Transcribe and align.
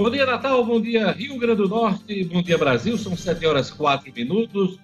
Bom 0.00 0.08
dia, 0.08 0.24
Natal. 0.24 0.64
Bom 0.64 0.80
dia, 0.80 1.10
Rio 1.10 1.36
Grande 1.36 1.60
do 1.60 1.68
Norte. 1.68 2.24
Bom 2.24 2.40
dia, 2.40 2.56
Brasil. 2.56 2.96
São 2.96 3.14
7 3.14 3.44
horas 3.44 3.70
4 3.70 4.10
minutos. 4.14 4.78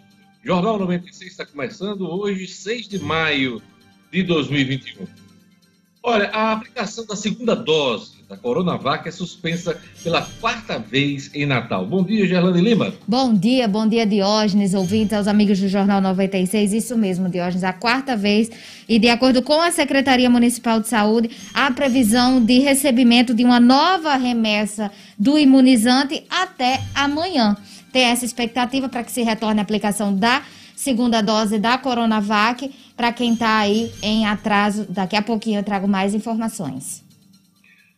Jornal 0.45 0.79
96 0.79 1.31
está 1.31 1.47
começando 1.47 2.03
hoje, 2.03 2.47
6 2.47 2.87
de 2.87 2.99
maio 2.99 3.63
de 4.13 4.23
2021. 4.23 5.07
Olha, 6.09 6.31
a 6.33 6.53
aplicação 6.53 7.05
da 7.05 7.17
segunda 7.17 7.57
dose 7.57 8.13
da 8.29 8.37
Coronavac 8.37 9.09
é 9.09 9.11
suspensa 9.11 9.77
pela 10.05 10.23
quarta 10.41 10.79
vez 10.79 11.33
em 11.35 11.45
Natal. 11.45 11.85
Bom 11.85 12.05
dia, 12.05 12.29
Gerlane 12.29 12.61
Lima. 12.61 12.95
Bom 13.09 13.35
dia, 13.35 13.67
bom 13.67 13.89
dia, 13.89 14.07
Diógenes, 14.07 14.73
ouvintes, 14.73 15.15
aos 15.15 15.27
amigos 15.27 15.59
do 15.59 15.67
Jornal 15.67 16.01
96. 16.01 16.75
Isso 16.75 16.97
mesmo, 16.97 17.29
Diógenes, 17.29 17.65
a 17.65 17.73
quarta 17.73 18.17
vez. 18.17 18.49
E 18.89 19.01
de 19.01 19.09
acordo 19.09 19.43
com 19.43 19.61
a 19.61 19.73
Secretaria 19.73 20.31
Municipal 20.31 20.79
de 20.79 20.87
Saúde, 20.87 21.29
há 21.53 21.73
previsão 21.73 22.41
de 22.41 22.61
recebimento 22.61 23.35
de 23.35 23.43
uma 23.43 23.59
nova 23.59 24.15
remessa 24.15 24.93
do 25.19 25.37
imunizante 25.37 26.23
até 26.31 26.85
amanhã. 26.95 27.57
Tem 27.93 28.05
essa 28.05 28.25
expectativa 28.25 28.89
para 28.89 29.03
que 29.03 29.11
se 29.11 29.25
retorne 29.25 29.59
a 29.59 29.65
aplicação 29.65 30.15
da 30.15 30.41
segunda 30.77 31.23
dose 31.23 31.59
da 31.59 31.77
Coronavac. 31.79 32.71
Para 32.97 33.13
quem 33.13 33.33
está 33.33 33.59
aí 33.59 33.91
em 34.03 34.27
atraso, 34.27 34.87
daqui 34.89 35.17
a 35.17 35.23
pouquinho 35.23 35.59
eu 35.59 35.65
trago 35.65 35.89
mais 35.89 36.15
informações. 36.15 37.05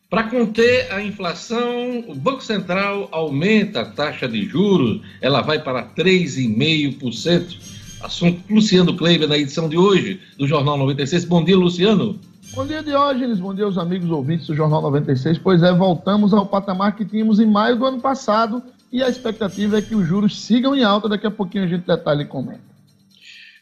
Para 0.08 0.22
conter 0.22 0.90
a 0.90 1.02
inflação, 1.02 2.04
o 2.08 2.14
Banco 2.14 2.42
Central 2.42 3.08
aumenta 3.12 3.82
a 3.82 3.84
taxa 3.84 4.26
de 4.26 4.42
juros, 4.48 5.02
ela 5.20 5.42
vai 5.42 5.62
para 5.62 5.82
3,5%. 5.82 7.76
Assunto 8.00 8.40
Luciano 8.48 8.96
Kleiber 8.96 9.28
na 9.28 9.36
edição 9.36 9.68
de 9.68 9.76
hoje 9.76 10.20
do 10.38 10.46
Jornal 10.46 10.78
96. 10.78 11.24
Bom 11.24 11.44
dia, 11.44 11.58
Luciano. 11.58 12.18
Bom 12.54 12.64
dia, 12.64 12.82
Diógenes. 12.82 13.40
Bom 13.40 13.54
dia 13.54 13.64
aos 13.64 13.76
amigos 13.76 14.08
ouvintes 14.08 14.46
do 14.46 14.54
Jornal 14.54 14.80
96. 14.80 15.36
Pois 15.38 15.62
é, 15.62 15.72
voltamos 15.72 16.32
ao 16.32 16.46
patamar 16.46 16.96
que 16.96 17.04
tínhamos 17.04 17.38
em 17.38 17.46
maio 17.46 17.76
do 17.76 17.84
ano 17.84 18.00
passado 18.00 18.62
e 18.92 19.02
a 19.02 19.08
expectativa 19.08 19.78
é 19.78 19.82
que 19.82 19.94
os 19.94 20.06
juros 20.06 20.40
sigam 20.40 20.74
em 20.74 20.82
alta. 20.82 21.08
Daqui 21.08 21.26
a 21.26 21.30
pouquinho 21.30 21.64
a 21.64 21.66
gente 21.66 21.86
detalha 21.86 22.22
e 22.22 22.26
comenta. 22.26 22.60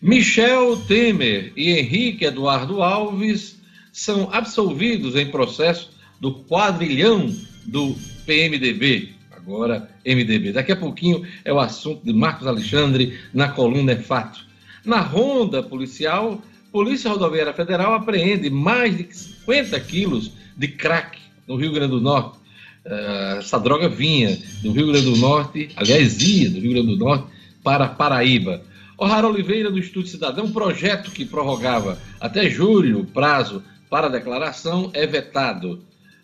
Michel 0.00 0.76
Temer 0.86 1.52
e 1.56 1.70
Henrique 1.70 2.24
Eduardo 2.24 2.82
Alves 2.82 3.56
são 3.92 4.28
absolvidos 4.30 5.16
em 5.16 5.30
processo 5.30 5.90
do 6.20 6.32
quadrilhão 6.32 7.34
do 7.64 7.96
PMDB, 8.26 9.14
agora 9.32 9.88
MDB. 10.04 10.52
Daqui 10.52 10.72
a 10.72 10.76
pouquinho 10.76 11.26
é 11.44 11.52
o 11.52 11.58
assunto 11.58 12.04
de 12.04 12.12
Marcos 12.12 12.46
Alexandre 12.46 13.18
na 13.32 13.48
coluna 13.48 13.92
É 13.92 13.96
Fato. 13.96 14.44
Na 14.84 15.00
ronda 15.00 15.62
policial, 15.62 16.40
Polícia 16.70 17.10
Rodoviária 17.10 17.54
Federal 17.54 17.94
apreende 17.94 18.50
mais 18.50 18.96
de 18.96 19.08
50 19.10 19.80
quilos 19.80 20.32
de 20.56 20.68
crack 20.68 21.18
no 21.46 21.56
Rio 21.56 21.72
Grande 21.72 21.92
do 21.92 22.00
Norte. 22.00 22.38
Uh, 22.86 23.38
essa 23.38 23.58
droga 23.58 23.88
vinha 23.88 24.38
do 24.62 24.70
Rio 24.70 24.86
Grande 24.86 25.10
do 25.10 25.16
Norte, 25.16 25.70
aliás, 25.74 26.22
ia 26.22 26.48
do 26.48 26.60
Rio 26.60 26.72
Grande 26.72 26.96
do 26.96 26.96
Norte 26.96 27.26
para 27.62 27.88
Paraíba. 27.88 28.62
O'Hara 28.96 29.26
Oliveira, 29.26 29.70
do 29.70 29.78
Instituto 29.78 30.08
Cidadão, 30.08 30.44
um 30.46 30.52
projeto 30.52 31.10
que 31.10 31.24
prorrogava 31.24 31.98
até 32.20 32.48
julho 32.48 33.00
o 33.00 33.04
prazo 33.04 33.62
para 33.90 34.08
declaração 34.08 34.90
é 34.94 35.06
vetado. 35.06 35.82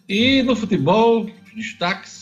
E 0.09 0.43
no 0.43 0.55
futebol, 0.55 1.29
destaques 1.55 2.22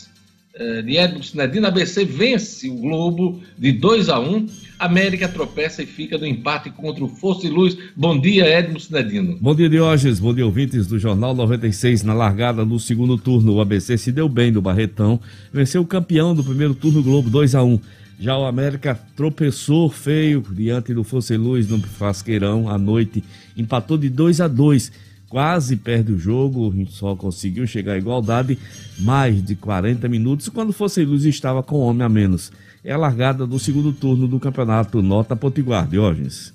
de 0.83 0.97
Edmo 0.97 1.23
Sinedino, 1.23 1.67
ABC 1.67 2.03
vence 2.03 2.69
o 2.69 2.75
Globo 2.75 3.41
de 3.57 3.71
2 3.71 4.09
a 4.09 4.19
1 4.19 4.47
América 4.77 5.27
tropeça 5.27 5.83
e 5.83 5.85
fica 5.85 6.17
no 6.17 6.25
empate 6.25 6.69
contra 6.71 7.03
o 7.03 7.07
Força 7.07 7.47
e 7.47 7.49
Luz. 7.49 7.77
Bom 7.95 8.19
dia, 8.19 8.47
Edmo 8.47 8.79
Sinedino. 8.79 9.37
Bom 9.39 9.55
dia, 9.55 9.69
Diógenes. 9.69 10.19
Bom 10.19 10.33
dia, 10.33 10.45
ouvintes 10.45 10.87
do 10.87 10.97
Jornal 10.97 11.35
96. 11.35 12.03
Na 12.03 12.13
largada 12.13 12.65
no 12.65 12.79
segundo 12.79 13.17
turno, 13.17 13.53
o 13.53 13.61
ABC 13.61 13.97
se 13.97 14.11
deu 14.11 14.27
bem 14.27 14.51
do 14.51 14.61
Barretão, 14.61 15.19
venceu 15.53 15.83
o 15.83 15.87
campeão 15.87 16.33
do 16.33 16.43
primeiro 16.43 16.73
turno 16.73 17.03
Globo 17.03 17.29
2 17.29 17.55
a 17.55 17.63
1 17.63 17.79
já 18.21 18.37
o 18.37 18.45
América 18.45 18.99
tropeçou 19.15 19.89
feio 19.89 20.45
diante 20.51 20.93
do 20.93 21.03
Força 21.03 21.33
e 21.33 21.37
Luz 21.37 21.67
no 21.67 21.81
Frasqueirão 21.81 22.69
à 22.69 22.77
noite, 22.77 23.23
empatou 23.57 23.97
de 23.97 24.09
2 24.09 24.41
a 24.41 24.47
2 24.47 24.91
quase 25.31 25.77
perde 25.77 26.11
o 26.11 26.19
jogo, 26.19 26.75
só 26.89 27.15
conseguiu 27.15 27.65
chegar 27.65 27.93
à 27.93 27.97
igualdade 27.97 28.59
mais 28.99 29.41
de 29.41 29.55
40 29.55 30.09
minutos 30.09 30.49
quando 30.49 30.73
Fosse 30.73 31.05
Luz 31.05 31.23
estava 31.23 31.63
com 31.63 31.79
homem 31.79 32.05
a 32.05 32.09
menos. 32.09 32.51
É 32.83 32.91
a 32.91 32.97
largada 32.97 33.47
do 33.47 33.57
segundo 33.57 33.93
turno 33.93 34.27
do 34.27 34.41
campeonato 34.41 35.01
Nota 35.01 35.33
Potiguar, 35.33 35.87
Diógenes. 35.87 36.53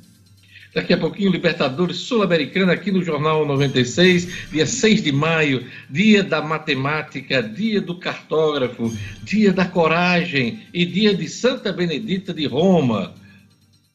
Daqui 0.74 0.92
a 0.92 0.98
pouquinho, 0.98 1.32
Libertadores 1.32 1.96
Sul-Americana 1.96 2.74
aqui 2.74 2.92
no 2.92 3.02
Jornal 3.02 3.46
96, 3.46 4.50
dia 4.52 4.66
6 4.66 5.02
de 5.02 5.10
maio, 5.10 5.64
dia 5.88 6.22
da 6.22 6.42
matemática, 6.42 7.42
dia 7.42 7.80
do 7.80 7.94
cartógrafo, 7.94 8.94
dia 9.22 9.54
da 9.54 9.64
coragem 9.64 10.60
e 10.74 10.84
dia 10.84 11.14
de 11.14 11.26
Santa 11.30 11.72
Benedita 11.72 12.34
de 12.34 12.46
Roma. 12.46 13.14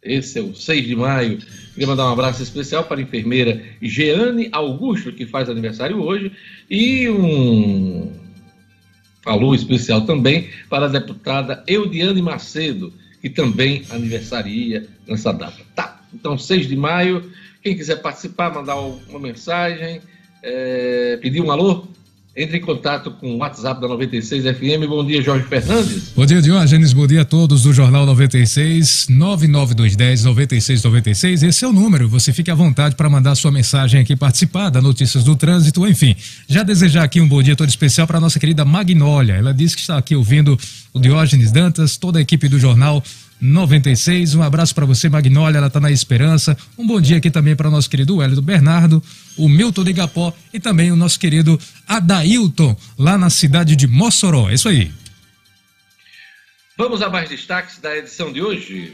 Esse 0.03 0.39
é 0.39 0.41
o 0.41 0.55
6 0.55 0.87
de 0.87 0.95
maio. 0.95 1.37
Queria 1.73 1.87
mandar 1.87 2.09
um 2.09 2.13
abraço 2.13 2.41
especial 2.41 2.83
para 2.83 2.99
a 2.99 3.03
enfermeira 3.03 3.63
Jeane 3.81 4.49
Augusto, 4.51 5.11
que 5.11 5.27
faz 5.27 5.47
aniversário 5.47 6.01
hoje, 6.01 6.31
e 6.69 7.07
um 7.07 8.11
alô 9.25 9.53
especial 9.53 10.01
também 10.01 10.49
para 10.67 10.85
a 10.85 10.89
deputada 10.89 11.63
Eudiane 11.67 12.21
Macedo, 12.21 12.91
que 13.21 13.29
também 13.29 13.83
aniversaria 13.91 14.87
nessa 15.07 15.31
data. 15.31 15.61
Tá, 15.75 16.01
então 16.11 16.35
6 16.35 16.67
de 16.67 16.75
maio, 16.75 17.31
quem 17.61 17.77
quiser 17.77 18.01
participar, 18.01 18.51
mandar 18.51 18.77
uma 18.77 19.19
mensagem, 19.19 20.01
é, 20.41 21.19
pedir 21.21 21.41
um 21.41 21.51
alô, 21.51 21.87
entre 22.35 22.57
em 22.57 22.61
contato 22.61 23.11
com 23.11 23.35
o 23.35 23.37
WhatsApp 23.37 23.81
da 23.81 23.87
96 23.89 24.43
FM. 24.43 24.87
Bom 24.87 25.05
dia, 25.05 25.21
Jorge 25.21 25.45
Fernandes. 25.47 26.13
Bom 26.15 26.25
dia, 26.25 26.41
Diógenes. 26.41 26.93
Bom 26.93 27.05
dia 27.05 27.23
a 27.23 27.25
todos 27.25 27.63
do 27.63 27.73
Jornal 27.73 28.05
96, 28.05 29.07
99210 29.09 30.23
9696. 30.23 31.43
Esse 31.43 31.65
é 31.65 31.67
o 31.67 31.73
número. 31.73 32.07
Você 32.07 32.31
fique 32.31 32.49
à 32.49 32.55
vontade 32.55 32.95
para 32.95 33.09
mandar 33.09 33.35
sua 33.35 33.51
mensagem 33.51 33.99
aqui, 33.99 34.15
participar 34.15 34.69
da 34.69 34.81
Notícias 34.81 35.25
do 35.25 35.35
Trânsito. 35.35 35.85
Enfim, 35.85 36.15
já 36.47 36.63
desejar 36.63 37.03
aqui 37.03 37.19
um 37.19 37.27
bom 37.27 37.43
dia 37.43 37.55
todo 37.55 37.67
especial 37.67 38.07
para 38.07 38.19
nossa 38.19 38.39
querida 38.39 38.63
Magnólia. 38.63 39.33
Ela 39.33 39.53
disse 39.53 39.75
que 39.75 39.81
está 39.81 39.97
aqui 39.97 40.15
ouvindo 40.15 40.57
o 40.93 40.99
Diógenes 40.99 41.51
Dantas, 41.51 41.97
toda 41.97 42.19
a 42.19 42.21
equipe 42.21 42.47
do 42.47 42.57
Jornal 42.57 43.03
96. 43.41 44.35
Um 44.35 44.43
abraço 44.43 44.75
para 44.75 44.85
você, 44.85 45.09
Magnólia, 45.09 45.57
ela 45.57 45.67
está 45.67 45.79
na 45.79 45.91
esperança. 45.91 46.55
Um 46.77 46.85
bom 46.85 47.01
dia 47.01 47.17
aqui 47.17 47.31
também 47.31 47.55
para 47.55 47.67
o 47.67 47.71
nosso 47.71 47.89
querido 47.89 48.21
Hélio 48.21 48.41
Bernardo, 48.41 49.03
o 49.35 49.49
Milton 49.49 49.83
de 49.83 49.89
Igapó 49.89 50.33
e 50.53 50.59
também 50.59 50.91
o 50.91 50.95
nosso 50.95 51.19
querido 51.19 51.59
Adailton, 51.87 52.75
lá 52.97 53.17
na 53.17 53.29
cidade 53.29 53.75
de 53.75 53.87
Mossoró. 53.87 54.49
É 54.49 54.53
isso 54.53 54.69
aí. 54.69 54.91
Vamos 56.77 57.01
a 57.01 57.09
mais 57.09 57.29
destaques 57.29 57.79
da 57.79 57.97
edição 57.97 58.31
de 58.31 58.41
hoje. 58.41 58.93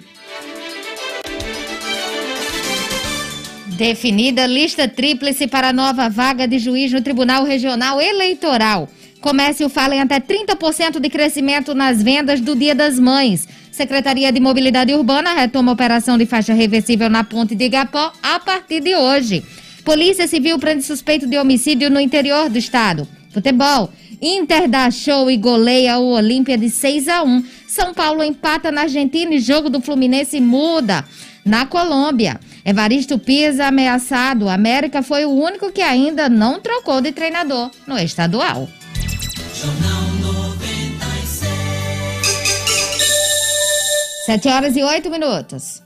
Definida 3.78 4.48
lista 4.48 4.88
tríplice 4.88 5.46
para 5.46 5.72
nova 5.72 6.10
vaga 6.10 6.48
de 6.48 6.58
juiz 6.58 6.92
no 6.92 7.02
Tribunal 7.02 7.44
Regional 7.44 8.02
Eleitoral. 8.02 8.90
Comércio 9.22 9.70
fala 9.70 9.96
em 9.96 10.02
até 10.02 10.20
30% 10.20 11.00
de 11.00 11.10
crescimento 11.10 11.76
nas 11.76 12.02
vendas 12.02 12.42
do 12.42 12.56
Dia 12.56 12.74
das 12.74 13.00
Mães. 13.00 13.48
Secretaria 13.78 14.32
de 14.32 14.40
Mobilidade 14.40 14.92
Urbana 14.92 15.36
retoma 15.36 15.72
operação 15.72 16.18
de 16.18 16.26
faixa 16.26 16.52
reversível 16.52 17.12
na 17.12 17.24
ponte 17.24 17.54
de 17.54 17.66
Igapó 17.66 18.12
a 18.24 18.40
partir 18.40 18.82
de 18.82 18.96
hoje. 18.96 19.44
Polícia 19.86 20.28
Civil 20.28 20.58
prende 20.58 20.82
suspeito 20.82 21.28
de 21.28 21.38
homicídio 21.38 21.88
no 21.92 22.00
interior 22.00 22.50
do 22.50 22.58
estado. 22.58 23.08
Futebol. 23.32 23.94
Inter 24.20 24.68
dá 24.68 24.90
show 24.90 25.30
e 25.30 25.38
goleia 25.38 26.00
o 26.00 26.14
Olímpia 26.14 26.58
de 26.58 26.72
6 26.72 27.08
a 27.08 27.22
1. 27.22 27.46
São 27.68 27.94
Paulo 27.94 28.24
empata 28.24 28.72
na 28.72 28.82
Argentina 28.82 29.36
e 29.36 29.40
jogo 29.40 29.70
do 29.70 29.80
Fluminense 29.80 30.42
muda. 30.42 31.06
Na 31.46 31.68
Colômbia, 31.68 32.40
Evaristo 32.66 33.20
Pisa 33.20 33.68
ameaçado. 33.68 34.50
América 34.50 35.04
foi 35.04 35.24
o 35.24 35.30
único 35.30 35.72
que 35.72 35.82
ainda 35.82 36.28
não 36.28 36.60
trocou 36.60 37.00
de 37.00 37.12
treinador 37.12 37.70
no 37.86 37.96
estadual. 38.00 38.68
Jornal 39.54 39.97
7 44.28 44.50
horas 44.50 44.76
e 44.76 44.84
8 44.84 45.10
minutos. 45.10 45.82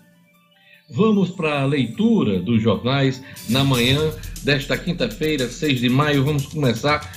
Vamos 0.89 1.29
para 1.29 1.61
a 1.61 1.65
leitura 1.67 2.39
dos 2.39 2.59
jornais 2.59 3.21
na 3.47 3.63
manhã 3.63 3.99
desta 4.41 4.75
quinta-feira, 4.75 5.47
6 5.47 5.79
de 5.79 5.87
maio. 5.87 6.25
Vamos 6.25 6.47
começar 6.47 7.07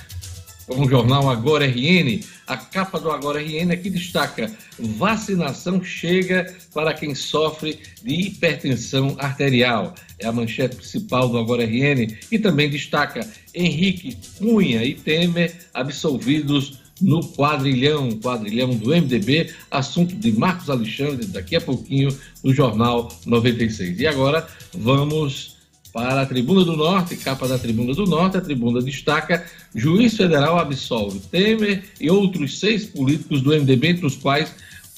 com 0.67 0.82
o 0.82 0.87
jornal 0.87 1.31
Agora 1.31 1.65
RN. 1.65 2.21
A 2.47 2.59
capa 2.59 3.00
do 3.00 3.11
Agora 3.11 3.41
RN 3.41 3.73
aqui 3.73 3.88
destaca: 3.88 4.55
vacinação 4.79 5.82
chega 5.82 6.55
para 6.75 6.93
quem 6.93 7.15
sofre 7.15 7.81
de 8.03 8.27
hipertensão 8.27 9.17
arterial. 9.19 9.94
É 10.19 10.27
a 10.27 10.32
manchete 10.32 10.77
principal 10.77 11.31
do 11.31 11.38
Agora 11.38 11.65
RN. 11.65 12.19
E 12.31 12.38
também 12.38 12.69
destaca: 12.69 13.27
Henrique 13.55 14.15
Cunha 14.37 14.85
e 14.85 14.93
Temer 14.93 15.56
absolvidos 15.73 16.84
no 17.00 17.20
quadrilhão, 17.20 18.11
quadrilhão 18.20 18.70
do 18.70 18.91
MDB, 18.91 19.52
assunto 19.70 20.14
de 20.14 20.32
Marcos 20.32 20.70
Alexandre, 20.70 21.26
daqui 21.26 21.56
a 21.56 21.61
pouquinho, 21.61 22.17
no 22.43 22.55
Jornal 22.55 23.11
96. 23.26 24.00
E 24.00 24.06
agora 24.06 24.46
vamos 24.73 25.55
Para 25.93 26.23
a 26.23 26.26
Tribuna 26.26 26.64
do 26.64 26.76
Norte, 26.76 27.17
capa 27.17 27.46
da 27.46 27.56
Tribuna 27.56 27.94
do 27.94 28.05
Norte, 28.05 28.37
a 28.37 28.41
tribuna 28.41 28.82
destaca: 28.82 29.46
juiz 29.73 30.17
federal 30.17 30.58
absolve 30.58 31.20
Temer 31.31 31.85
e 32.00 32.11
outros 32.11 32.58
seis 32.58 32.85
políticos 32.85 33.43
do 33.43 33.50
MDB, 33.50 33.91
entre 33.91 34.06
os 34.06 34.17
quais 34.17 34.52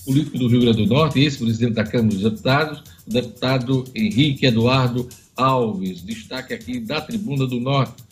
político 0.06 0.38
do 0.38 0.48
Rio 0.48 0.60
Grande 0.60 0.86
do 0.86 0.94
Norte, 0.94 1.20
ex-presidente 1.20 1.74
da 1.74 1.84
Câmara 1.84 2.14
dos 2.14 2.22
Deputados, 2.22 2.82
o 3.06 3.10
deputado 3.12 3.84
Henrique 3.94 4.46
Eduardo 4.46 5.08
Alves. 5.36 6.00
Destaque 6.00 6.54
aqui 6.54 6.78
da 6.78 7.00
Tribuna 7.00 7.46
do 7.46 7.60
Norte. 7.60 8.04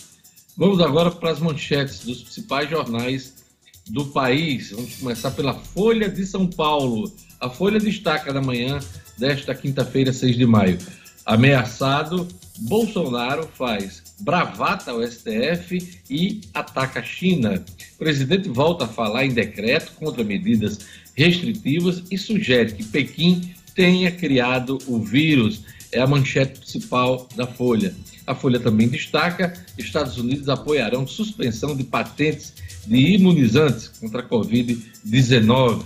Vamos 0.57 0.81
agora 0.81 1.11
para 1.11 1.31
as 1.31 1.39
manchetes 1.39 2.01
dos 2.01 2.23
principais 2.23 2.69
jornais 2.69 3.44
do 3.89 4.07
país. 4.07 4.71
Vamos 4.71 4.95
começar 4.97 5.31
pela 5.33 5.55
Folha 5.55 6.09
de 6.09 6.25
São 6.27 6.47
Paulo. 6.47 7.13
A 7.41 7.51
Folha 7.51 7.79
destaca 7.79 8.33
na 8.33 8.41
manhã 8.41 8.79
desta 9.19 9.55
quinta-feira, 9.55 10.13
6 10.13 10.37
de 10.37 10.47
maio. 10.47 10.79
Ameaçado, 11.25 12.29
Bolsonaro 12.59 13.49
faz 13.55 14.03
bravata 14.21 14.91
ao 14.91 15.07
STF 15.07 16.03
e 16.09 16.41
ataca 16.53 17.01
a 17.01 17.03
China. 17.03 17.65
O 17.95 17.99
presidente 17.99 18.49
volta 18.49 18.85
a 18.85 18.89
falar 18.89 19.25
em 19.25 19.33
decreto 19.33 19.93
contra 19.93 20.23
medidas 20.23 20.81
restritivas 21.15 22.03
e 22.11 22.19
sugere 22.19 22.73
que 22.73 22.85
Pequim 22.85 23.55
tenha 23.75 24.11
criado 24.11 24.79
o 24.87 24.99
vírus. 25.01 25.63
É 25.91 26.01
a 26.01 26.07
manchete 26.07 26.59
principal 26.59 27.29
da 27.37 27.47
Folha. 27.47 27.95
A 28.27 28.35
Folha 28.35 28.59
também 28.59 28.89
destaca: 28.89 29.53
Estados 29.79 30.19
Unidos 30.19 30.49
apoiarão 30.49 31.07
suspensão 31.07 31.77
de 31.77 31.85
patentes 31.85 32.53
de 32.87 33.15
imunizantes 33.15 33.89
contra 33.89 34.21
a 34.21 34.29
Covid-19, 34.29 35.85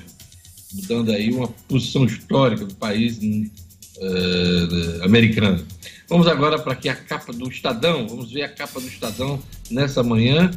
mudando 0.74 1.12
aí 1.12 1.32
uma 1.32 1.48
posição 1.48 2.04
histórica 2.04 2.64
do 2.64 2.74
país 2.74 3.18
uh, 3.18 5.04
americano. 5.04 5.64
Vamos 6.08 6.26
agora 6.26 6.58
para 6.58 6.72
aqui 6.72 6.88
a 6.88 6.96
capa 6.96 7.32
do 7.32 7.48
Estadão. 7.48 8.06
Vamos 8.08 8.32
ver 8.32 8.42
a 8.42 8.48
capa 8.48 8.80
do 8.80 8.86
Estadão 8.86 9.40
nessa 9.70 10.02
manhã. 10.02 10.50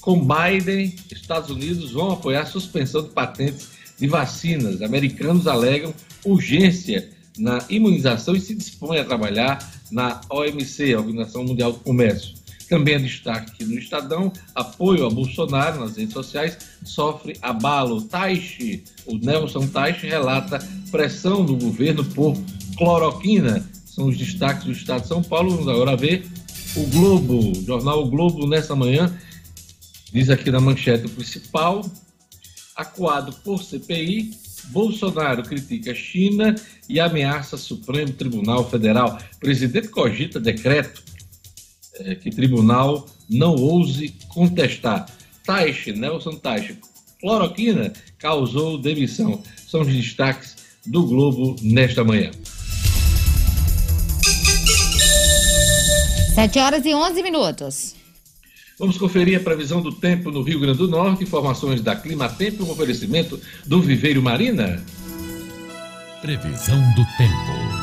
Com 0.00 0.26
Biden, 0.26 0.94
Estados 1.10 1.50
Unidos 1.50 1.92
vão 1.92 2.12
apoiar 2.12 2.42
a 2.42 2.46
suspensão 2.46 3.02
de 3.02 3.10
patentes 3.10 3.68
de 3.98 4.06
vacinas. 4.06 4.82
Americanos 4.82 5.46
alegam 5.46 5.94
urgência 6.24 7.08
na 7.38 7.64
imunização 7.68 8.34
e 8.34 8.40
se 8.40 8.54
dispõem 8.54 8.98
a 8.98 9.04
trabalhar 9.04 9.58
na 9.90 10.20
OMC, 10.30 10.94
Organização 10.94 11.44
Mundial 11.44 11.72
do 11.72 11.78
Comércio. 11.80 12.34
Também 12.70 12.94
é 12.94 12.98
destaque 13.00 13.64
no 13.64 13.76
Estadão, 13.76 14.32
apoio 14.54 15.04
a 15.04 15.10
Bolsonaro 15.10 15.80
nas 15.80 15.96
redes 15.96 16.14
sociais 16.14 16.56
sofre 16.84 17.36
abalo. 17.42 18.02
Taixe, 18.02 18.84
o 19.06 19.18
Nelson 19.18 19.66
Taixe 19.66 20.06
relata 20.06 20.64
pressão 20.88 21.44
do 21.44 21.56
governo 21.56 22.04
por 22.04 22.38
cloroquina. 22.78 23.68
São 23.84 24.06
os 24.06 24.16
destaques 24.16 24.66
do 24.66 24.70
Estado 24.70 25.02
de 25.02 25.08
São 25.08 25.20
Paulo. 25.20 25.50
Vamos 25.50 25.66
agora 25.66 25.96
ver 25.96 26.24
o 26.76 26.86
Globo, 26.86 27.50
o 27.50 27.64
jornal 27.66 28.04
o 28.04 28.08
Globo 28.08 28.46
nessa 28.46 28.76
manhã, 28.76 29.12
diz 30.12 30.30
aqui 30.30 30.48
na 30.52 30.60
manchete 30.60 31.08
principal, 31.08 31.84
acuado 32.76 33.32
por 33.42 33.64
CPI, 33.64 34.30
Bolsonaro 34.66 35.42
critica 35.42 35.92
China 35.92 36.54
e 36.88 37.00
ameaça 37.00 37.56
Supremo 37.56 38.12
Tribunal 38.12 38.70
Federal. 38.70 39.18
Presidente 39.40 39.88
cogita 39.88 40.38
decreto 40.38 41.10
é, 42.04 42.14
que 42.14 42.30
tribunal 42.30 43.06
não 43.28 43.54
ouse 43.54 44.14
contestar. 44.28 45.06
Taixe, 45.44 45.92
Nelson 45.92 46.36
Taixe, 46.36 46.78
cloroquina 47.20 47.92
causou 48.18 48.78
demissão. 48.78 49.42
São 49.66 49.82
os 49.82 49.88
destaques 49.88 50.56
do 50.86 51.06
Globo 51.06 51.56
nesta 51.62 52.02
manhã. 52.04 52.30
7 56.34 56.58
horas 56.58 56.86
e 56.86 56.94
11 56.94 57.22
minutos. 57.22 57.94
Vamos 58.78 58.96
conferir 58.96 59.38
a 59.38 59.42
previsão 59.42 59.82
do 59.82 59.92
tempo 59.92 60.30
no 60.30 60.42
Rio 60.42 60.58
Grande 60.58 60.78
do 60.78 60.88
Norte, 60.88 61.22
informações 61.22 61.82
da 61.82 61.94
Clima 61.94 62.30
Tempo, 62.30 62.64
um 62.64 62.70
oferecimento 62.70 63.38
do 63.66 63.82
Viveiro 63.82 64.22
Marina. 64.22 64.82
Previsão 66.22 66.80
do 66.94 67.04
tempo. 67.18 67.79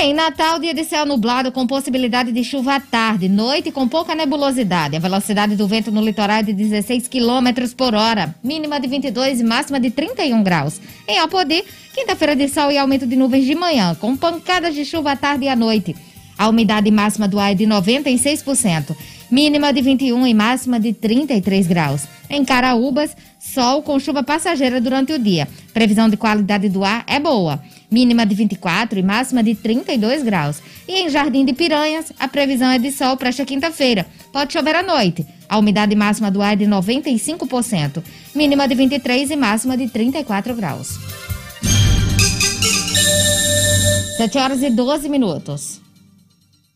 Em 0.00 0.14
Natal, 0.14 0.60
dia 0.60 0.72
de 0.72 0.84
céu 0.84 1.04
nublado 1.04 1.50
com 1.50 1.66
possibilidade 1.66 2.30
de 2.30 2.44
chuva 2.44 2.76
à 2.76 2.80
tarde, 2.80 3.28
noite 3.28 3.72
com 3.72 3.88
pouca 3.88 4.14
nebulosidade. 4.14 4.94
A 4.94 5.00
velocidade 5.00 5.56
do 5.56 5.66
vento 5.66 5.90
no 5.90 6.00
litoral 6.00 6.36
é 6.36 6.42
de 6.44 6.52
16 6.52 7.08
km 7.08 7.68
por 7.76 7.96
hora, 7.96 8.32
mínima 8.42 8.78
de 8.78 8.86
22 8.86 9.40
e 9.40 9.44
máxima 9.44 9.80
de 9.80 9.90
31 9.90 10.40
graus. 10.44 10.80
Em 11.06 11.18
Apodi, 11.18 11.64
quinta-feira 11.92 12.36
de 12.36 12.46
sol 12.46 12.70
e 12.70 12.78
aumento 12.78 13.08
de 13.08 13.16
nuvens 13.16 13.44
de 13.44 13.56
manhã, 13.56 13.92
com 13.96 14.16
pancadas 14.16 14.72
de 14.72 14.84
chuva 14.84 15.10
à 15.10 15.16
tarde 15.16 15.46
e 15.46 15.48
à 15.48 15.56
noite. 15.56 15.96
A 16.38 16.48
umidade 16.48 16.88
máxima 16.92 17.26
do 17.26 17.40
ar 17.40 17.50
é 17.50 17.54
de 17.56 17.66
96%, 17.66 18.96
mínima 19.30 19.72
de 19.72 19.82
21 19.82 20.26
e 20.26 20.34
máxima 20.34 20.80
de 20.80 20.92
33 20.92 21.66
graus. 21.66 22.06
Em 22.30 22.44
Caraúbas, 22.44 23.16
sol 23.38 23.82
com 23.82 23.98
chuva 23.98 24.22
passageira 24.22 24.80
durante 24.80 25.12
o 25.12 25.18
dia. 25.18 25.48
Previsão 25.72 26.08
de 26.08 26.16
qualidade 26.16 26.68
do 26.68 26.84
ar 26.84 27.04
é 27.06 27.18
boa, 27.18 27.62
mínima 27.90 28.26
de 28.26 28.34
24 28.34 28.98
e 28.98 29.02
máxima 29.02 29.42
de 29.42 29.54
32 29.54 30.22
graus. 30.22 30.60
E 30.86 31.02
em 31.02 31.08
Jardim 31.08 31.44
de 31.44 31.52
Piranhas, 31.52 32.12
a 32.18 32.28
previsão 32.28 32.70
é 32.70 32.78
de 32.78 32.90
sol 32.90 33.16
para 33.16 33.28
esta 33.28 33.44
quinta-feira. 33.44 34.06
Pode 34.32 34.52
chover 34.52 34.76
à 34.76 34.82
noite. 34.82 35.26
A 35.48 35.58
umidade 35.58 35.94
máxima 35.94 36.30
do 36.30 36.42
ar 36.42 36.52
é 36.52 36.56
de 36.56 36.66
95%, 36.66 38.02
mínima 38.34 38.68
de 38.68 38.74
23 38.74 39.30
e 39.30 39.36
máxima 39.36 39.76
de 39.76 39.88
34 39.88 40.54
graus. 40.54 40.98
7 44.18 44.36
horas 44.36 44.62
e 44.62 44.70
12 44.70 45.08
minutos. 45.08 45.87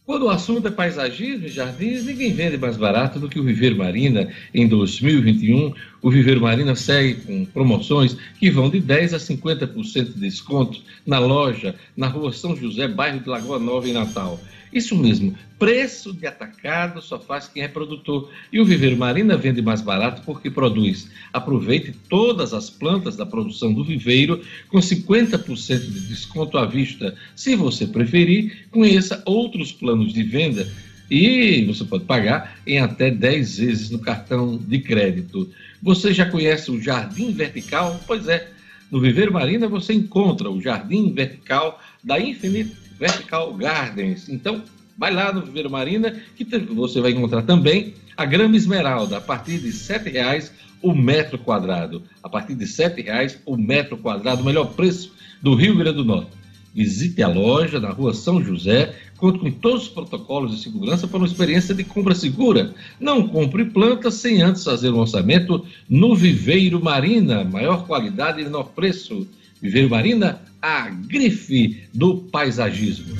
Quando 0.04 0.24
o 0.24 0.30
assunto 0.30 0.66
é 0.66 0.70
paisagismo 0.70 1.46
e 1.46 1.48
jardins, 1.48 2.04
ninguém 2.04 2.32
vende 2.32 2.58
mais 2.58 2.76
barato 2.76 3.20
do 3.20 3.28
que 3.28 3.38
o 3.38 3.44
Viveiro 3.44 3.76
Marina. 3.76 4.28
Em 4.52 4.66
2021, 4.66 5.72
o 6.02 6.10
Viveiro 6.10 6.40
Marina 6.40 6.74
segue 6.74 7.14
com 7.20 7.44
promoções 7.44 8.16
que 8.40 8.50
vão 8.50 8.68
de 8.68 8.80
10% 8.80 9.14
a 9.14 9.18
50% 9.18 10.14
de 10.14 10.18
desconto 10.18 10.80
na 11.06 11.20
loja, 11.20 11.76
na 11.96 12.08
rua 12.08 12.32
São 12.32 12.56
José, 12.56 12.88
bairro 12.88 13.20
de 13.20 13.28
Lagoa 13.28 13.60
Nova, 13.60 13.88
em 13.88 13.92
Natal. 13.92 14.40
Isso 14.72 14.96
mesmo, 14.96 15.36
preço 15.58 16.12
de 16.14 16.26
atacado 16.26 17.02
só 17.02 17.18
faz 17.18 17.46
quem 17.46 17.62
é 17.62 17.68
produtor. 17.68 18.30
E 18.50 18.58
o 18.58 18.64
Viveiro 18.64 18.96
Marina 18.96 19.36
vende 19.36 19.60
mais 19.60 19.82
barato 19.82 20.22
porque 20.24 20.50
produz. 20.50 21.10
Aproveite 21.32 21.92
todas 22.08 22.54
as 22.54 22.70
plantas 22.70 23.16
da 23.16 23.26
produção 23.26 23.72
do 23.74 23.84
viveiro 23.84 24.42
com 24.68 24.78
50% 24.78 25.78
de 25.78 26.00
desconto 26.08 26.56
à 26.56 26.64
vista. 26.64 27.14
Se 27.36 27.54
você 27.54 27.86
preferir, 27.86 28.66
conheça 28.70 29.22
outros 29.26 29.72
planos 29.72 30.12
de 30.12 30.22
venda 30.22 30.66
e 31.10 31.66
você 31.66 31.84
pode 31.84 32.04
pagar 32.04 32.58
em 32.66 32.78
até 32.78 33.10
10 33.10 33.58
vezes 33.58 33.90
no 33.90 33.98
cartão 33.98 34.56
de 34.56 34.78
crédito. 34.78 35.50
Você 35.82 36.14
já 36.14 36.24
conhece 36.24 36.70
o 36.70 36.80
Jardim 36.80 37.32
Vertical? 37.32 38.00
Pois 38.06 38.26
é, 38.28 38.48
no 38.90 39.00
Viveiro 39.00 39.32
Marina 39.32 39.68
você 39.68 39.92
encontra 39.92 40.50
o 40.50 40.60
Jardim 40.60 41.12
Vertical 41.12 41.78
da 42.02 42.18
Infinite 42.18 42.81
Vertical 43.02 43.52
Gardens. 43.54 44.28
Então, 44.28 44.62
vai 44.96 45.12
lá 45.12 45.32
no 45.32 45.42
Viveiro 45.42 45.68
Marina 45.68 46.14
que 46.36 46.44
você 46.44 47.00
vai 47.00 47.10
encontrar 47.10 47.42
também 47.42 47.94
a 48.16 48.24
grama 48.24 48.56
esmeralda 48.56 49.16
a 49.16 49.20
partir 49.20 49.58
de 49.58 49.70
R$ 49.70 50.08
reais 50.08 50.52
o 50.80 50.94
metro 50.94 51.36
quadrado. 51.36 52.04
A 52.22 52.28
partir 52.28 52.54
de 52.54 52.64
R$ 52.64 53.02
reais 53.02 53.40
o 53.44 53.56
metro 53.56 53.96
quadrado, 53.96 54.42
o 54.42 54.44
melhor 54.44 54.66
preço 54.74 55.12
do 55.42 55.56
Rio 55.56 55.76
Grande 55.76 55.96
do 55.96 56.04
Norte. 56.04 56.30
Visite 56.72 57.20
a 57.24 57.28
loja 57.28 57.80
na 57.80 57.90
rua 57.90 58.14
São 58.14 58.40
José, 58.40 58.94
conte 59.16 59.40
com 59.40 59.50
todos 59.50 59.82
os 59.82 59.88
protocolos 59.88 60.56
de 60.56 60.62
segurança 60.62 61.08
para 61.08 61.18
uma 61.18 61.26
experiência 61.26 61.74
de 61.74 61.82
compra 61.82 62.14
segura. 62.14 62.72
Não 63.00 63.26
compre 63.26 63.64
plantas 63.64 64.14
sem 64.14 64.40
antes 64.42 64.62
fazer 64.62 64.90
um 64.90 65.00
orçamento 65.00 65.66
no 65.88 66.14
Viveiro 66.14 66.80
Marina, 66.80 67.42
maior 67.42 67.84
qualidade 67.84 68.40
e 68.40 68.44
menor 68.44 68.68
preço. 68.68 69.26
Viveiro 69.62 69.88
Marina, 69.88 70.42
a 70.60 70.90
grife 70.90 71.84
do 71.94 72.16
paisagismo. 72.16 73.16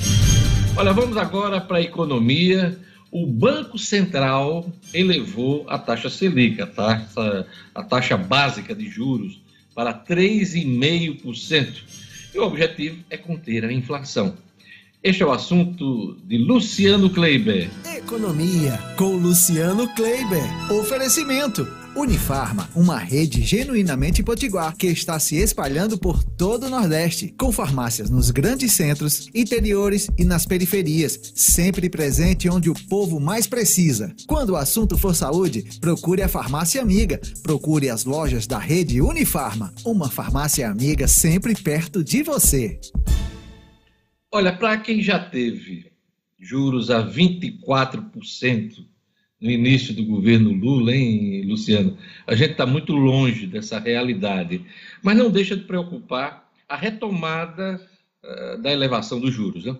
Olha, 0.76 0.92
vamos 0.92 1.16
agora 1.16 1.60
para 1.60 1.76
a 1.76 1.82
economia. 1.82 2.76
O 3.12 3.24
Banco 3.24 3.78
Central 3.78 4.68
elevou 4.92 5.64
a 5.68 5.78
taxa 5.78 6.10
Selic, 6.10 6.60
a 6.60 6.66
taxa, 6.66 7.46
a 7.72 7.84
taxa 7.84 8.16
básica 8.16 8.74
de 8.74 8.90
juros, 8.90 9.40
para 9.72 9.94
3,5%. 9.94 11.74
E 12.34 12.38
o 12.38 12.42
objetivo 12.42 12.98
é 13.08 13.16
conter 13.16 13.64
a 13.64 13.72
inflação. 13.72 14.34
Este 15.00 15.22
é 15.22 15.26
o 15.26 15.30
assunto 15.30 16.16
de 16.24 16.38
Luciano 16.38 17.08
Kleiber. 17.08 17.70
Economia 17.96 18.78
com 18.96 19.14
Luciano 19.16 19.86
Kleiber. 19.94 20.72
Oferecimento. 20.72 21.81
Unifarma, 21.94 22.70
uma 22.74 22.96
rede 22.96 23.42
genuinamente 23.42 24.22
potiguar 24.22 24.74
que 24.74 24.86
está 24.86 25.18
se 25.18 25.36
espalhando 25.36 25.98
por 25.98 26.24
todo 26.24 26.64
o 26.64 26.70
Nordeste, 26.70 27.34
com 27.38 27.52
farmácias 27.52 28.08
nos 28.08 28.30
grandes 28.30 28.72
centros, 28.72 29.28
interiores 29.34 30.08
e 30.18 30.24
nas 30.24 30.46
periferias, 30.46 31.20
sempre 31.34 31.90
presente 31.90 32.48
onde 32.48 32.70
o 32.70 32.74
povo 32.88 33.20
mais 33.20 33.46
precisa. 33.46 34.14
Quando 34.26 34.50
o 34.50 34.56
assunto 34.56 34.96
for 34.96 35.14
saúde, 35.14 35.64
procure 35.80 36.22
a 36.22 36.28
farmácia 36.28 36.80
amiga. 36.80 37.20
Procure 37.42 37.90
as 37.90 38.06
lojas 38.06 38.46
da 38.46 38.58
rede 38.58 39.02
Unifarma, 39.02 39.74
uma 39.84 40.10
farmácia 40.10 40.70
amiga 40.70 41.06
sempre 41.06 41.54
perto 41.54 42.02
de 42.02 42.22
você. 42.22 42.80
Olha, 44.32 44.56
para 44.56 44.78
quem 44.78 45.02
já 45.02 45.18
teve 45.18 45.92
juros 46.40 46.90
a 46.90 47.06
24% 47.06 48.91
no 49.42 49.50
início 49.50 49.94
do 49.94 50.04
governo 50.04 50.52
Lula, 50.52 50.94
hein, 50.94 51.44
Luciano? 51.46 51.98
A 52.26 52.34
gente 52.36 52.52
está 52.52 52.64
muito 52.64 52.92
longe 52.92 53.46
dessa 53.46 53.78
realidade. 53.78 54.64
Mas 55.02 55.16
não 55.18 55.30
deixa 55.30 55.56
de 55.56 55.64
preocupar 55.64 56.48
a 56.68 56.76
retomada 56.76 57.80
uh, 58.24 58.62
da 58.62 58.72
elevação 58.72 59.20
dos 59.20 59.34
juros, 59.34 59.66
né? 59.66 59.76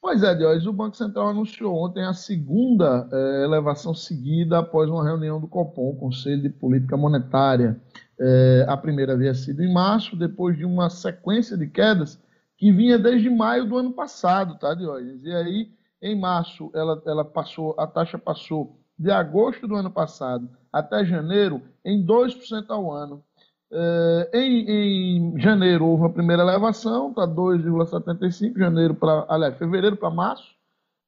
Pois 0.00 0.22
é, 0.22 0.34
Diógenes, 0.34 0.66
o 0.66 0.72
Banco 0.72 0.96
Central 0.96 1.28
anunciou 1.28 1.76
ontem 1.76 2.04
a 2.04 2.12
segunda 2.12 3.08
eh, 3.12 3.44
elevação 3.44 3.94
seguida 3.94 4.58
após 4.58 4.90
uma 4.90 5.04
reunião 5.04 5.40
do 5.40 5.46
COPOM, 5.46 5.94
Conselho 5.94 6.42
de 6.42 6.48
Política 6.48 6.96
Monetária. 6.96 7.80
Eh, 8.18 8.66
a 8.68 8.76
primeira 8.76 9.12
havia 9.12 9.32
sido 9.32 9.62
em 9.62 9.72
março, 9.72 10.16
depois 10.16 10.56
de 10.58 10.64
uma 10.64 10.90
sequência 10.90 11.56
de 11.56 11.68
quedas 11.68 12.20
que 12.58 12.72
vinha 12.72 12.98
desde 12.98 13.30
maio 13.30 13.64
do 13.64 13.78
ano 13.78 13.92
passado, 13.92 14.58
tá, 14.58 14.74
Diógenes? 14.74 15.22
E 15.24 15.32
aí, 15.32 15.70
em 16.02 16.18
março, 16.18 16.70
ela, 16.74 17.00
ela 17.06 17.24
passou, 17.24 17.74
a 17.78 17.86
taxa 17.86 18.18
passou 18.18 18.76
de 18.98 19.10
agosto 19.10 19.68
do 19.68 19.76
ano 19.76 19.90
passado 19.90 20.50
até 20.72 21.04
janeiro 21.04 21.62
em 21.84 22.04
2% 22.04 22.64
ao 22.68 22.90
ano. 22.90 23.22
É, 23.70 24.30
em, 24.34 25.34
em, 25.34 25.40
janeiro 25.40 25.86
houve 25.86 26.04
a 26.04 26.10
primeira 26.10 26.42
elevação, 26.42 27.14
para 27.14 27.26
2,75, 27.26 28.58
janeiro 28.58 28.94
para, 28.94 29.24
aliás, 29.28 29.56
fevereiro 29.56 29.96
para 29.96 30.10
março, 30.10 30.54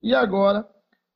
e 0.02 0.14
agora, 0.14 0.66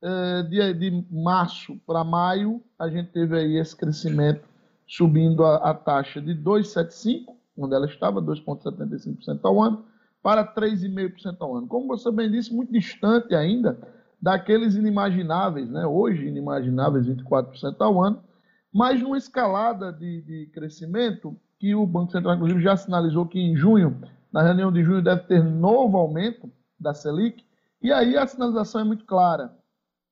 é, 0.03 0.43
de, 0.43 0.75
de 0.75 1.07
março 1.11 1.79
para 1.87 2.05
maio, 2.05 2.63
a 2.79 2.89
gente 2.89 3.11
teve 3.13 3.39
aí 3.39 3.57
esse 3.57 3.75
crescimento 3.75 4.47
subindo 4.87 5.45
a, 5.45 5.57
a 5.57 5.75
taxa 5.75 6.21
de 6.21 6.35
2,75, 6.35 7.35
onde 7.57 7.75
ela 7.75 7.87
estava, 7.87 8.21
2,75% 8.21 9.41
ao 9.43 9.63
ano, 9.63 9.85
para 10.23 10.45
3,5% 10.45 11.37
ao 11.41 11.57
ano. 11.57 11.67
Como 11.67 11.87
você 11.87 12.11
bem 12.11 12.31
disse, 12.31 12.55
muito 12.55 12.73
distante 12.73 13.35
ainda 13.35 13.79
daqueles 14.21 14.75
inimagináveis, 14.75 15.71
né? 15.71 15.87
hoje 15.87 16.27
inimagináveis 16.27 17.07
24% 17.07 17.77
ao 17.81 18.03
ano, 18.03 18.23
mas 18.73 19.01
numa 19.01 19.17
escalada 19.17 19.93
de, 19.93 20.23
de 20.23 20.47
crescimento 20.53 21.37
que 21.59 21.75
o 21.75 21.87
Banco 21.87 22.13
Central, 22.13 22.35
inclusive, 22.35 22.61
já 22.61 22.77
sinalizou 22.77 23.27
que 23.27 23.39
em 23.39 23.57
junho, 23.57 24.01
na 24.33 24.43
reunião 24.43 24.71
de 24.71 24.83
junho, 24.83 25.03
deve 25.03 25.23
ter 25.23 25.43
novo 25.43 25.97
aumento 25.97 26.51
da 26.79 26.95
Selic, 26.95 27.45
e 27.83 27.93
aí 27.93 28.17
a 28.17 28.27
sinalização 28.27 28.81
é 28.81 28.85
muito 28.85 29.05
clara, 29.05 29.57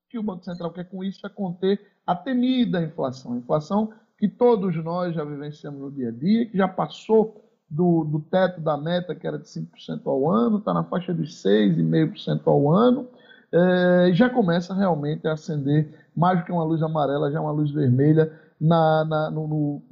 que 0.09 0.19
o 0.19 0.23
Banco 0.23 0.45
Central 0.45 0.73
quer 0.73 0.85
com 0.85 1.03
isso 1.03 1.27
é 1.27 1.31
conter 1.31 1.81
a 2.07 2.15
temida 2.15 2.83
inflação, 2.83 3.35
a 3.35 3.37
inflação 3.37 3.93
que 4.19 4.29
todos 4.29 4.75
nós 4.83 5.15
já 5.15 5.25
vivenciamos 5.25 5.81
no 5.81 5.91
dia 5.91 6.09
a 6.09 6.13
dia, 6.13 6.47
que 6.47 6.57
já 6.57 6.69
passou 6.69 7.46
do, 7.69 8.05
do 8.05 8.21
teto 8.21 8.61
da 8.61 8.77
meta, 8.77 9.15
que 9.15 9.27
era 9.27 9.39
de 9.39 9.47
5% 9.47 10.01
ao 10.07 10.31
ano, 10.31 10.59
está 10.59 10.73
na 10.73 10.85
faixa 10.85 11.13
de 11.13 11.25
6,5% 11.25 12.41
ao 12.47 12.71
ano, 12.71 13.09
é, 13.53 14.11
já 14.13 14.29
começa 14.29 14.75
realmente 14.75 15.27
a 15.27 15.33
acender 15.33 15.89
mais 16.17 16.39
do 16.39 16.45
que 16.45 16.53
uma 16.53 16.65
luz 16.65 16.83
amarela, 16.83 17.31
já 17.31 17.41
uma 17.41 17.53
luz 17.53 17.71
vermelha 17.71 18.33
na, 18.61 19.05
na 19.05 19.31
no, 19.31 19.47
no, 19.47 19.83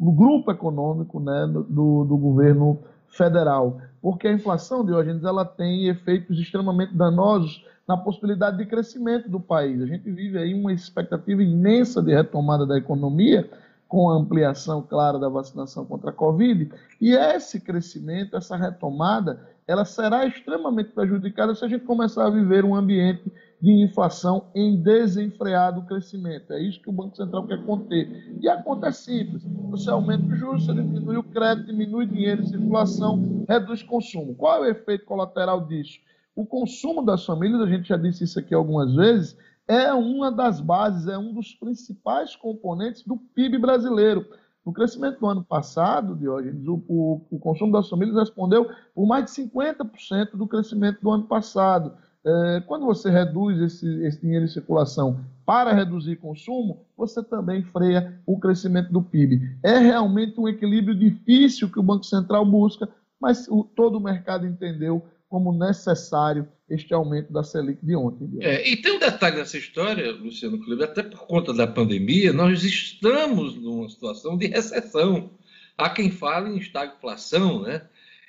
no, 0.00 0.12
grupo 0.12 0.50
econômico 0.50 1.20
né, 1.20 1.46
do, 1.46 2.04
do 2.04 2.16
governo 2.16 2.80
federal. 3.08 3.80
Porque 4.02 4.28
a 4.28 4.32
inflação, 4.32 4.84
Diógenes, 4.84 5.24
ela 5.24 5.44
tem 5.44 5.88
efeitos 5.88 6.38
extremamente 6.38 6.94
danosos 6.94 7.64
na 7.86 7.96
possibilidade 7.96 8.58
de 8.58 8.66
crescimento 8.66 9.30
do 9.30 9.40
país. 9.40 9.80
A 9.80 9.86
gente 9.86 10.10
vive 10.10 10.36
aí 10.36 10.52
uma 10.52 10.72
expectativa 10.72 11.42
imensa 11.42 12.02
de 12.02 12.14
retomada 12.14 12.66
da 12.66 12.76
economia, 12.76 13.48
com 13.88 14.10
a 14.10 14.16
ampliação, 14.16 14.82
claro, 14.82 15.18
da 15.18 15.28
vacinação 15.30 15.84
contra 15.86 16.10
a 16.10 16.12
Covid, 16.12 16.70
e 17.00 17.12
esse 17.12 17.58
crescimento, 17.58 18.36
essa 18.36 18.54
retomada, 18.54 19.48
ela 19.66 19.84
será 19.84 20.26
extremamente 20.26 20.90
prejudicada 20.90 21.54
se 21.54 21.64
a 21.64 21.68
gente 21.68 21.84
começar 21.84 22.26
a 22.26 22.30
viver 22.30 22.64
um 22.64 22.74
ambiente 22.74 23.32
de 23.60 23.72
inflação 23.82 24.46
em 24.54 24.80
desenfreado 24.80 25.82
crescimento. 25.82 26.52
É 26.52 26.62
isso 26.62 26.80
que 26.80 26.88
o 26.88 26.92
Banco 26.92 27.16
Central 27.16 27.46
quer 27.46 27.64
conter. 27.64 28.36
E 28.40 28.48
a 28.48 28.62
conta 28.62 28.86
é 28.86 28.92
simples. 28.92 29.42
Você 29.70 29.90
aumenta 29.90 30.26
o 30.26 30.36
juros, 30.36 30.64
você 30.64 30.72
diminui 30.72 31.16
o 31.16 31.24
crédito, 31.24 31.66
diminui 31.66 32.06
dinheiro 32.06 32.42
em 32.42 32.46
circulação, 32.46 33.44
reduz 33.48 33.82
consumo. 33.82 34.34
Qual 34.34 34.64
é 34.64 34.68
o 34.68 34.70
efeito 34.70 35.04
colateral 35.04 35.66
disso? 35.66 35.98
O 36.36 36.46
consumo 36.46 37.04
das 37.04 37.26
famílias, 37.26 37.60
a 37.60 37.66
gente 37.66 37.88
já 37.88 37.96
disse 37.96 38.22
isso 38.22 38.38
aqui 38.38 38.54
algumas 38.54 38.94
vezes, 38.94 39.36
é 39.68 39.92
uma 39.92 40.32
das 40.32 40.60
bases, 40.60 41.06
é 41.06 41.18
um 41.18 41.34
dos 41.34 41.54
principais 41.54 42.34
componentes 42.34 43.02
do 43.04 43.18
PIB 43.18 43.58
brasileiro. 43.58 44.24
No 44.64 44.72
crescimento 44.72 45.20
do 45.20 45.26
ano 45.26 45.44
passado, 45.44 46.16
Diógenes, 46.16 46.66
o, 46.66 46.82
o, 46.88 47.26
o 47.30 47.38
consumo 47.38 47.72
das 47.72 47.88
famílias 47.88 48.16
respondeu 48.16 48.68
por 48.94 49.06
mais 49.06 49.26
de 49.26 49.42
50% 49.42 50.36
do 50.36 50.46
crescimento 50.46 51.00
do 51.02 51.10
ano 51.10 51.24
passado. 51.24 51.92
É, 52.24 52.62
quando 52.66 52.84
você 52.84 53.10
reduz 53.10 53.60
esse, 53.60 53.86
esse 54.04 54.20
dinheiro 54.20 54.44
em 54.44 54.48
circulação 54.48 55.20
para 55.46 55.72
reduzir 55.72 56.16
consumo, 56.16 56.84
você 56.96 57.22
também 57.22 57.62
freia 57.62 58.20
o 58.26 58.38
crescimento 58.38 58.92
do 58.92 59.02
PIB. 59.02 59.58
É 59.62 59.78
realmente 59.78 60.38
um 60.40 60.48
equilíbrio 60.48 60.98
difícil 60.98 61.70
que 61.70 61.78
o 61.78 61.82
Banco 61.82 62.04
Central 62.04 62.44
busca, 62.44 62.88
mas 63.20 63.46
o, 63.48 63.64
todo 63.64 63.96
o 63.96 64.02
mercado 64.02 64.46
entendeu 64.46 65.02
como 65.28 65.52
necessário 65.52 66.48
este 66.70 66.92
aumento 66.92 67.32
da 67.32 67.42
Selic 67.42 67.84
de 67.84 67.96
ontem. 67.96 68.28
É, 68.40 68.68
e 68.68 68.76
tem 68.76 68.92
um 68.92 68.98
detalhe 68.98 69.36
nessa 69.36 69.56
história, 69.56 70.12
Luciano 70.12 70.58
Kleber, 70.58 70.88
até 70.88 71.02
por 71.02 71.26
conta 71.26 71.52
da 71.54 71.66
pandemia, 71.66 72.32
nós 72.32 72.62
estamos 72.62 73.54
numa 73.56 73.88
situação 73.88 74.36
de 74.36 74.46
recessão. 74.46 75.30
Há 75.76 75.88
quem 75.90 76.10
fale 76.10 76.50
em 76.50 76.58
estagflação, 76.58 77.62
né? 77.62 77.82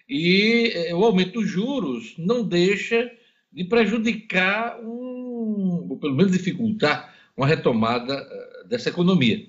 E 0.08 0.72
é, 0.74 0.96
o 0.96 1.04
aumento 1.04 1.40
dos 1.40 1.50
juros 1.50 2.16
não 2.18 2.44
deixa 2.44 3.12
de 3.52 3.64
prejudicar, 3.64 4.80
um, 4.82 5.88
ou 5.90 5.98
pelo 5.98 6.16
menos 6.16 6.32
dificultar, 6.32 7.14
uma 7.36 7.48
retomada 7.48 8.14
eh, 8.14 8.68
dessa 8.68 8.90
economia. 8.90 9.48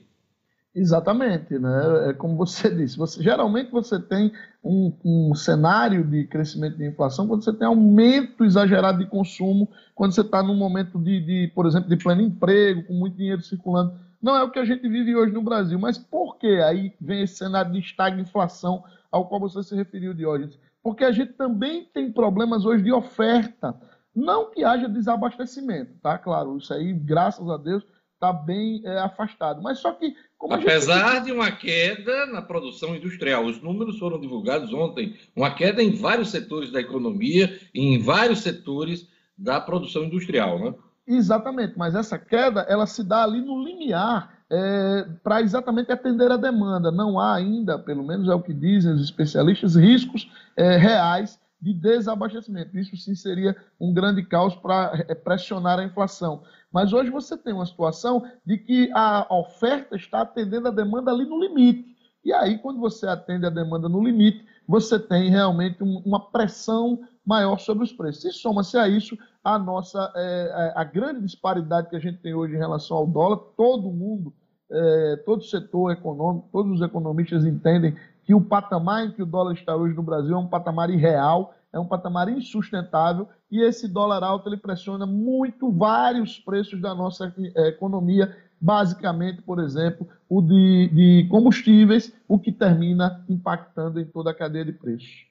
Exatamente, 0.72 1.58
né? 1.58 2.10
É 2.10 2.12
como 2.12 2.36
você 2.36 2.70
disse. 2.74 2.96
Você, 2.96 3.22
geralmente 3.22 3.70
você 3.72 3.98
tem 3.98 4.32
um, 4.62 4.92
um, 5.04 5.34
cenário 5.34 6.04
de 6.04 6.26
crescimento 6.26 6.76
de 6.76 6.86
inflação 6.86 7.26
quando 7.26 7.42
você 7.42 7.52
tem 7.52 7.66
aumento 7.66 8.44
exagerado 8.44 8.98
de 8.98 9.06
consumo, 9.06 9.68
quando 9.94 10.12
você 10.12 10.20
está 10.20 10.42
num 10.42 10.56
momento 10.56 10.98
de, 10.98 11.20
de, 11.20 11.52
por 11.54 11.66
exemplo, 11.66 11.88
de 11.88 11.96
pleno 11.96 12.22
emprego, 12.22 12.84
com 12.84 12.94
muito 12.94 13.16
dinheiro 13.16 13.42
circulando. 13.42 13.94
Não 14.22 14.36
é 14.36 14.42
o 14.44 14.50
que 14.50 14.58
a 14.58 14.64
gente 14.64 14.86
vive 14.88 15.16
hoje 15.16 15.32
no 15.32 15.42
Brasil. 15.42 15.78
Mas 15.78 15.98
por 15.98 16.36
que 16.36 16.60
aí 16.60 16.94
vem 17.00 17.22
esse 17.22 17.36
cenário 17.36 17.72
de 17.72 17.78
estagflação 17.78 18.84
ao 19.10 19.26
qual 19.26 19.40
você 19.40 19.62
se 19.62 19.74
referiu, 19.74 20.14
Diógenes? 20.14 20.58
Porque 20.82 21.04
a 21.04 21.10
gente 21.12 21.32
também 21.32 21.84
tem 21.92 22.12
problemas 22.12 22.64
hoje 22.64 22.84
de 22.84 22.92
oferta. 22.92 23.74
Não 24.14 24.50
que 24.50 24.62
haja 24.62 24.88
desabastecimento, 24.88 25.94
tá? 26.02 26.18
Claro, 26.18 26.56
isso 26.56 26.72
aí, 26.72 26.92
graças 26.92 27.48
a 27.48 27.56
Deus, 27.56 27.84
está 28.14 28.32
bem 28.32 28.82
é, 28.84 28.98
afastado. 28.98 29.62
Mas 29.62 29.78
só 29.78 29.92
que. 29.92 30.14
Apesar 30.48 31.16
gente... 31.16 31.24
de 31.26 31.32
uma 31.32 31.50
queda 31.50 32.26
na 32.26 32.40
produção 32.40 32.94
industrial, 32.96 33.44
os 33.44 33.60
números 33.60 33.98
foram 33.98 34.20
divulgados 34.20 34.72
ontem, 34.72 35.16
uma 35.36 35.50
queda 35.50 35.82
em 35.82 35.92
vários 35.92 36.30
setores 36.30 36.70
da 36.70 36.80
economia 36.80 37.58
e 37.74 37.80
em 37.80 37.98
vários 37.98 38.40
setores 38.40 39.06
da 39.36 39.60
produção 39.60 40.04
industrial, 40.04 40.58
né? 40.58 40.74
Exatamente, 41.06 41.74
mas 41.76 41.94
essa 41.94 42.18
queda 42.18 42.60
ela 42.68 42.86
se 42.86 43.02
dá 43.02 43.24
ali 43.24 43.40
no 43.40 43.64
limiar 43.64 44.38
é, 44.48 45.06
para 45.24 45.40
exatamente 45.40 45.90
atender 45.90 46.30
a 46.30 46.36
demanda. 46.36 46.90
Não 46.90 47.18
há 47.18 47.34
ainda, 47.34 47.78
pelo 47.78 48.04
menos 48.04 48.28
é 48.28 48.34
o 48.34 48.42
que 48.42 48.52
dizem 48.52 48.92
os 48.92 49.02
especialistas, 49.02 49.74
riscos 49.74 50.30
é, 50.56 50.76
reais 50.76 51.39
de 51.60 51.74
desabastecimento. 51.74 52.78
Isso 52.78 52.96
sim 52.96 53.14
seria 53.14 53.56
um 53.78 53.92
grande 53.92 54.22
caos 54.24 54.54
para 54.54 55.04
é, 55.08 55.14
pressionar 55.14 55.78
a 55.78 55.84
inflação. 55.84 56.42
Mas 56.72 56.92
hoje 56.92 57.10
você 57.10 57.36
tem 57.36 57.52
uma 57.52 57.66
situação 57.66 58.24
de 58.44 58.56
que 58.58 58.90
a 58.94 59.26
oferta 59.30 59.96
está 59.96 60.22
atendendo 60.22 60.68
a 60.68 60.72
demanda 60.72 61.10
ali 61.10 61.24
no 61.24 61.40
limite. 61.40 61.90
E 62.24 62.32
aí, 62.32 62.58
quando 62.58 62.78
você 62.78 63.06
atende 63.06 63.46
a 63.46 63.50
demanda 63.50 63.88
no 63.88 64.02
limite, 64.02 64.44
você 64.66 64.98
tem 64.98 65.30
realmente 65.30 65.82
uma 65.82 66.30
pressão 66.30 67.00
maior 67.26 67.58
sobre 67.58 67.84
os 67.84 67.92
preços. 67.92 68.24
E 68.24 68.32
soma-se 68.32 68.76
a 68.76 68.88
isso 68.88 69.16
a 69.42 69.58
nossa 69.58 70.12
é, 70.14 70.72
a 70.76 70.84
grande 70.84 71.22
disparidade 71.22 71.88
que 71.88 71.96
a 71.96 72.00
gente 72.00 72.18
tem 72.18 72.34
hoje 72.34 72.54
em 72.54 72.58
relação 72.58 72.96
ao 72.96 73.06
dólar. 73.06 73.38
Todo 73.56 73.90
mundo, 73.90 74.32
é, 74.70 75.16
todo 75.24 75.42
setor 75.42 75.92
econômico, 75.92 76.48
todos 76.52 76.72
os 76.72 76.82
economistas 76.82 77.44
entendem 77.44 77.96
que 78.30 78.34
o 78.34 78.40
patamar 78.40 79.04
em 79.04 79.10
que 79.10 79.24
o 79.24 79.26
dólar 79.26 79.54
está 79.54 79.74
hoje 79.74 79.92
no 79.92 80.04
Brasil 80.04 80.36
é 80.36 80.38
um 80.38 80.46
patamar 80.46 80.88
irreal, 80.88 81.52
é 81.72 81.80
um 81.80 81.84
patamar 81.84 82.28
insustentável 82.28 83.28
e 83.50 83.60
esse 83.60 83.88
dólar 83.88 84.22
alto 84.22 84.48
ele 84.48 84.56
pressiona 84.56 85.04
muito 85.04 85.72
vários 85.72 86.38
preços 86.38 86.80
da 86.80 86.94
nossa 86.94 87.34
eh, 87.36 87.68
economia, 87.70 88.32
basicamente, 88.60 89.42
por 89.42 89.58
exemplo, 89.58 90.06
o 90.28 90.40
de, 90.40 90.90
de 90.92 91.28
combustíveis, 91.28 92.14
o 92.28 92.38
que 92.38 92.52
termina 92.52 93.24
impactando 93.28 94.00
em 94.00 94.04
toda 94.04 94.30
a 94.30 94.34
cadeia 94.34 94.66
de 94.66 94.74
preços. 94.74 95.26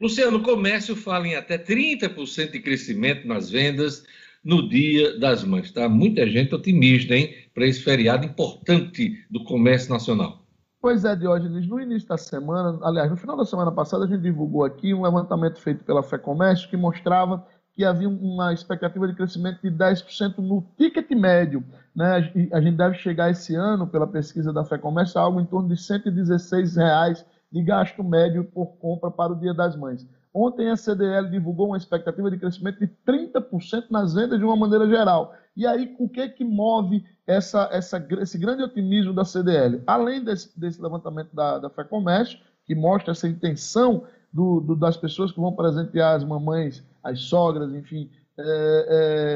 Luciano, 0.00 0.38
o 0.38 0.42
comércio 0.42 0.96
fala 0.96 1.28
em 1.28 1.36
até 1.36 1.56
30% 1.56 2.50
de 2.50 2.58
crescimento 2.58 3.28
nas 3.28 3.48
vendas 3.48 4.04
no 4.42 4.68
Dia 4.68 5.20
das 5.20 5.44
Mães. 5.44 5.70
Tá? 5.70 5.88
Muita 5.88 6.28
gente 6.28 6.52
otimista, 6.52 7.14
hein, 7.14 7.32
para 7.54 7.64
esse 7.64 7.80
feriado 7.80 8.26
importante 8.26 9.24
do 9.30 9.44
comércio 9.44 9.92
nacional. 9.92 10.43
Pois 10.84 11.02
é, 11.02 11.16
Diógenes, 11.16 11.66
no 11.66 11.80
início 11.80 12.06
da 12.06 12.18
semana, 12.18 12.78
aliás, 12.82 13.10
no 13.10 13.16
final 13.16 13.38
da 13.38 13.46
semana 13.46 13.72
passada, 13.72 14.04
a 14.04 14.06
gente 14.06 14.20
divulgou 14.20 14.64
aqui 14.64 14.92
um 14.92 15.00
levantamento 15.00 15.58
feito 15.58 15.82
pela 15.82 16.02
FEComércio 16.02 16.68
que 16.68 16.76
mostrava 16.76 17.42
que 17.72 17.86
havia 17.86 18.06
uma 18.06 18.52
expectativa 18.52 19.08
de 19.08 19.14
crescimento 19.14 19.62
de 19.62 19.70
10% 19.70 20.40
no 20.40 20.62
ticket 20.76 21.10
médio. 21.12 21.64
Né? 21.96 22.30
A 22.52 22.60
gente 22.60 22.76
deve 22.76 22.98
chegar 22.98 23.30
esse 23.30 23.54
ano, 23.54 23.86
pela 23.86 24.06
pesquisa 24.06 24.52
da 24.52 24.62
FEComércio, 24.62 25.18
a 25.18 25.22
algo 25.22 25.40
em 25.40 25.46
torno 25.46 25.70
de 25.70 25.76
116 25.80 26.76
reais 26.76 27.24
de 27.50 27.62
gasto 27.62 28.04
médio 28.04 28.44
por 28.44 28.76
compra 28.76 29.10
para 29.10 29.32
o 29.32 29.40
Dia 29.40 29.54
das 29.54 29.74
Mães. 29.74 30.06
Ontem 30.34 30.68
a 30.68 30.76
CDL 30.76 31.30
divulgou 31.30 31.68
uma 31.68 31.78
expectativa 31.78 32.30
de 32.30 32.36
crescimento 32.36 32.80
de 32.80 32.88
30% 33.08 33.86
nas 33.90 34.12
vendas 34.12 34.38
de 34.38 34.44
uma 34.44 34.54
maneira 34.54 34.86
geral. 34.86 35.32
E 35.56 35.66
aí, 35.66 35.96
o 35.98 36.10
que 36.10 36.28
que 36.28 36.44
move 36.44 37.02
essa, 37.26 37.68
essa, 37.72 38.06
esse 38.20 38.38
grande 38.38 38.62
otimismo 38.62 39.12
da 39.12 39.24
CDL? 39.24 39.82
Além 39.86 40.22
desse, 40.22 40.58
desse 40.58 40.80
levantamento 40.80 41.34
da, 41.34 41.58
da 41.58 41.70
FEComércio, 41.70 42.38
que 42.66 42.74
mostra 42.74 43.12
essa 43.12 43.28
intenção 43.28 44.04
do, 44.32 44.60
do, 44.60 44.76
das 44.76 44.96
pessoas 44.96 45.30
que 45.30 45.40
vão 45.40 45.52
presentear 45.52 46.16
as 46.16 46.24
mamães, 46.24 46.82
as 47.02 47.20
sogras, 47.20 47.72
enfim, 47.72 48.10
é, 48.36 48.86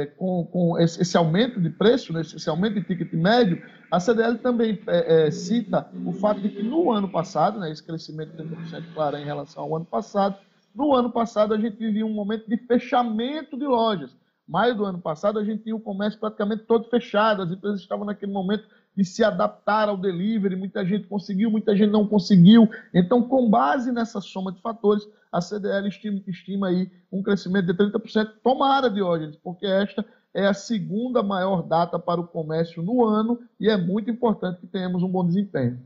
é, 0.03 0.07
com, 0.17 0.45
com 0.47 0.79
esse, 0.79 1.01
esse, 1.01 1.17
aumento 1.17 1.61
de 1.61 1.71
preço, 1.71 2.13
né, 2.13 2.23
esse 2.23 2.49
aumento 2.51 2.75
de 2.75 2.83
ticket 2.83 3.13
médio, 3.13 3.63
a 3.91 4.01
CDL 4.01 4.39
também 4.39 4.81
é, 4.89 5.27
é, 5.27 5.31
cita 5.31 5.89
o 6.05 6.13
fato 6.13 6.41
de 6.41 6.49
que 6.49 6.63
no 6.63 6.91
ano 6.91 7.09
passado, 7.09 7.61
né, 7.61 7.71
esse 7.71 7.83
crescimento 7.83 8.37
de 8.37 8.43
30%, 8.43 8.85
claro, 8.93 9.17
em 9.17 9.25
relação 9.25 9.63
ao 9.63 9.77
ano 9.77 9.85
passado, 9.85 10.37
no 10.75 10.95
ano 10.95 11.11
passado 11.11 11.55
a 11.55 11.59
gente 11.59 11.77
vivia 11.77 12.05
um 12.05 12.13
momento 12.13 12.49
de 12.49 12.57
fechamento 12.57 13.57
de 13.57 13.67
lojas 13.67 14.17
maio 14.49 14.75
do 14.75 14.85
ano 14.85 14.99
passado, 14.99 15.39
a 15.39 15.45
gente 15.45 15.65
tinha 15.65 15.77
o 15.77 15.81
comércio 15.81 16.19
praticamente 16.19 16.65
todo 16.65 16.89
fechado, 16.89 17.43
as 17.43 17.51
empresas 17.51 17.81
estavam 17.81 18.07
naquele 18.07 18.33
momento 18.33 18.65
de 18.97 19.05
se 19.05 19.23
adaptar 19.23 19.89
ao 19.89 19.97
delivery, 19.97 20.57
muita 20.57 20.85
gente 20.85 21.07
conseguiu, 21.07 21.51
muita 21.51 21.77
gente 21.77 21.91
não 21.91 22.07
conseguiu. 22.07 22.69
Então, 22.93 23.23
com 23.23 23.49
base 23.49 23.93
nessa 23.93 24.21
soma 24.21 24.51
de 24.51 24.61
fatores, 24.61 25.07
a 25.31 25.41
CDL 25.41 25.87
estima, 25.87 26.23
estima 26.27 26.69
aí 26.69 26.91
um 27.13 27.23
crescimento 27.23 27.67
de 27.67 27.75
30%. 27.75 28.33
Tomara, 28.43 28.91
Diógenes, 28.91 29.37
porque 29.37 29.67
esta 29.67 30.05
é 30.35 30.47
a 30.47 30.55
segunda 30.55 31.23
maior 31.23 31.63
data 31.63 31.99
para 31.99 32.21
o 32.21 32.27
comércio 32.27 32.83
no 32.83 33.05
ano 33.05 33.39
e 33.61 33.69
é 33.69 33.77
muito 33.77 34.11
importante 34.11 34.61
que 34.61 34.67
tenhamos 34.67 35.03
um 35.03 35.09
bom 35.09 35.27
desempenho. 35.27 35.79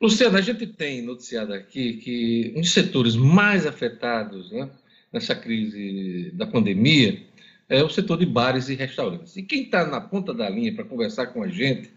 Luciano, 0.00 0.36
a 0.36 0.40
gente 0.40 0.66
tem 0.66 1.00
noticiado 1.00 1.54
aqui 1.54 1.94
que 1.94 2.54
um 2.56 2.60
dos 2.60 2.72
setores 2.72 3.16
mais 3.16 3.66
afetados 3.66 4.50
né, 4.50 4.68
nessa 5.12 5.34
crise 5.34 6.30
da 6.34 6.46
pandemia 6.46 7.22
é 7.68 7.82
o 7.82 7.88
setor 7.88 8.18
de 8.18 8.26
bares 8.26 8.68
e 8.68 8.74
restaurantes. 8.74 9.36
E 9.36 9.42
quem 9.42 9.62
está 9.62 9.86
na 9.86 10.00
ponta 10.00 10.34
da 10.34 10.48
linha 10.48 10.74
para 10.74 10.84
conversar 10.84 11.28
com 11.28 11.42
a 11.42 11.48
gente 11.48 11.90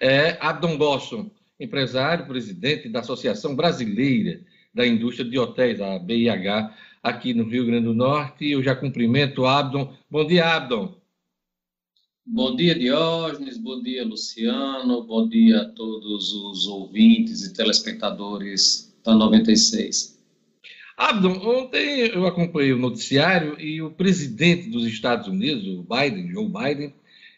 é 0.00 0.36
Abdon 0.40 0.76
Bosson, 0.76 1.30
empresário, 1.58 2.26
presidente 2.26 2.88
da 2.88 3.00
Associação 3.00 3.54
Brasileira 3.54 4.40
da 4.72 4.86
Indústria 4.86 5.28
de 5.28 5.38
Hotéis, 5.38 5.80
a 5.80 5.98
BIH, 5.98 6.74
aqui 7.02 7.34
no 7.34 7.44
Rio 7.44 7.66
Grande 7.66 7.84
do 7.84 7.94
Norte. 7.94 8.48
Eu 8.48 8.62
já 8.62 8.74
cumprimento 8.74 9.42
o 9.42 9.46
Abdon. 9.46 9.94
Bom 10.08 10.26
dia, 10.26 10.46
Abdon. 10.46 10.94
Bom 12.24 12.54
dia, 12.54 12.78
Diógenes. 12.78 13.58
Bom 13.58 13.82
dia, 13.82 14.04
Luciano. 14.04 15.02
Bom 15.02 15.28
dia 15.28 15.62
a 15.62 15.68
todos 15.70 16.32
os 16.32 16.66
ouvintes 16.66 17.42
e 17.42 17.52
telespectadores 17.52 18.94
da 19.04 19.14
96. 19.14 20.19
Abdon, 21.00 21.40
ontem 21.42 22.08
eu 22.08 22.26
acompanhei 22.26 22.74
o 22.74 22.78
noticiário 22.78 23.58
e 23.58 23.80
o 23.80 23.90
presidente 23.90 24.68
dos 24.68 24.84
Estados 24.84 25.26
Unidos, 25.28 25.66
o 25.66 25.82
Biden, 25.82 26.30
Joe 26.30 26.46
Biden, 26.46 26.92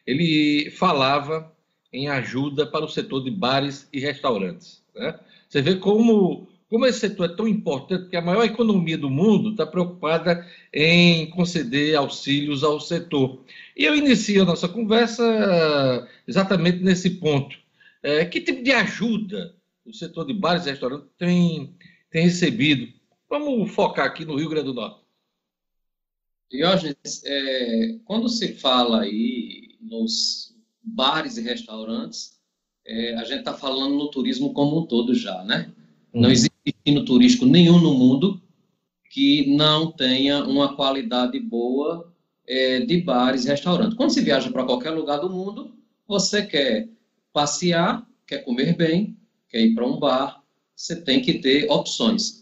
ele 0.04 0.68
falava 0.72 1.48
em 1.92 2.08
ajuda 2.08 2.66
para 2.66 2.84
o 2.84 2.88
setor 2.88 3.22
de 3.22 3.30
bares 3.30 3.88
e 3.92 4.00
restaurantes. 4.00 4.82
Né? 4.92 5.16
Você 5.48 5.62
vê 5.62 5.76
como, 5.76 6.48
como 6.68 6.86
esse 6.86 6.98
setor 6.98 7.30
é 7.30 7.36
tão 7.36 7.46
importante 7.46 8.08
que 8.08 8.16
a 8.16 8.20
maior 8.20 8.42
economia 8.42 8.98
do 8.98 9.08
mundo 9.08 9.50
está 9.50 9.64
preocupada 9.64 10.44
em 10.74 11.30
conceder 11.30 11.94
auxílios 11.94 12.64
ao 12.64 12.80
setor. 12.80 13.44
E 13.76 13.84
eu 13.84 13.94
inicio 13.94 14.42
a 14.42 14.46
nossa 14.46 14.68
conversa 14.68 16.08
exatamente 16.26 16.82
nesse 16.82 17.10
ponto. 17.10 17.56
É, 18.02 18.24
que 18.24 18.40
tipo 18.40 18.64
de 18.64 18.72
ajuda 18.72 19.54
o 19.86 19.94
setor 19.94 20.26
de 20.26 20.34
bares 20.34 20.66
e 20.66 20.70
restaurantes 20.70 21.06
tem, 21.16 21.76
tem 22.10 22.24
recebido? 22.24 23.00
Vamos 23.32 23.70
focar 23.70 24.04
aqui 24.04 24.26
no 24.26 24.36
Rio 24.36 24.50
Grande 24.50 24.66
do 24.66 24.74
Norte. 24.74 25.00
Diógenes, 26.50 27.22
é, 27.24 27.98
quando 28.04 28.28
se 28.28 28.52
fala 28.52 29.00
aí 29.00 29.78
nos 29.80 30.54
bares 30.82 31.38
e 31.38 31.40
restaurantes, 31.40 32.38
é, 32.84 33.14
a 33.14 33.24
gente 33.24 33.38
está 33.38 33.54
falando 33.54 33.94
no 33.94 34.10
turismo 34.10 34.52
como 34.52 34.78
um 34.78 34.84
todo 34.84 35.14
já, 35.14 35.42
né? 35.44 35.72
Hum. 36.12 36.20
Não 36.20 36.30
existe 36.30 36.52
destino 36.62 37.06
turístico 37.06 37.46
nenhum 37.46 37.80
no 37.80 37.94
mundo 37.94 38.38
que 39.08 39.56
não 39.56 39.90
tenha 39.90 40.44
uma 40.44 40.76
qualidade 40.76 41.40
boa 41.40 42.12
é, 42.46 42.80
de 42.80 43.00
bares 43.00 43.46
e 43.46 43.48
restaurantes. 43.48 43.96
Quando 43.96 44.10
se 44.10 44.20
viaja 44.20 44.52
para 44.52 44.66
qualquer 44.66 44.90
lugar 44.90 45.20
do 45.20 45.30
mundo, 45.30 45.74
você 46.06 46.44
quer 46.44 46.86
passear, 47.32 48.06
quer 48.26 48.44
comer 48.44 48.76
bem, 48.76 49.16
quer 49.48 49.62
ir 49.62 49.74
para 49.74 49.86
um 49.86 49.98
bar, 49.98 50.44
você 50.76 51.00
tem 51.00 51.22
que 51.22 51.38
ter 51.38 51.70
opções. 51.70 52.41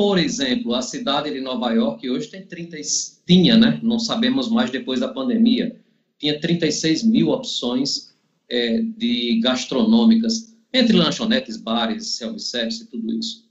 Por 0.00 0.16
exemplo, 0.16 0.74
a 0.74 0.80
cidade 0.80 1.30
de 1.30 1.42
Nova 1.42 1.72
York 1.72 2.08
hoje 2.08 2.30
tem 2.30 2.46
30, 2.46 2.78
tinha, 3.26 3.58
né? 3.58 3.78
Não 3.82 3.98
sabemos 3.98 4.48
mais 4.48 4.70
depois 4.70 4.98
da 4.98 5.08
pandemia, 5.08 5.78
tinha 6.18 6.40
36 6.40 7.02
mil 7.02 7.28
opções 7.28 8.16
é, 8.48 8.80
de 8.80 9.38
gastronômicas, 9.40 10.56
entre 10.72 10.96
lanchonetes, 10.96 11.58
bares, 11.58 12.16
self-service 12.16 12.82
e 12.82 12.86
tudo 12.86 13.12
isso. 13.12 13.46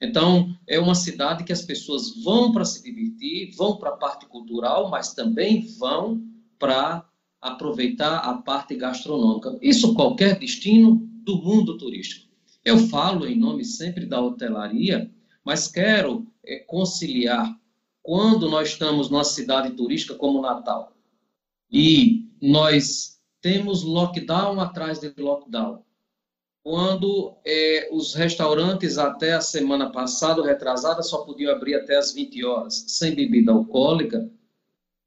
Então, 0.00 0.56
é 0.66 0.80
uma 0.80 0.94
cidade 0.94 1.44
que 1.44 1.52
as 1.52 1.60
pessoas 1.60 2.22
vão 2.24 2.52
para 2.52 2.64
se 2.64 2.82
divertir, 2.82 3.54
vão 3.54 3.76
para 3.76 3.90
a 3.90 3.96
parte 3.98 4.24
cultural, 4.24 4.88
mas 4.88 5.12
também 5.12 5.66
vão 5.78 6.22
para 6.58 7.06
aproveitar 7.38 8.16
a 8.16 8.32
parte 8.38 8.74
gastronômica. 8.76 9.58
Isso 9.60 9.92
qualquer 9.92 10.38
destino 10.38 11.06
do 11.22 11.36
mundo 11.36 11.76
turístico. 11.76 12.32
Eu 12.64 12.78
falo 12.88 13.26
em 13.26 13.38
nome 13.38 13.62
sempre 13.62 14.06
da 14.06 14.22
hotelaria, 14.22 15.10
mas 15.44 15.68
quero 15.68 16.26
é, 16.44 16.58
conciliar 16.60 17.58
quando 18.02 18.48
nós 18.48 18.70
estamos 18.70 19.08
numa 19.10 19.24
cidade 19.24 19.70
turística 19.72 20.14
como 20.14 20.40
Natal 20.40 20.92
e 21.70 22.28
nós 22.40 23.20
temos 23.40 23.82
lockdown 23.82 24.60
atrás 24.60 25.00
de 25.00 25.12
lockdown. 25.16 25.82
Quando 26.62 27.36
é, 27.44 27.88
os 27.90 28.14
restaurantes 28.14 28.96
até 28.98 29.32
a 29.32 29.40
semana 29.40 29.90
passada, 29.90 30.44
retrasada, 30.44 31.02
só 31.02 31.24
podiam 31.24 31.52
abrir 31.52 31.74
até 31.74 31.96
as 31.96 32.12
20 32.12 32.44
horas, 32.44 32.84
sem 32.88 33.14
bebida 33.14 33.50
alcoólica, 33.50 34.30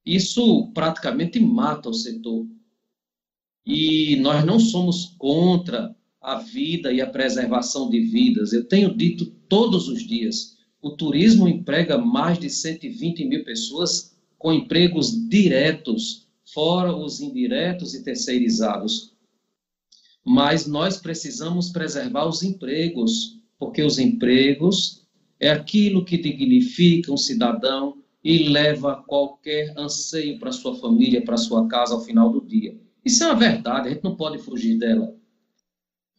isso 0.05 0.71
praticamente 0.73 1.39
mata 1.39 1.89
o 1.89 1.93
setor. 1.93 2.45
E 3.65 4.17
nós 4.17 4.43
não 4.43 4.59
somos 4.59 5.15
contra 5.17 5.95
a 6.21 6.35
vida 6.35 6.91
e 6.91 7.01
a 7.01 7.09
preservação 7.09 7.89
de 7.89 8.01
vidas. 8.01 8.51
Eu 8.51 8.67
tenho 8.67 8.95
dito 8.95 9.34
todos 9.47 9.87
os 9.87 10.05
dias, 10.05 10.57
o 10.81 10.91
turismo 10.91 11.47
emprega 11.47 11.97
mais 11.97 12.37
de 12.37 12.49
120 12.49 13.25
mil 13.25 13.43
pessoas 13.43 14.15
com 14.37 14.53
empregos 14.53 15.11
diretos, 15.27 16.27
fora 16.53 16.95
os 16.95 17.19
indiretos 17.19 17.93
e 17.93 18.03
terceirizados. 18.03 19.13
Mas 20.23 20.67
nós 20.67 20.97
precisamos 20.97 21.69
preservar 21.69 22.27
os 22.27 22.43
empregos, 22.43 23.39
porque 23.57 23.81
os 23.81 23.97
empregos 23.99 25.05
é 25.39 25.49
aquilo 25.49 26.05
que 26.05 26.17
dignifica 26.17 27.11
um 27.11 27.17
cidadão 27.17 27.97
e 28.23 28.49
leva 28.49 29.03
qualquer 29.07 29.77
anseio 29.77 30.39
para 30.39 30.51
sua 30.51 30.75
família, 30.79 31.23
para 31.23 31.37
sua 31.37 31.67
casa 31.67 31.93
ao 31.93 32.01
final 32.01 32.31
do 32.31 32.41
dia. 32.41 32.75
Isso 33.03 33.23
é 33.23 33.27
uma 33.27 33.35
verdade, 33.35 33.87
a 33.87 33.91
gente 33.93 34.03
não 34.03 34.15
pode 34.15 34.39
fugir 34.39 34.79
dela. 34.79 35.15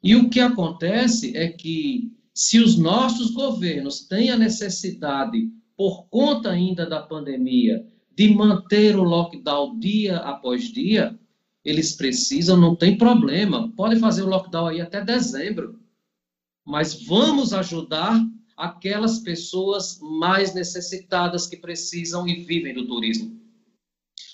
E 0.01 0.15
o 0.15 0.31
que 0.31 0.39
acontece 0.39 1.37
é 1.37 1.49
que, 1.49 2.13
se 2.37 2.61
os 2.61 2.77
nossos 2.77 3.31
governos 3.31 4.01
têm 4.01 4.29
a 4.29 4.37
necessidade, 4.37 5.51
por 5.75 6.07
conta 6.09 6.51
ainda 6.51 6.85
da 6.85 7.01
pandemia, 7.01 7.83
de 8.15 8.29
manter 8.29 8.95
o 8.95 9.03
lockdown 9.03 9.79
dia 9.79 10.19
após 10.19 10.65
dia, 10.65 11.19
eles 11.65 11.97
precisam, 11.97 12.59
não 12.59 12.77
tem 12.77 12.99
problema, 12.99 13.73
pode 13.75 13.99
fazer 13.99 14.23
o 14.23 14.29
lockdown 14.29 14.67
aí 14.67 14.83
até 14.83 15.03
dezembro. 15.03 15.81
Mas 16.63 17.03
vamos 17.07 17.55
ajudar 17.55 18.23
aquelas 18.55 19.21
pessoas 19.21 19.99
mais 20.21 20.55
necessitadas 20.55 21.47
que 21.47 21.57
precisam 21.57 22.29
e 22.29 22.45
vivem 22.45 22.75
do 22.75 22.87
turismo. 22.87 23.35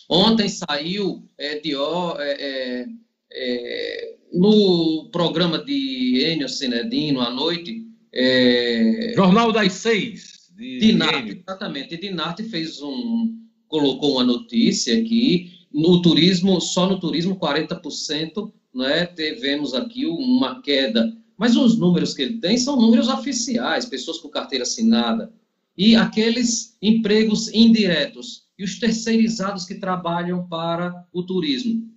Ontem 0.09 0.49
saiu 0.49 1.31
é, 1.39 1.61
de, 1.61 1.73
é, 1.77 2.87
é, 3.33 4.17
no 4.33 5.09
programa 5.13 5.63
de 5.65 6.25
Enio 6.27 6.49
Cinedino 6.49 7.21
à 7.21 7.31
noite. 7.31 7.92
É... 8.13 9.13
Jornal 9.15 9.53
das 9.53 9.73
Seis. 9.73 10.51
De 10.55 10.79
Dinarte, 10.79 11.43
exatamente. 11.47 11.97
Dinarte 11.97 12.43
fez 12.45 12.81
um. 12.83 13.39
colocou 13.69 14.13
uma 14.13 14.25
notícia 14.25 15.03
que 15.03 15.51
no 15.73 16.03
turismo, 16.03 16.61
só 16.61 16.87
no 16.87 17.01
turismo, 17.01 17.37
40%, 17.37 18.53
né, 18.75 19.07
tivemos 19.07 19.75
aqui 19.75 20.07
uma 20.07 20.61
queda. 20.61 21.17
Mas 21.37 21.57
os 21.57 21.79
números 21.79 22.15
que 22.15 22.23
ele 22.23 22.39
tem 22.39 22.57
são 22.57 22.77
números 22.77 23.09
oficiais, 23.09 23.87
pessoas 23.87 24.19
com 24.19 24.29
carteira 24.29 24.63
assinada, 24.63 25.33
e 25.77 25.97
aqueles 25.97 26.77
empregos 26.83 27.53
indiretos, 27.53 28.43
e 28.59 28.65
os 28.65 28.79
terceirizados 28.79 29.65
que 29.65 29.75
trabalham 29.75 30.47
para 30.47 31.07
o 31.13 31.23
turismo. 31.23 31.91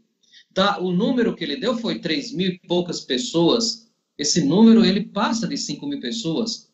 Tá, 0.54 0.80
o 0.80 0.92
número 0.92 1.36
que 1.36 1.44
ele 1.44 1.58
deu 1.58 1.78
foi 1.78 2.00
3 2.00 2.32
mil 2.34 2.52
e 2.52 2.60
poucas 2.60 3.02
pessoas. 3.02 3.85
Esse 4.18 4.44
número 4.44 4.86
ele 4.86 5.02
passa 5.02 5.48
de 5.48 5.58
5 5.58 5.86
mil 5.88 6.00
pessoas. 6.00 6.70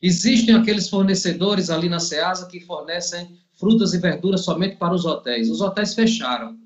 Existem 0.00 0.54
aqueles 0.54 0.88
fornecedores 0.88 1.70
ali 1.70 1.88
na 1.88 1.98
Ceasa 1.98 2.46
que 2.46 2.60
fornecem 2.60 3.38
frutas 3.58 3.94
e 3.94 3.98
verduras 3.98 4.44
somente 4.44 4.76
para 4.76 4.94
os 4.94 5.04
hotéis. 5.04 5.50
Os 5.50 5.60
hotéis 5.60 5.94
fecharam. 5.94 6.58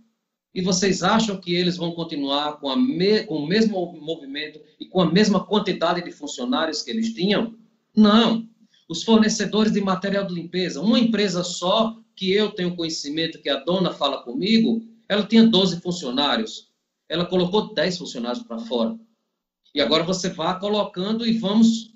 E 0.55 0.61
vocês 0.61 1.03
acham 1.03 1.37
que 1.37 1.55
eles 1.55 1.77
vão 1.77 1.93
continuar 1.93 2.59
com, 2.59 2.75
me, 2.75 3.23
com 3.25 3.37
o 3.37 3.47
mesmo 3.47 3.93
movimento 4.01 4.61
e 4.81 4.87
com 4.87 5.01
a 5.01 5.11
mesma 5.11 5.45
quantidade 5.45 6.03
de 6.03 6.11
funcionários 6.11 6.83
que 6.83 6.91
eles 6.91 7.13
tinham? 7.13 7.55
Não. 7.95 8.49
Os 8.89 9.03
fornecedores 9.03 9.73
de 9.73 9.81
material 9.81 10.27
de 10.27 10.35
limpeza, 10.35 10.81
uma 10.81 10.99
empresa 10.99 11.45
só 11.45 11.97
que 12.17 12.33
eu 12.33 12.51
tenho 12.51 12.75
conhecimento, 12.75 13.41
que 13.41 13.49
a 13.49 13.61
dona 13.61 13.93
fala 13.93 14.23
comigo, 14.23 14.83
ela 15.09 15.25
tinha 15.25 15.47
12 15.47 15.81
funcionários. 15.81 16.69
Ela 17.09 17.25
colocou 17.25 17.73
10 17.73 17.99
funcionários 17.99 18.43
para 18.43 18.59
fora. 18.59 18.99
E 19.79 19.81
agora 19.81 20.03
você 20.03 20.29
vai 20.29 20.59
colocando 20.59 21.25
e 21.25 21.39
vamos 21.39 21.95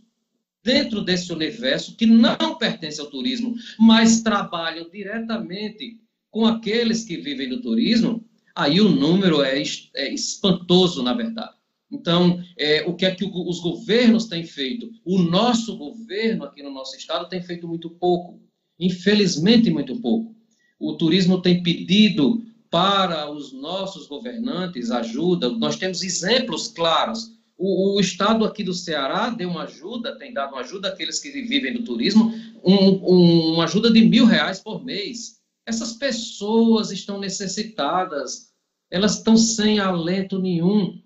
dentro 0.62 1.00
desse 1.02 1.32
universo 1.32 1.96
que 1.96 2.06
não 2.06 2.56
pertence 2.56 3.00
ao 3.00 3.08
turismo, 3.10 3.56
mas 3.76 4.22
trabalham 4.22 4.88
diretamente 4.88 5.98
com 6.30 6.46
aqueles 6.46 7.04
que 7.04 7.16
vivem 7.16 7.48
do 7.48 7.60
turismo, 7.60 8.24
aí 8.54 8.80
o 8.80 8.88
número 8.88 9.42
é, 9.42 9.60
é 9.96 10.14
espantoso, 10.14 11.02
na 11.02 11.12
verdade. 11.12 11.56
Então, 11.90 12.40
é, 12.56 12.84
o 12.86 12.94
que 12.94 13.04
é 13.04 13.12
que 13.12 13.24
os 13.24 13.58
governos 13.58 14.26
têm 14.26 14.44
feito? 14.44 14.88
O 15.04 15.18
nosso 15.18 15.76
governo 15.76 16.44
aqui 16.44 16.62
no 16.62 16.70
nosso 16.70 16.96
estado 16.96 17.28
tem 17.28 17.42
feito 17.42 17.66
muito 17.66 17.90
pouco, 17.90 18.40
infelizmente 18.78 19.70
muito 19.70 20.00
pouco. 20.00 20.36
O 20.78 20.92
turismo 20.92 21.42
tem 21.42 21.64
pedido 21.64 22.44
para 22.70 23.28
os 23.28 23.52
nossos 23.52 24.06
governantes 24.06 24.92
ajuda, 24.92 25.50
nós 25.50 25.74
temos 25.74 26.04
exemplos 26.04 26.68
claros. 26.68 27.41
O, 27.64 27.94
o, 27.94 28.00
estado 28.00 28.44
aqui 28.44 28.64
do 28.64 28.74
Ceará 28.74 29.30
deu 29.30 29.48
uma 29.48 29.62
ajuda, 29.62 30.18
tem 30.18 30.34
dado 30.34 30.50
uma 30.50 30.62
ajuda 30.62 30.88
àqueles 30.88 31.20
que 31.20 31.30
vivem 31.30 31.72
do 31.72 31.84
turismo, 31.84 32.34
um, 32.64 32.74
um, 32.74 33.54
uma 33.54 33.62
ajuda 33.62 33.88
de 33.88 34.02
mil 34.02 34.26
reais 34.26 34.58
por 34.58 34.84
mês. 34.84 35.40
Essas 35.64 35.92
pessoas 35.92 36.90
estão 36.90 37.20
necessitadas, 37.20 38.52
elas 38.90 39.18
estão 39.18 39.36
sem 39.36 39.78
alento 39.78 40.40
nenhum. 40.40 41.00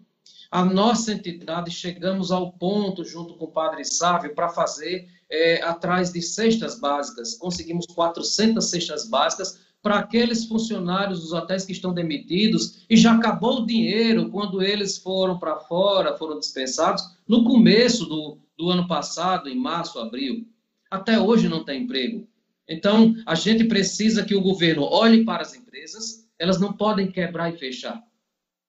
A 0.51 0.64
nossa 0.64 1.12
entidade 1.12 1.71
chegamos 1.71 2.31
ao 2.33 2.51
ponto, 2.53 3.05
junto 3.05 3.35
com 3.35 3.45
o 3.45 3.53
Padre 3.53 3.85
Sávio, 3.85 4.35
para 4.35 4.49
fazer 4.49 5.07
é, 5.29 5.61
atrás 5.62 6.11
de 6.11 6.23
cestas 6.23 6.81
básicas. 6.81 7.35
Conseguimos 7.35 7.85
400 7.85 8.64
cestas 8.64 9.07
básicas 9.07 9.59
para 9.87 10.01
aqueles 10.01 10.46
funcionários 10.46 11.20
dos 11.20 11.33
hotéis 11.33 11.64
que 11.64 11.70
estão 11.70 11.94
demitidos 11.94 12.85
e 12.90 12.96
já 12.96 13.14
acabou 13.14 13.61
o 13.61 13.66
dinheiro 13.66 14.29
quando 14.31 14.61
eles 14.61 14.99
foram 14.99 15.38
para 15.38 15.61
fora, 15.61 16.16
foram 16.16 16.40
dispensados 16.40 17.05
no 17.29 17.44
começo 17.44 18.05
do, 18.05 18.37
do 18.59 18.68
ano 18.68 18.88
passado, 18.88 19.49
em 19.49 19.55
março, 19.55 20.01
abril. 20.01 20.44
Até 20.90 21.20
hoje 21.20 21.49
não 21.49 21.64
tem 21.64 21.85
emprego. 21.85 22.27
Então, 22.68 23.14
a 23.25 23.37
gente 23.37 23.62
precisa 23.62 24.25
que 24.25 24.35
o 24.35 24.40
governo 24.40 24.83
olhe 24.83 25.25
para 25.25 25.42
as 25.42 25.55
empresas, 25.55 26.29
elas 26.37 26.59
não 26.59 26.72
podem 26.72 27.07
quebrar 27.07 27.55
e 27.55 27.57
fechar. 27.57 28.03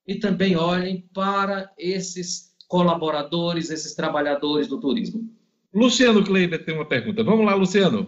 E 0.05 0.19
também 0.19 0.55
olhem 0.55 1.03
para 1.15 1.71
esses 1.79 2.53
colaboradores, 2.67 3.71
esses 3.71 3.95
trabalhadores 3.95 4.67
do 4.67 4.79
turismo. 4.79 5.27
Luciano 5.73 6.23
Kleiber 6.23 6.63
tem 6.63 6.75
uma 6.75 6.85
pergunta. 6.85 7.23
Vamos 7.23 7.43
lá, 7.43 7.55
Luciano. 7.55 8.07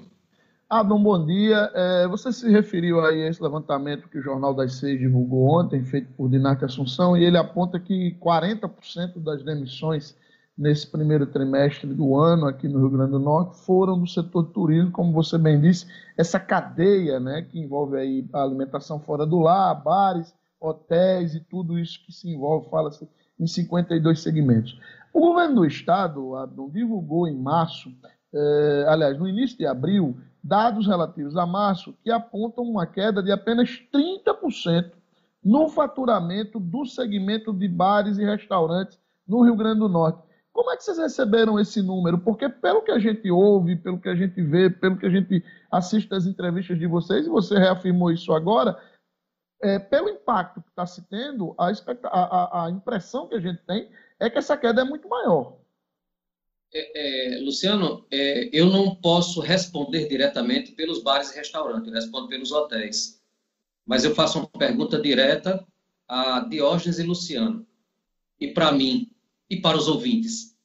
Adão, 0.70 1.02
bom 1.02 1.26
dia. 1.26 1.72
É, 1.74 2.08
você 2.08 2.32
se 2.32 2.48
referiu 2.48 3.04
aí 3.04 3.24
a 3.24 3.28
esse 3.28 3.42
levantamento 3.42 4.08
que 4.08 4.20
o 4.20 4.22
Jornal 4.22 4.54
das 4.54 4.76
Seis 4.76 5.00
divulgou 5.00 5.60
ontem, 5.60 5.84
feito 5.84 6.14
por 6.14 6.30
Dinarte 6.30 6.64
Assunção, 6.64 7.18
e 7.18 7.24
ele 7.24 7.40
aponta 7.40 7.80
que 7.80 8.16
40% 8.20 9.18
das 9.18 9.44
demissões 9.44 10.16
nesse 10.56 10.86
primeiro 10.86 11.26
trimestre 11.26 11.92
do 11.92 12.16
ano 12.16 12.46
aqui 12.46 12.68
no 12.68 12.78
Rio 12.78 12.92
Grande 12.92 13.14
do 13.14 13.20
Norte 13.20 13.58
foram 13.66 14.00
do 14.00 14.06
setor 14.06 14.44
turismo, 14.52 14.92
como 14.92 15.12
você 15.12 15.40
bem 15.40 15.60
disse, 15.60 15.88
essa 16.16 16.40
cadeia 16.40 17.20
né, 17.20 17.42
que 17.42 17.60
envolve 17.60 17.98
aí 17.98 18.30
a 18.32 18.44
alimentação 18.44 19.00
fora 19.00 19.26
do 19.26 19.40
lar, 19.40 19.74
bares, 19.74 20.32
hotéis 20.62 21.34
e 21.34 21.40
tudo 21.40 21.80
isso 21.80 22.00
que 22.06 22.12
se 22.12 22.30
envolve, 22.30 22.70
fala-se 22.70 23.10
em 23.40 23.48
52 23.48 24.22
segmentos. 24.22 24.80
O 25.12 25.20
governo 25.20 25.56
do 25.56 25.66
estado, 25.66 26.36
Adão, 26.36 26.70
divulgou 26.70 27.28
em 27.28 27.36
março, 27.36 27.90
eh, 28.32 28.86
aliás, 28.88 29.18
no 29.18 29.28
início 29.28 29.58
de 29.58 29.66
abril, 29.66 30.16
dados 30.44 30.88
relativos 30.88 31.36
a 31.36 31.46
março 31.46 31.94
que 32.04 32.12
apontam 32.12 32.64
uma 32.64 32.86
queda 32.86 33.22
de 33.22 33.32
apenas 33.32 33.70
30% 33.94 34.92
no 35.44 35.70
faturamento 35.70 36.60
do 36.60 36.86
segmento 36.86 37.54
de 37.54 37.68
bares 37.68 38.18
e 38.18 38.26
restaurantes 38.26 39.00
no 39.28 39.44
Rio 39.44 39.56
Grande 39.56 39.80
do 39.80 39.90
Norte. 39.90 40.22
Como 40.52 40.72
é 40.72 40.78
que 40.78 40.84
vocês 40.84 40.98
receberam 40.98 41.60
esse 41.60 41.82
número? 41.82 42.18
Porque 42.18 42.50
pelo 42.50 42.82
que 42.82 42.92
a 42.92 43.00
gente 43.00 43.30
ouve, 43.32 43.76
pelo 43.76 44.00
que 44.00 44.10
a 44.10 44.16
gente 44.16 44.42
vê, 44.42 44.70
pelo 44.70 44.98
que 44.98 45.06
a 45.06 45.10
gente 45.10 45.44
assiste 45.72 46.14
às 46.14 46.26
entrevistas 46.26 46.78
de 46.78 46.88
vocês, 46.88 47.26
e 47.26 47.30
você 47.30 47.58
reafirmou 47.58 48.12
isso 48.12 48.34
agora, 48.34 48.78
é, 49.62 49.78
pelo 49.78 50.10
impacto 50.10 50.62
que 50.62 50.70
está 50.70 50.86
se 50.86 51.02
tendo, 51.08 51.56
a, 51.58 51.72
a, 52.06 52.66
a 52.66 52.70
impressão 52.70 53.28
que 53.28 53.36
a 53.36 53.40
gente 53.40 53.62
tem 53.64 53.90
é 54.20 54.30
que 54.30 54.38
essa 54.38 54.58
queda 54.58 54.82
é 54.82 54.84
muito 54.84 55.08
maior. 55.08 55.59
É, 56.72 57.36
é, 57.36 57.40
Luciano, 57.40 58.06
é, 58.12 58.50
eu 58.54 58.68
não 58.68 58.96
posso 58.96 59.40
responder 59.40 60.08
diretamente 60.08 60.72
pelos 60.74 61.02
bares 61.02 61.32
e 61.32 61.36
restaurantes, 61.36 61.88
eu 61.88 61.94
respondo 61.94 62.28
pelos 62.28 62.52
hotéis. 62.52 63.20
Mas 63.86 64.04
eu 64.04 64.14
faço 64.14 64.38
uma 64.38 64.48
pergunta 64.48 65.02
direta 65.02 65.66
a 66.08 66.42
Diógenes 66.42 67.00
e 67.00 67.04
Luciano, 67.04 67.66
e 68.40 68.50
para 68.50 68.72
mim, 68.72 69.12
e 69.50 69.58
para 69.58 69.78
os 69.78 69.88
ouvintes. 69.88 70.56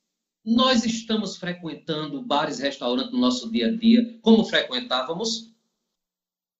Nós 0.44 0.84
estamos 0.84 1.36
frequentando 1.36 2.20
bares 2.20 2.58
e 2.58 2.62
restaurantes 2.62 3.12
no 3.12 3.18
nosso 3.18 3.50
dia 3.50 3.68
a 3.68 3.74
dia, 3.74 4.18
como 4.20 4.44
frequentávamos? 4.44 5.54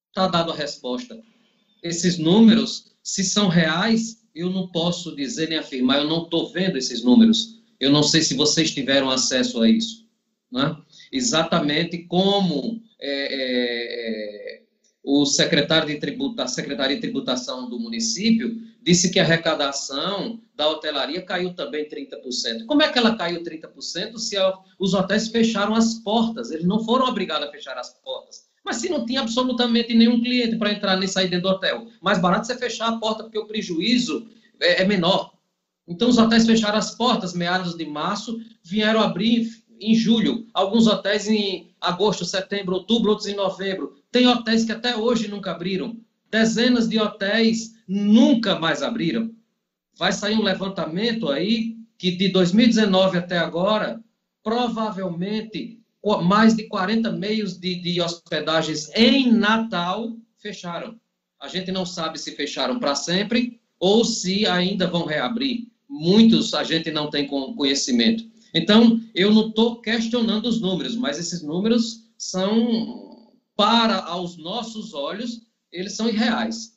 Está 0.09 0.27
dada 0.27 0.53
a 0.53 0.57
resposta. 0.57 1.23
Esses 1.83 2.17
números, 2.17 2.97
se 3.03 3.23
são 3.23 3.49
reais, 3.49 4.27
eu 4.35 4.49
não 4.49 4.69
posso 4.69 5.15
dizer 5.15 5.51
nem 5.51 5.59
afirmar, 5.59 5.99
eu 5.99 6.09
não 6.09 6.25
estou 6.25 6.51
vendo 6.51 6.79
esses 6.79 7.05
números 7.05 7.63
eu 7.81 7.91
não 7.91 8.03
sei 8.03 8.23
se 8.23 8.35
vocês 8.35 8.73
tiveram 8.73 9.11
acesso 9.11 9.63
a 9.63 9.69
isso. 9.69 10.05
Né? 10.51 10.77
Exatamente 11.13 11.99
como 12.05 12.81
é, 13.01 13.29
é, 13.31 14.63
o 15.03 15.27
secretário 15.27 15.89
de 15.89 15.97
tributa, 15.97 16.45
a 16.45 16.49
Secretaria 16.49 16.97
de 16.97 17.03
Tributação 17.03 17.69
do 17.69 17.79
município 17.79 18.57
disse 18.83 19.11
que 19.11 19.21
a 19.21 19.23
arrecadação 19.23 20.41
da 20.55 20.69
hotelaria 20.69 21.21
caiu 21.21 21.55
também 21.55 21.89
30%. 21.89 22.67
Como 22.67 22.83
é 22.83 22.91
que 22.91 22.99
ela 22.99 23.17
caiu 23.17 23.43
30% 23.43 24.17
se 24.17 24.37
os 24.79 24.95
hotéis 24.95 25.29
fecharam 25.29 25.75
as 25.75 25.95
portas? 25.95 26.51
Eles 26.51 26.67
não 26.67 26.85
foram 26.85 27.07
obrigados 27.07 27.49
a 27.49 27.51
fechar 27.51 27.77
as 27.77 27.93
portas. 28.03 28.49
Mas 28.65 28.77
se 28.77 28.89
não 28.89 29.05
tinha 29.05 29.21
absolutamente 29.21 29.93
nenhum 29.93 30.23
cliente 30.23 30.57
para 30.57 30.73
entrar 30.73 30.97
nem 30.97 31.07
sair 31.07 31.29
dentro 31.29 31.51
do 31.51 31.55
hotel, 31.55 31.87
mais 32.01 32.19
barato 32.19 32.47
você 32.47 32.57
fechar 32.57 32.89
a 32.89 32.97
porta 32.97 33.25
porque 33.25 33.39
o 33.39 33.47
prejuízo 33.47 34.27
é, 34.59 34.83
é 34.83 34.85
menor. 34.87 35.34
Então, 35.87 36.09
os 36.09 36.16
hotéis 36.16 36.47
fecharam 36.47 36.79
as 36.79 36.94
portas 36.94 37.35
meados 37.35 37.77
de 37.77 37.85
março, 37.85 38.40
vieram 38.62 39.01
abrir 39.01 39.64
em 39.81 39.94
julho. 39.94 40.47
Alguns 40.55 40.87
hotéis 40.87 41.29
em 41.29 41.75
agosto, 41.81 42.25
setembro, 42.25 42.75
outubro, 42.75 43.11
outros 43.11 43.29
em 43.29 43.37
novembro. 43.37 43.94
Tem 44.11 44.27
hotéis 44.27 44.64
que 44.64 44.73
até 44.73 44.97
hoje 44.97 45.29
nunca 45.29 45.51
abriram. 45.51 45.99
Dezenas 46.31 46.88
de 46.88 46.99
hotéis 46.99 47.75
nunca 47.87 48.59
mais 48.59 48.83
abriram. 48.83 49.31
Vai 49.97 50.12
sair 50.12 50.37
um 50.37 50.42
levantamento 50.42 51.29
aí 51.29 51.77
que 51.99 52.11
de 52.11 52.31
2019 52.31 53.18
até 53.18 53.38
agora, 53.38 54.03
provavelmente 54.42 55.81
mais 56.23 56.55
de 56.55 56.66
40 56.68 57.12
meios 57.12 57.59
de, 57.59 57.77
de 57.77 58.01
hospedagens 58.01 58.90
em 58.94 59.33
Natal 59.33 60.16
fecharam. 60.37 61.01
A 61.40 61.49
gente 61.49 61.73
não 61.73 61.87
sabe 61.87 62.18
se 62.18 62.33
fecharam 62.33 62.79
para 62.79 62.94
sempre 62.94 63.61
ou 63.79 64.05
se 64.05 64.47
ainda 64.47 64.87
vão 64.87 65.07
reabrir 65.07 65.74
muitos 65.88 66.55
a 66.55 66.64
gente 66.64 66.90
não 66.90 67.11
tem 67.11 67.27
conhecimento. 67.27 68.25
Então, 68.55 69.01
eu 69.14 69.33
não 69.33 69.49
estou 69.49 69.81
questionando 69.81 70.47
os 70.47 70.61
números, 70.61 70.94
mas 70.94 71.18
esses 71.18 71.42
números 71.42 72.05
são, 72.16 73.33
para 73.57 73.99
aos 74.05 74.37
nossos 74.37 74.94
olhos, 74.94 75.42
eles 75.73 75.94
são 75.97 76.09
irreais. 76.09 76.75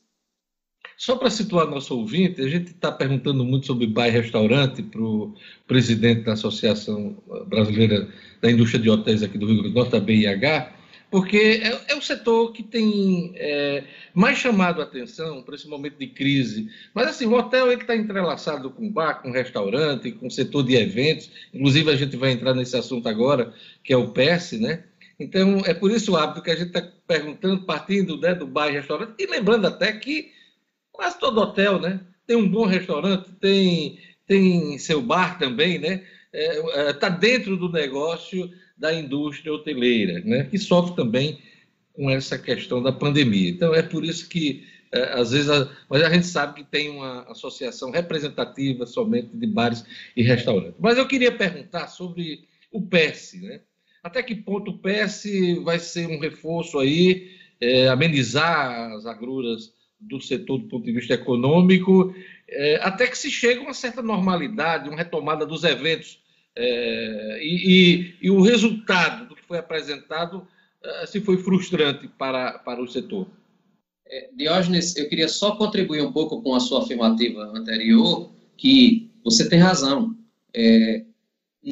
Só 0.98 1.16
para 1.16 1.30
situar 1.30 1.68
nosso 1.68 1.96
ouvinte, 1.96 2.42
a 2.42 2.50
gente 2.50 2.72
está 2.72 2.92
perguntando 2.92 3.46
muito 3.46 3.68
sobre 3.68 3.86
bar 3.86 4.10
restaurante 4.10 4.82
para 4.82 5.02
o 5.02 5.36
presidente 5.68 6.24
da 6.24 6.34
Associação 6.34 7.16
Brasileira 7.48 8.10
da 8.42 8.50
Indústria 8.50 8.82
de 8.82 8.90
Hotéis 8.90 9.22
aqui 9.22 9.38
do 9.38 9.46
Rio 9.46 9.58
Grande 9.58 9.74
do 9.74 9.80
Norte, 9.80 9.96
a 9.96 10.00
BIH, 10.00 10.77
porque 11.10 11.62
é, 11.64 11.94
é 11.94 11.96
o 11.96 12.02
setor 12.02 12.52
que 12.52 12.62
tem 12.62 13.34
é, 13.36 13.84
mais 14.14 14.38
chamado 14.38 14.82
a 14.82 14.84
atenção 14.84 15.42
para 15.42 15.56
esse 15.56 15.68
momento 15.68 15.98
de 15.98 16.08
crise. 16.08 16.70
Mas 16.94 17.08
assim, 17.08 17.26
o 17.26 17.34
hotel 17.34 17.72
está 17.72 17.96
entrelaçado 17.96 18.70
com 18.70 18.92
bar, 18.92 19.22
com 19.22 19.32
restaurante, 19.32 20.12
com 20.12 20.30
setor 20.30 20.64
de 20.64 20.76
eventos. 20.76 21.32
Inclusive, 21.54 21.92
a 21.92 21.96
gente 21.96 22.18
vai 22.18 22.32
entrar 22.32 22.54
nesse 22.54 22.76
assunto 22.76 23.08
agora, 23.08 23.54
que 23.84 23.94
é 23.94 23.98
o 23.98 24.10
PES, 24.10 24.54
né? 24.60 24.84
Então, 25.20 25.62
é 25.66 25.74
por 25.74 25.92
isso 25.92 26.12
o 26.12 26.18
hábito 26.18 26.42
que 26.42 26.52
a 26.52 26.56
gente 26.56 26.68
está 26.68 26.82
perguntando, 27.08 27.64
partindo 27.64 28.20
né, 28.20 28.36
do 28.36 28.46
bar 28.46 28.70
e 28.70 28.74
restaurante, 28.74 29.14
e 29.18 29.26
lembrando 29.26 29.66
até 29.66 29.92
que 29.94 30.32
quase 30.92 31.18
todo 31.20 31.42
hotel 31.42 31.80
né, 31.80 32.02
tem 32.28 32.36
um 32.36 32.48
bom 32.48 32.66
restaurante, 32.66 33.32
tem, 33.40 33.98
tem 34.28 34.78
seu 34.78 35.02
bar 35.02 35.40
também, 35.40 35.80
né? 35.80 36.04
Está 36.34 36.80
é, 36.80 36.90
é, 36.90 36.94
tá 36.94 37.10
dentro 37.10 37.58
do 37.58 37.72
negócio 37.72 38.52
da 38.78 38.94
indústria 38.94 39.54
hoteleira, 39.54 40.22
né, 40.22 40.44
que 40.44 40.58
sofre 40.58 40.96
também 40.96 41.40
com 41.94 42.10
essa 42.10 42.38
questão 42.38 42.82
da 42.82 42.92
pandemia. 42.92 43.50
Então, 43.50 43.74
é 43.74 43.82
por 43.82 44.06
isso 44.06 44.30
que, 44.30 44.66
é, 44.92 45.14
às 45.14 45.32
vezes, 45.32 45.50
a, 45.50 45.68
mas 45.90 46.04
a 46.04 46.10
gente 46.14 46.28
sabe 46.28 46.62
que 46.62 46.70
tem 46.70 46.90
uma 46.90 47.24
associação 47.32 47.90
representativa 47.90 48.86
somente 48.86 49.36
de 49.36 49.48
bares 49.48 49.84
e 50.16 50.22
restaurantes. 50.22 50.76
Mas 50.80 50.98
eu 50.98 51.08
queria 51.08 51.32
perguntar 51.32 51.88
sobre 51.88 52.46
o 52.72 52.82
PES, 52.82 53.42
né? 53.42 53.62
Até 54.04 54.22
que 54.22 54.36
ponto 54.36 54.72
o 54.72 54.78
PES 54.78 55.24
vai 55.64 55.80
ser 55.80 56.08
um 56.08 56.20
reforço 56.20 56.78
aí, 56.78 57.32
é, 57.60 57.88
amenizar 57.88 58.92
as 58.94 59.08
agruras 59.08 59.74
do 60.00 60.22
setor 60.22 60.60
do 60.60 60.68
ponto 60.68 60.86
de 60.86 60.92
vista 60.92 61.16
econômico, 61.16 62.14
é, 62.48 62.76
até 62.84 63.08
que 63.08 63.18
se 63.18 63.32
chegue 63.32 63.60
a 63.60 63.64
uma 63.64 63.74
certa 63.74 64.04
normalidade, 64.04 64.88
uma 64.88 64.98
retomada 64.98 65.46
dos 65.46 65.64
eventos 65.64 66.22
é, 66.60 67.40
e, 67.40 68.16
e, 68.20 68.32
o 68.32 68.42
resultado 68.42 69.30
do 69.30 69.36
que 69.36 69.44
foi 69.44 69.60
apresentado 69.60 70.48
é, 70.84 71.06
se 71.06 71.22
foi 71.22 71.38
frustrante 71.38 72.08
para, 72.08 72.58
para 72.60 72.82
o 72.82 72.88
setor. 72.88 73.28
É, 74.08 74.30
Diógenes, 74.36 74.96
eu 74.98 75.08
queria 75.08 75.28
só 75.28 75.56
contribuir 75.56 76.02
um 76.02 76.12
pouco 76.12 76.42
com 76.42 76.56
a 76.56 76.60
sua 76.60 76.82
afirmativa 76.82 77.44
anterior, 77.56 78.32
que 78.58 79.12
você 79.24 79.48
tem 79.48 79.60
razão. 79.60 80.18
É, 80.52 81.06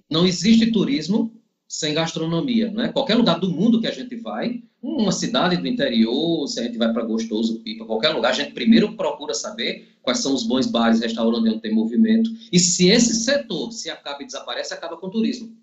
não 0.08 0.28
existe 0.28 0.72
turismo 0.72 1.35
sem 1.78 1.94
gastronomia, 1.94 2.72
né? 2.72 2.88
Qualquer 2.88 3.16
lugar 3.16 3.38
do 3.38 3.50
mundo 3.50 3.82
que 3.82 3.88
a 3.88 3.92
gente 3.92 4.16
vai, 4.16 4.64
uma 4.82 5.12
cidade 5.12 5.58
do 5.58 5.68
interior, 5.68 6.48
se 6.48 6.62
a 6.62 6.64
gente 6.64 6.78
vai 6.78 6.92
para 6.94 7.04
Gostoso, 7.04 7.60
Pipa, 7.60 7.86
qualquer 7.86 8.10
lugar, 8.10 8.30
a 8.30 8.34
gente 8.36 8.54
primeiro 8.54 8.96
procura 8.96 9.34
saber 9.34 9.90
quais 10.02 10.20
são 10.20 10.34
os 10.34 10.44
bons 10.44 10.68
bares, 10.68 11.02
restaurantes 11.02 11.52
onde 11.52 11.62
tem 11.62 11.74
movimento. 11.74 12.30
E 12.50 12.58
se 12.60 12.88
esse 12.88 13.14
setor 13.16 13.74
se 13.74 13.90
acaba 13.90 14.24
e 14.24 14.26
desaparece, 14.26 14.74
acaba 14.74 14.96
com 14.96 15.08
o 15.08 15.12
turismo. 15.12 15.54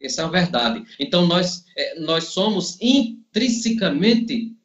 Essa 0.00 0.22
é 0.22 0.24
a 0.24 0.28
verdade. 0.28 0.84
Então, 0.98 1.28
nós, 1.28 1.64
é, 1.76 2.00
nós 2.00 2.24
somos 2.24 2.76
intrinsecamente 2.80 4.56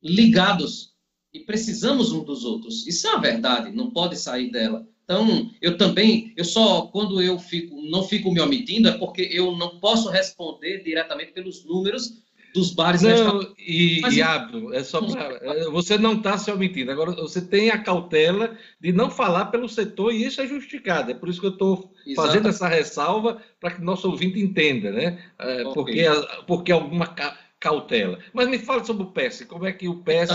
ligados 0.00 0.94
e 1.32 1.40
precisamos 1.40 2.12
um 2.12 2.22
dos 2.22 2.44
outros. 2.44 2.86
Isso 2.86 3.08
é 3.08 3.10
a 3.10 3.18
verdade, 3.18 3.74
não 3.74 3.90
pode 3.90 4.16
sair 4.16 4.52
dela. 4.52 4.86
Então, 5.04 5.50
eu 5.60 5.76
também, 5.76 6.32
eu 6.36 6.44
só, 6.44 6.82
quando 6.86 7.20
eu 7.20 7.38
fico, 7.38 7.76
não 7.90 8.02
fico 8.02 8.32
me 8.32 8.40
omitindo, 8.40 8.88
é 8.88 8.92
porque 8.92 9.28
eu 9.30 9.54
não 9.56 9.78
posso 9.78 10.08
responder 10.08 10.82
diretamente 10.82 11.32
pelos 11.32 11.64
números 11.64 12.24
dos 12.54 12.70
bares 12.70 13.02
não, 13.02 13.52
e, 13.58 14.00
Mas, 14.00 14.16
e 14.16 14.22
Abdo, 14.22 14.72
é 14.72 14.84
só 14.84 15.02
pra, 15.02 15.40
é, 15.42 15.64
você 15.64 15.98
não 15.98 16.14
está 16.14 16.38
se 16.38 16.52
omitindo. 16.52 16.92
Agora, 16.92 17.10
você 17.10 17.40
tem 17.40 17.68
a 17.70 17.82
cautela 17.82 18.56
de 18.80 18.92
não 18.92 19.10
falar 19.10 19.46
pelo 19.46 19.68
setor 19.68 20.14
e 20.14 20.24
isso 20.24 20.40
é 20.40 20.46
justificado. 20.46 21.10
É 21.10 21.14
por 21.14 21.28
isso 21.28 21.40
que 21.40 21.46
eu 21.48 21.52
estou 21.52 21.92
fazendo 22.14 22.48
essa 22.48 22.68
ressalva 22.68 23.42
para 23.58 23.72
que 23.72 23.82
nosso 23.82 24.08
ouvinte 24.08 24.38
entenda, 24.38 24.92
né? 24.92 25.20
É, 25.36 25.66
okay. 25.66 25.74
porque, 25.74 26.06
porque 26.46 26.72
alguma 26.72 27.12
cautela. 27.58 28.20
Mas 28.32 28.48
me 28.48 28.60
fala 28.60 28.84
sobre 28.84 29.02
o 29.02 29.10
PES. 29.10 29.46
Como 29.48 29.66
é 29.66 29.72
que 29.72 29.88
o 29.88 30.04
PES 30.04 30.30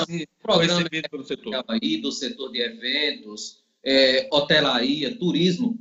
foi 0.45 0.65
recebido 0.65 1.09
pelo 1.09 1.23
setor? 1.23 1.63
Aí, 1.69 2.01
do 2.01 2.11
setor 2.11 2.51
de 2.51 2.59
eventos, 2.59 3.63
é, 3.83 4.27
hotelaria, 4.31 5.17
turismo, 5.17 5.77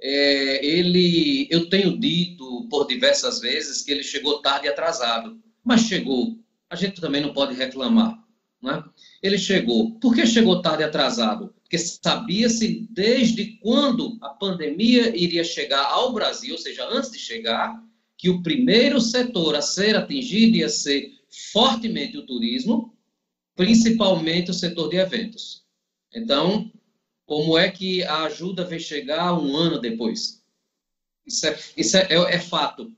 é, 0.00 0.64
ele, 0.64 1.46
eu 1.50 1.68
tenho 1.68 1.98
dito 1.98 2.66
por 2.70 2.86
diversas 2.86 3.40
vezes 3.40 3.82
que 3.82 3.90
ele 3.90 4.02
chegou 4.02 4.40
tarde 4.40 4.66
e 4.66 4.70
atrasado, 4.70 5.38
mas 5.62 5.82
chegou. 5.82 6.38
A 6.68 6.76
gente 6.76 7.00
também 7.00 7.20
não 7.20 7.32
pode 7.32 7.54
reclamar. 7.54 8.18
Né? 8.62 8.82
Ele 9.22 9.38
chegou. 9.38 9.92
Por 9.98 10.14
que 10.14 10.26
chegou 10.26 10.62
tarde 10.62 10.82
e 10.82 10.86
atrasado? 10.86 11.54
Porque 11.62 11.78
sabia-se 11.78 12.86
desde 12.90 13.58
quando 13.58 14.18
a 14.20 14.30
pandemia 14.30 15.14
iria 15.16 15.44
chegar 15.44 15.84
ao 15.84 16.12
Brasil, 16.12 16.52
ou 16.52 16.58
seja, 16.58 16.86
antes 16.90 17.10
de 17.10 17.18
chegar, 17.18 17.82
que 18.16 18.28
o 18.28 18.42
primeiro 18.42 19.00
setor 19.00 19.54
a 19.54 19.62
ser 19.62 19.96
atingido 19.96 20.56
ia 20.56 20.68
ser 20.68 21.12
fortemente 21.52 22.18
o 22.18 22.26
turismo, 22.26 22.94
principalmente 23.54 24.50
o 24.50 24.54
setor 24.54 24.88
de 24.88 24.96
eventos. 24.96 25.64
Então, 26.14 26.70
como 27.30 27.56
é 27.56 27.70
que 27.70 28.02
a 28.02 28.24
ajuda 28.24 28.64
vem 28.64 28.80
chegar 28.80 29.32
um 29.40 29.56
ano 29.56 29.78
depois? 29.78 30.42
Isso 31.24 31.46
é, 31.46 31.58
isso 31.76 31.96
é, 31.96 32.08
é, 32.10 32.16
é 32.34 32.40
fato. 32.40 32.92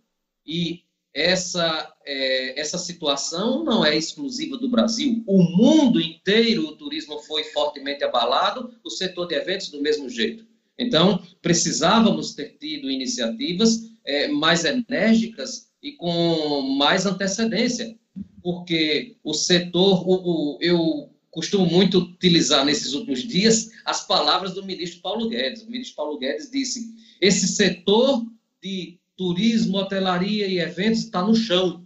E 0.46 0.84
essa, 1.12 1.94
é, 2.02 2.58
essa 2.58 2.78
situação 2.78 3.62
não 3.62 3.84
é 3.84 3.94
exclusiva 3.94 4.56
do 4.56 4.70
Brasil. 4.70 5.22
O 5.26 5.42
mundo 5.42 6.00
inteiro, 6.00 6.66
o 6.66 6.76
turismo 6.78 7.18
foi 7.18 7.44
fortemente 7.44 8.04
abalado, 8.04 8.74
o 8.82 8.88
setor 8.88 9.26
de 9.26 9.34
eventos 9.34 9.68
do 9.68 9.82
mesmo 9.82 10.08
jeito. 10.08 10.46
Então, 10.78 11.22
precisávamos 11.42 12.34
ter 12.34 12.56
tido 12.58 12.90
iniciativas 12.90 13.92
é, 14.02 14.28
mais 14.28 14.64
enérgicas 14.64 15.70
e 15.82 15.92
com 15.92 16.62
mais 16.78 17.04
antecedência, 17.04 17.94
porque 18.42 19.14
o 19.22 19.34
setor, 19.34 20.08
o, 20.08 20.54
o, 20.54 20.58
eu 20.62 21.11
costumo 21.32 21.66
muito 21.66 21.98
utilizar 21.98 22.64
nesses 22.64 22.92
últimos 22.92 23.22
dias 23.22 23.70
as 23.84 24.06
palavras 24.06 24.54
do 24.54 24.64
ministro 24.64 25.00
Paulo 25.00 25.28
Guedes. 25.28 25.62
O 25.62 25.70
ministro 25.70 25.96
Paulo 25.96 26.18
Guedes 26.18 26.50
disse: 26.50 26.94
esse 27.20 27.48
setor 27.48 28.24
de 28.62 29.00
turismo, 29.16 29.78
hotelaria 29.78 30.46
e 30.46 30.60
eventos 30.60 31.00
está 31.00 31.22
no 31.22 31.34
chão. 31.34 31.84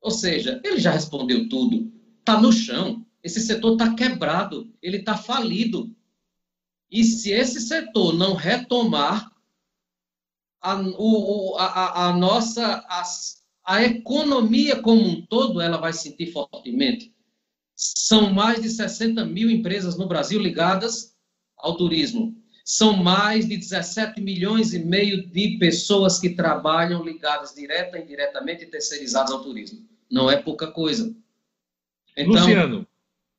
Ou 0.00 0.10
seja, 0.10 0.60
ele 0.62 0.78
já 0.78 0.90
respondeu 0.90 1.48
tudo. 1.48 1.90
Está 2.18 2.40
no 2.40 2.52
chão. 2.52 3.06
Esse 3.22 3.40
setor 3.40 3.72
está 3.72 3.94
quebrado. 3.94 4.70
Ele 4.82 4.98
está 4.98 5.16
falido. 5.16 5.94
E 6.90 7.04
se 7.04 7.30
esse 7.30 7.60
setor 7.60 8.14
não 8.14 8.34
retomar, 8.34 9.30
a, 10.60 10.74
o, 10.98 11.56
a, 11.56 12.08
a 12.08 12.16
nossa 12.16 12.84
a, 13.64 13.84
economia 13.84 14.82
como 14.82 15.02
um 15.02 15.24
todo 15.26 15.60
ela 15.60 15.76
vai 15.76 15.92
sentir 15.92 16.32
fortemente. 16.32 17.14
São 17.78 18.34
mais 18.34 18.60
de 18.60 18.68
60 18.68 19.24
mil 19.24 19.48
empresas 19.48 19.96
no 19.96 20.08
Brasil 20.08 20.42
ligadas 20.42 21.14
ao 21.56 21.76
turismo. 21.76 22.36
São 22.64 22.96
mais 22.96 23.48
de 23.48 23.56
17 23.56 24.20
milhões 24.20 24.74
e 24.74 24.80
meio 24.80 25.24
de 25.30 25.58
pessoas 25.58 26.18
que 26.18 26.30
trabalham 26.30 27.04
ligadas 27.04 27.54
direta 27.54 27.96
e 27.96 28.02
indiretamente 28.02 28.64
e 28.64 28.66
terceirizadas 28.66 29.30
ao 29.30 29.44
turismo. 29.44 29.86
Não 30.10 30.28
é 30.28 30.36
pouca 30.36 30.72
coisa. 30.72 31.14
Então, 32.16 32.34
Luciano. 32.34 32.86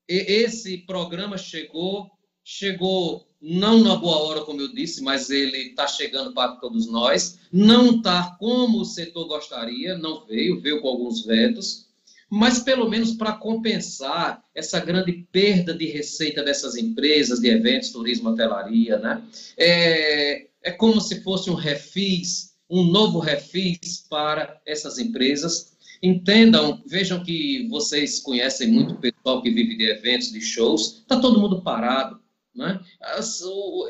esse 0.08 0.78
programa 0.78 1.38
chegou, 1.38 2.10
chegou 2.42 3.28
não 3.42 3.84
na 3.84 3.98
boa 3.98 4.20
hora, 4.20 4.46
como 4.46 4.62
eu 4.62 4.74
disse, 4.74 5.04
mas 5.04 5.30
ele 5.30 5.58
está 5.58 5.86
chegando 5.86 6.34
para 6.34 6.56
todos 6.56 6.90
nós. 6.90 7.38
Não 7.52 7.98
está 7.98 8.38
como 8.40 8.80
o 8.80 8.86
setor 8.86 9.28
gostaria, 9.28 9.98
não 9.98 10.26
veio, 10.26 10.62
veio 10.62 10.82
com 10.82 10.88
alguns 10.88 11.26
vetos 11.26 11.89
mas 12.30 12.60
pelo 12.60 12.88
menos 12.88 13.14
para 13.14 13.34
compensar 13.34 14.44
essa 14.54 14.80
grande 14.80 15.28
perda 15.32 15.74
de 15.74 15.88
receita 15.88 16.44
dessas 16.44 16.76
empresas 16.76 17.40
de 17.40 17.50
eventos, 17.50 17.90
turismo, 17.90 18.30
hotelaria, 18.30 18.98
né? 19.00 19.24
É, 19.58 20.48
é 20.62 20.72
como 20.72 21.02
se 21.02 21.22
fosse 21.24 21.50
um 21.50 21.56
refis, 21.56 22.54
um 22.70 22.84
novo 22.84 23.20
refis 23.20 24.06
para 24.10 24.62
essas 24.66 25.00
empresas. 25.00 25.78
Entendam, 26.02 26.82
vejam 26.86 27.24
que 27.24 27.68
vocês 27.70 28.20
conhecem 28.20 28.68
muito 28.70 28.94
o 28.94 28.98
pessoal 28.98 29.42
que 29.42 29.50
vive 29.50 29.76
de 29.76 29.90
eventos, 29.90 30.32
de 30.32 30.40
shows, 30.40 31.00
está 31.02 31.20
todo 31.20 31.40
mundo 31.40 31.62
parado. 31.62 32.20
Né? 32.56 32.80
As, 33.02 33.42
o, 33.42 33.88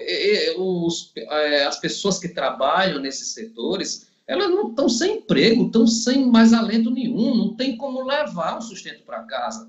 os, 0.58 1.12
é, 1.16 1.64
as 1.64 1.80
pessoas 1.80 2.20
que 2.20 2.30
trabalham 2.30 3.00
nesses 3.00 3.34
setores 3.34 4.09
elas 4.30 4.52
não 4.52 4.70
estão 4.70 4.88
sem 4.88 5.18
emprego, 5.18 5.66
estão 5.66 5.88
sem 5.88 6.24
mais 6.24 6.54
alento 6.54 6.92
nenhum, 6.92 7.36
não 7.36 7.56
tem 7.56 7.76
como 7.76 8.04
levar 8.04 8.60
o 8.60 8.62
sustento 8.62 9.04
para 9.04 9.24
casa. 9.24 9.68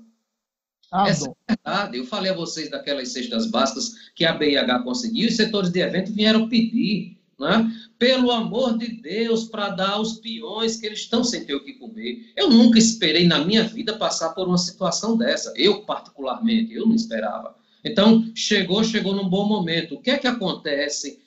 Ah, 0.91 1.07
Essa 1.07 1.25
bom. 1.25 1.35
é 1.47 1.53
a 1.53 1.55
verdade. 1.55 1.97
Eu 1.97 2.05
falei 2.05 2.31
a 2.31 2.35
vocês 2.35 2.69
daquelas 2.69 3.11
cestas 3.11 3.47
básicas 3.47 4.11
que 4.13 4.23
a 4.23 4.33
BIH 4.33 4.83
conseguiu, 4.83 5.27
os 5.27 5.35
setores 5.35 5.71
de 5.71 5.79
evento 5.79 6.13
vieram 6.13 6.47
pedir, 6.47 7.17
né? 7.39 7.71
pelo 7.97 8.29
amor 8.29 8.77
de 8.77 9.01
Deus, 9.01 9.45
para 9.45 9.69
dar 9.69 9.93
aos 9.93 10.19
peões 10.19 10.75
que 10.75 10.85
eles 10.85 10.99
estão 10.99 11.23
sem 11.23 11.43
ter 11.43 11.55
o 11.55 11.63
que 11.63 11.73
comer. 11.73 12.31
Eu 12.35 12.47
nunca 12.47 12.77
esperei 12.77 13.25
na 13.25 13.43
minha 13.43 13.63
vida 13.63 13.97
passar 13.97 14.29
por 14.29 14.47
uma 14.47 14.59
situação 14.59 15.17
dessa. 15.17 15.51
Eu, 15.55 15.85
particularmente, 15.85 16.71
eu 16.71 16.85
não 16.85 16.93
esperava. 16.93 17.55
Então, 17.83 18.31
chegou, 18.35 18.83
chegou 18.83 19.15
num 19.15 19.27
bom 19.27 19.47
momento. 19.47 19.95
O 19.95 20.01
que 20.01 20.11
é 20.11 20.19
que 20.19 20.27
acontece 20.27 21.19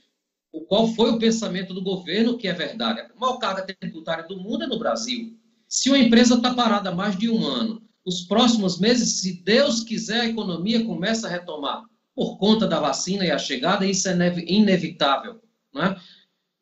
qual 0.62 0.88
foi 0.88 1.10
o 1.10 1.18
pensamento 1.18 1.74
do 1.74 1.82
governo, 1.82 2.38
que 2.38 2.48
é 2.48 2.52
verdade. 2.52 3.00
A 3.00 3.20
maior 3.20 3.38
carga 3.38 3.66
tributária 3.80 4.24
do 4.26 4.40
mundo 4.40 4.64
é 4.64 4.66
no 4.66 4.78
Brasil. 4.78 5.36
Se 5.68 5.88
uma 5.88 5.98
empresa 5.98 6.36
está 6.36 6.54
parada 6.54 6.90
há 6.90 6.94
mais 6.94 7.18
de 7.18 7.28
um 7.28 7.44
ano, 7.44 7.82
os 8.04 8.22
próximos 8.22 8.78
meses, 8.78 9.20
se 9.20 9.42
Deus 9.42 9.82
quiser, 9.82 10.20
a 10.20 10.28
economia 10.28 10.84
começa 10.84 11.26
a 11.26 11.30
retomar 11.30 11.82
por 12.14 12.38
conta 12.38 12.66
da 12.66 12.78
vacina 12.78 13.24
e 13.24 13.30
a 13.30 13.38
chegada, 13.38 13.86
isso 13.86 14.08
é 14.08 14.14
inevitável. 14.46 15.40
Né? 15.74 15.96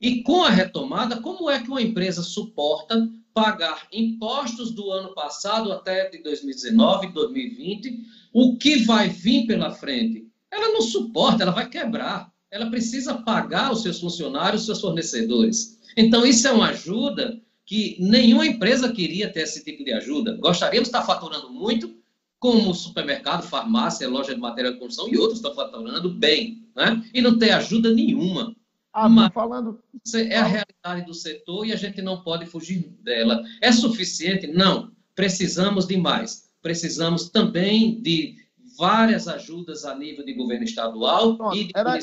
E 0.01 0.23
com 0.23 0.43
a 0.43 0.51
retomada, 0.51 1.21
como 1.21 1.51
é 1.51 1.61
que 1.61 1.69
uma 1.69 1.83
empresa 1.83 2.23
suporta 2.23 3.09
pagar 3.35 3.87
impostos 3.93 4.73
do 4.73 4.91
ano 4.91 5.15
passado 5.15 5.73
até 5.73 6.09
de 6.09 6.23
2019, 6.23 7.09
2020, 7.13 8.01
o 8.33 8.57
que 8.57 8.85
vai 8.85 9.09
vir 9.09 9.47
pela 9.47 9.71
frente? 9.71 10.27
Ela 10.51 10.69
não 10.69 10.83
suporta, 10.83 11.43
ela 11.43 11.53
vai 11.53 11.69
quebrar. 11.69 12.32
Ela 12.53 12.71
precisa 12.71 13.15
pagar 13.15 13.73
os 13.73 13.83
seus 13.83 13.99
funcionários, 13.99 14.61
os 14.61 14.67
seus 14.67 14.81
fornecedores. 14.83 15.81
Então, 15.97 16.25
isso 16.27 16.47
é 16.47 16.53
uma 16.53 16.69
ajuda 16.69 17.41
que 17.65 17.97
nenhuma 17.99 18.47
empresa 18.47 18.93
queria 18.93 19.33
ter 19.33 19.41
esse 19.41 19.65
tipo 19.65 19.83
de 19.83 19.93
ajuda. 19.93 20.37
Gostaríamos 20.37 20.91
de 20.91 20.95
estar 20.95 21.07
faturando 21.07 21.51
muito, 21.51 21.97
como 22.39 22.75
supermercado, 22.75 23.43
farmácia, 23.43 24.09
loja 24.09 24.35
de 24.35 24.41
matéria 24.41 24.73
de 24.73 24.79
construção 24.79 25.09
e 25.09 25.17
outros 25.17 25.39
estão 25.39 25.55
faturando 25.55 26.11
bem, 26.11 26.69
né? 26.77 27.03
E 27.15 27.23
não 27.23 27.39
ter 27.39 27.53
ajuda 27.53 27.91
nenhuma. 27.91 28.55
Ah, 28.93 29.09
Mas 29.09 29.33
falando. 29.33 29.83
É 30.15 30.37
a 30.37 30.45
realidade 30.45 31.07
do 31.07 31.15
setor 31.15 31.67
e 31.67 31.73
a 31.73 31.77
gente 31.77 32.03
não 32.03 32.23
pode 32.23 32.45
fugir 32.45 32.87
dela. 33.01 33.43
É 33.63 33.73
suficiente? 33.73 34.47
Não. 34.47 34.93
Precisamos 35.15 35.87
de 35.87 35.97
mais. 35.97 36.51
Precisamos 36.61 37.31
também 37.31 38.03
de 38.03 38.37
várias 38.77 39.27
ajudas 39.29 39.85
a 39.85 39.97
nível 39.97 40.25
de 40.25 40.35
governo 40.35 40.65
estadual 40.65 41.37
Pronto, 41.37 41.57
e 41.57 41.65
de 41.65 41.73
era, 41.75 41.99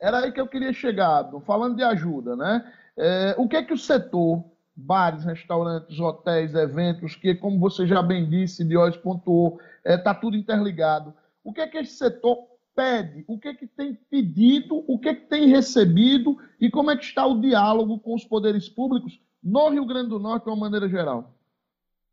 era 0.00 0.20
aí 0.20 0.32
que 0.32 0.40
eu 0.40 0.46
queria 0.46 0.72
chegar, 0.72 1.28
falando 1.46 1.76
de 1.76 1.82
ajuda, 1.82 2.36
né? 2.36 2.72
É, 2.96 3.34
o 3.38 3.48
que 3.48 3.56
é 3.56 3.62
que 3.62 3.72
o 3.72 3.78
setor 3.78 4.44
bares, 4.76 5.24
restaurantes, 5.24 5.98
hotéis, 6.00 6.54
eventos, 6.54 7.14
que, 7.14 7.34
como 7.34 7.58
você 7.58 7.86
já 7.86 8.02
bem 8.02 8.28
disse, 8.28 8.64
Diógenes 8.64 9.00
pontuou, 9.02 9.60
está 9.78 9.92
é, 9.92 9.96
tá 9.96 10.14
tudo 10.14 10.36
interligado. 10.36 11.14
O 11.42 11.52
que 11.52 11.60
é 11.60 11.66
que 11.66 11.78
esse 11.78 11.96
setor 11.96 12.38
pede? 12.74 13.24
O 13.28 13.38
que 13.38 13.48
é 13.48 13.54
que 13.54 13.66
tem 13.66 13.94
pedido? 14.10 14.84
O 14.88 14.98
que 14.98 15.10
é 15.10 15.14
que 15.14 15.26
tem 15.26 15.48
recebido? 15.48 16.36
E 16.60 16.70
como 16.70 16.90
é 16.90 16.96
que 16.96 17.04
está 17.04 17.24
o 17.26 17.40
diálogo 17.40 17.98
com 18.00 18.14
os 18.14 18.24
poderes 18.24 18.68
públicos 18.68 19.20
no 19.42 19.68
Rio 19.68 19.86
Grande 19.86 20.08
do 20.08 20.18
Norte, 20.18 20.44
de 20.44 20.50
uma 20.50 20.56
maneira 20.56 20.88
geral? 20.88 21.32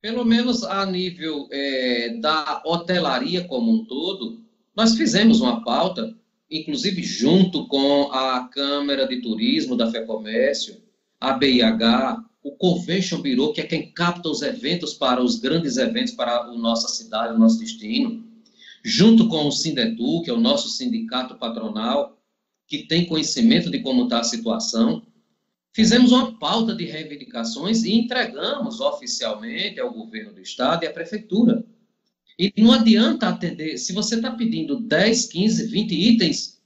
Pelo 0.02 0.26
menos 0.26 0.64
a 0.64 0.86
nível 0.86 1.48
é, 1.52 2.18
da 2.20 2.62
hotelaria 2.66 3.48
como 3.48 3.72
um 3.72 3.86
todo, 3.86 4.44
nós 4.76 4.96
fizemos 4.96 5.42
uma 5.42 5.64
pauta, 5.64 6.14
inclusive 6.52 7.02
junto 7.02 7.66
com 7.68 8.12
a 8.12 8.48
Câmara 8.50 9.08
de 9.08 9.22
Turismo 9.22 9.78
da 9.78 9.90
FEComércio, 9.90 10.82
a 11.20 11.32
BIH, 11.34 12.24
o 12.44 12.52
Convention 12.52 13.22
Bureau, 13.22 13.54
que 13.54 13.62
é 13.62 13.66
quem 13.66 13.92
capta 13.92 14.28
os 14.28 14.42
eventos 14.42 14.94
para 14.94 15.24
os 15.24 15.40
grandes 15.40 15.78
eventos 15.78 16.14
para 16.14 16.36
a 16.36 16.52
nossa 16.54 16.90
cidade, 16.90 17.36
o 17.36 17.40
nosso 17.40 17.60
destino, 17.60 18.24
junto 18.84 19.30
com 19.30 19.48
o 19.48 19.52
Sindetu, 19.52 20.22
que 20.24 20.30
é 20.30 20.34
o 20.34 20.40
nosso 20.40 20.70
sindicato 20.70 21.36
patronal, 21.36 22.18
que 22.68 22.80
tem 22.88 23.06
conhecimento 23.06 23.70
de 23.70 23.80
como 23.80 24.04
está 24.04 24.20
a 24.20 24.24
situação, 24.24 25.04
fizemos 25.72 26.12
uma 26.12 26.38
pauta 26.38 26.74
de 26.74 26.86
reivindicações 26.86 27.84
e 27.84 27.94
entregamos 27.94 28.80
oficialmente 28.80 29.80
ao 29.80 29.94
governo 29.94 30.34
do 30.34 30.42
estado 30.42 30.84
e 30.84 30.88
à 30.88 30.92
prefeitura. 30.92 31.64
E 32.42 32.52
não 32.60 32.72
adianta 32.72 33.30
atender, 33.30 33.78
se 33.78 33.94
você 33.94 34.16
está 34.16 34.32
pedindo 34.32 34.80
10, 34.80 35.28
15, 35.28 35.68
20 35.68 35.94
itens 35.94 36.60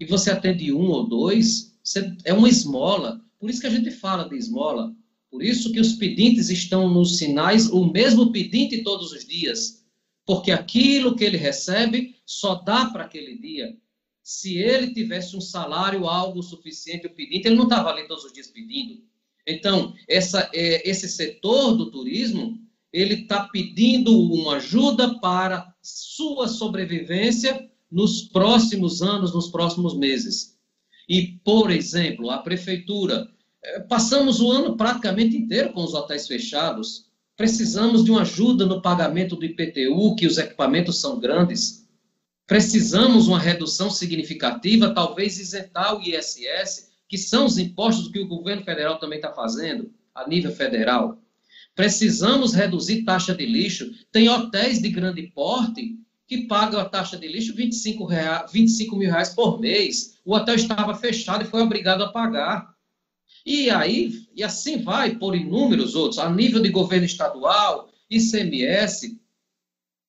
e 0.00 0.04
você 0.04 0.32
atende 0.32 0.72
um 0.72 0.88
ou 0.88 1.06
dois, 1.06 1.78
é 2.24 2.32
uma 2.32 2.48
esmola. 2.48 3.24
Por 3.38 3.48
isso 3.48 3.60
que 3.60 3.68
a 3.68 3.70
gente 3.70 3.92
fala 3.92 4.28
de 4.28 4.36
esmola. 4.36 4.92
Por 5.30 5.44
isso 5.44 5.70
que 5.70 5.78
os 5.78 5.92
pedintes 5.92 6.50
estão 6.50 6.92
nos 6.92 7.18
sinais, 7.18 7.70
o 7.70 7.86
mesmo 7.86 8.32
pedinte 8.32 8.82
todos 8.82 9.12
os 9.12 9.24
dias. 9.24 9.86
Porque 10.24 10.50
aquilo 10.50 11.14
que 11.14 11.22
ele 11.22 11.36
recebe 11.36 12.16
só 12.26 12.56
dá 12.56 12.86
para 12.86 13.04
aquele 13.04 13.38
dia. 13.38 13.76
Se 14.24 14.58
ele 14.58 14.92
tivesse 14.92 15.36
um 15.36 15.40
salário 15.40 16.08
algo 16.08 16.42
suficiente, 16.42 17.06
o 17.06 17.14
pedinte, 17.14 17.46
ele 17.46 17.54
não 17.54 17.68
estava 17.68 17.90
ali 17.90 18.08
todos 18.08 18.24
os 18.24 18.32
dias 18.32 18.48
pedindo. 18.48 19.04
Então, 19.46 19.94
essa, 20.08 20.50
é, 20.52 20.88
esse 20.90 21.08
setor 21.08 21.76
do 21.76 21.92
turismo, 21.92 22.65
ele 22.92 23.14
está 23.14 23.44
pedindo 23.44 24.16
uma 24.16 24.56
ajuda 24.56 25.18
para 25.20 25.74
sua 25.82 26.48
sobrevivência 26.48 27.68
nos 27.90 28.22
próximos 28.22 29.02
anos, 29.02 29.34
nos 29.34 29.48
próximos 29.48 29.96
meses. 29.96 30.56
E, 31.08 31.38
por 31.44 31.70
exemplo, 31.70 32.30
a 32.30 32.38
prefeitura 32.38 33.28
é, 33.62 33.80
passamos 33.80 34.40
o 34.40 34.50
ano 34.50 34.76
praticamente 34.76 35.36
inteiro 35.36 35.72
com 35.72 35.84
os 35.84 35.94
hotéis 35.94 36.26
fechados. 36.26 37.06
Precisamos 37.36 38.04
de 38.04 38.10
uma 38.10 38.22
ajuda 38.22 38.64
no 38.64 38.80
pagamento 38.80 39.36
do 39.36 39.44
IPTU, 39.44 40.16
que 40.16 40.26
os 40.26 40.38
equipamentos 40.38 41.00
são 41.00 41.20
grandes. 41.20 41.86
Precisamos 42.46 43.28
uma 43.28 43.38
redução 43.38 43.90
significativa, 43.90 44.94
talvez 44.94 45.38
isentar 45.38 45.96
o 45.96 46.02
ISS, 46.02 46.90
que 47.08 47.18
são 47.18 47.46
os 47.46 47.58
impostos 47.58 48.08
que 48.08 48.20
o 48.20 48.28
governo 48.28 48.62
federal 48.62 48.98
também 48.98 49.18
está 49.18 49.32
fazendo, 49.32 49.92
a 50.14 50.26
nível 50.28 50.52
federal. 50.52 51.18
Precisamos 51.76 52.54
reduzir 52.54 53.04
taxa 53.04 53.34
de 53.34 53.44
lixo. 53.44 53.92
Tem 54.10 54.30
hotéis 54.30 54.80
de 54.80 54.88
grande 54.88 55.22
porte 55.34 55.94
que 56.26 56.46
pagam 56.46 56.80
a 56.80 56.86
taxa 56.86 57.18
de 57.18 57.28
lixo 57.28 57.54
25, 57.54 58.06
reais, 58.06 58.50
25 58.50 58.96
mil 58.96 59.10
reais 59.10 59.34
por 59.34 59.60
mês. 59.60 60.18
O 60.24 60.34
hotel 60.34 60.54
estava 60.54 60.94
fechado 60.94 61.44
e 61.44 61.46
foi 61.46 61.60
obrigado 61.60 62.02
a 62.02 62.10
pagar. 62.10 62.74
E 63.44 63.70
aí, 63.70 64.26
e 64.34 64.42
assim 64.42 64.82
vai 64.82 65.16
por 65.16 65.36
inúmeros 65.36 65.94
outros, 65.94 66.18
a 66.18 66.30
nível 66.30 66.60
de 66.60 66.70
governo 66.70 67.04
estadual, 67.04 67.90
ICMS, 68.10 69.20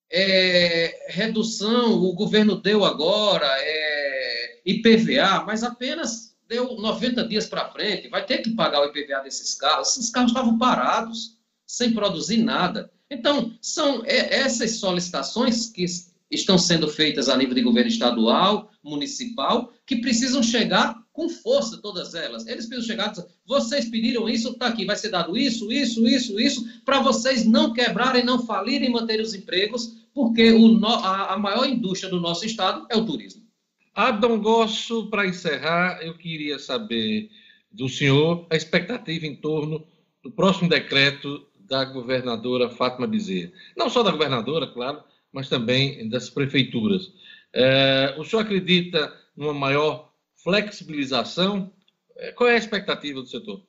é, 0.09 1.07
redução, 1.09 2.01
o 2.01 2.13
governo 2.13 2.55
deu 2.55 2.85
agora, 2.85 3.47
é, 3.59 4.61
IPVA, 4.65 5.43
mas 5.45 5.63
apenas 5.63 6.35
deu 6.47 6.77
90 6.77 7.27
dias 7.27 7.45
para 7.45 7.69
frente, 7.69 8.07
vai 8.07 8.25
ter 8.25 8.37
que 8.37 8.51
pagar 8.51 8.81
o 8.81 8.85
IPVA 8.85 9.19
desses 9.19 9.53
carros. 9.53 9.89
Esses 9.89 10.09
carros 10.09 10.31
estavam 10.31 10.57
parados, 10.57 11.36
sem 11.67 11.93
produzir 11.93 12.37
nada. 12.37 12.89
Então, 13.11 13.53
são 13.61 14.03
é, 14.05 14.39
essas 14.39 14.77
solicitações 14.79 15.69
que 15.69 15.85
estão 16.31 16.57
sendo 16.57 16.87
feitas 16.87 17.29
a 17.29 17.37
nível 17.37 17.53
de 17.53 17.61
governo 17.61 17.89
estadual, 17.89 18.71
municipal, 18.83 19.73
que 19.85 19.97
precisam 19.97 20.41
chegar 20.41 20.95
com 21.13 21.29
força, 21.29 21.77
todas 21.77 22.13
elas. 22.13 22.45
Eles 22.45 22.65
precisam 22.65 22.95
chegar 22.95 23.13
vocês 23.45 23.89
pediram 23.89 24.29
isso, 24.29 24.49
está 24.51 24.67
aqui, 24.67 24.85
vai 24.85 24.95
ser 24.95 25.09
dado 25.09 25.37
isso, 25.37 25.71
isso, 25.71 26.07
isso, 26.07 26.39
isso, 26.39 26.81
para 26.85 27.01
vocês 27.01 27.45
não 27.45 27.73
quebrarem, 27.73 28.23
não 28.23 28.45
falirem, 28.45 28.91
manter 28.91 29.19
os 29.19 29.33
empregos, 29.33 30.05
porque 30.13 30.51
o, 30.51 30.85
a, 30.85 31.33
a 31.33 31.37
maior 31.37 31.67
indústria 31.67 32.09
do 32.09 32.19
nosso 32.19 32.45
estado 32.45 32.85
é 32.89 32.95
o 32.95 33.05
turismo. 33.05 33.41
Adão 33.95 34.39
Gosso, 34.39 35.09
para 35.09 35.25
encerrar, 35.25 35.99
eu 36.03 36.15
queria 36.15 36.59
saber 36.59 37.31
do 37.71 37.89
senhor 37.89 38.45
a 38.49 38.55
expectativa 38.55 39.25
em 39.25 39.35
torno 39.35 39.83
do 40.21 40.31
próximo 40.31 40.69
decreto 40.69 41.46
da 41.67 41.85
governadora 41.85 42.69
Fátima 42.69 43.07
Bezerra. 43.07 43.51
Não 43.75 43.89
só 43.89 44.03
da 44.03 44.11
governadora, 44.11 44.67
claro, 44.67 45.03
mas 45.31 45.49
também 45.49 46.07
das 46.09 46.29
prefeituras. 46.29 47.11
É, 47.53 48.15
o 48.17 48.23
senhor 48.23 48.41
acredita 48.41 49.13
numa 49.35 49.53
maior 49.53 50.13
flexibilização. 50.35 51.71
É, 52.15 52.31
qual 52.31 52.49
é 52.49 52.55
a 52.55 52.57
expectativa 52.57 53.21
do 53.21 53.27
setor? 53.27 53.65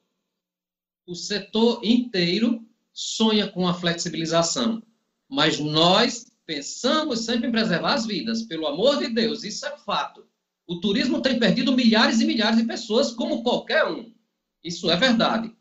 O 1.07 1.15
setor 1.15 1.81
inteiro 1.83 2.65
sonha 2.93 3.49
com 3.49 3.67
a 3.67 3.75
flexibilização, 3.75 4.83
mas 5.29 5.59
nós 5.59 6.27
pensamos 6.45 7.21
sempre 7.21 7.49
em 7.49 7.53
preservar 7.53 7.95
as 7.95 8.07
vidas, 8.07 8.43
pelo 8.43 8.67
amor 8.67 8.99
de 8.99 9.09
Deus, 9.09 9.45
isso 9.45 9.67
é 9.67 9.77
fato. 9.79 10.27
O 10.67 10.81
turismo 10.81 11.23
tem 11.23 11.39
perdido 11.39 11.73
milhares 11.73 12.21
e 12.21 12.27
milhares 12.27 12.59
de 12.59 12.67
pessoas, 12.67 13.13
como 13.13 13.43
qualquer 13.43 13.87
um. 13.87 14.13
Isso 14.63 14.91
é 14.91 14.97
verdade. 14.97 15.55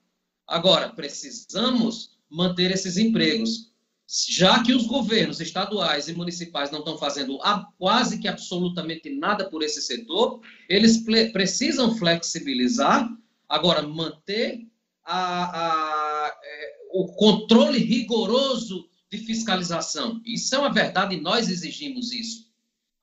Agora, 0.48 0.90
precisamos 0.90 2.17
manter 2.30 2.72
esses 2.72 2.98
empregos 2.98 3.68
já 4.08 4.64
que 4.64 4.74
os 4.74 4.88
governos 4.88 5.42
estaduais 5.42 6.08
e 6.08 6.14
municipais 6.14 6.72
não 6.72 6.80
estão 6.80 6.98
fazendo 6.98 7.38
quase 7.78 8.20
que 8.20 8.28
absolutamente 8.28 9.10
nada 9.10 9.50
por 9.50 9.62
esse 9.62 9.82
setor, 9.82 10.40
eles 10.70 11.04
precisam 11.34 11.98
flexibilizar, 11.98 13.10
agora 13.50 13.82
manter 13.82 14.66
a, 15.04 16.26
a, 16.26 16.40
é, 16.42 16.76
o 16.94 17.08
controle 17.14 17.80
rigoroso 17.80 18.88
de 19.12 19.18
fiscalização. 19.18 20.22
Isso 20.26 20.56
é 20.56 20.60
uma 20.60 20.72
verdade 20.72 21.16
e 21.16 21.22
nós 21.22 21.50
exigimos 21.50 22.14
isso. 22.14 22.47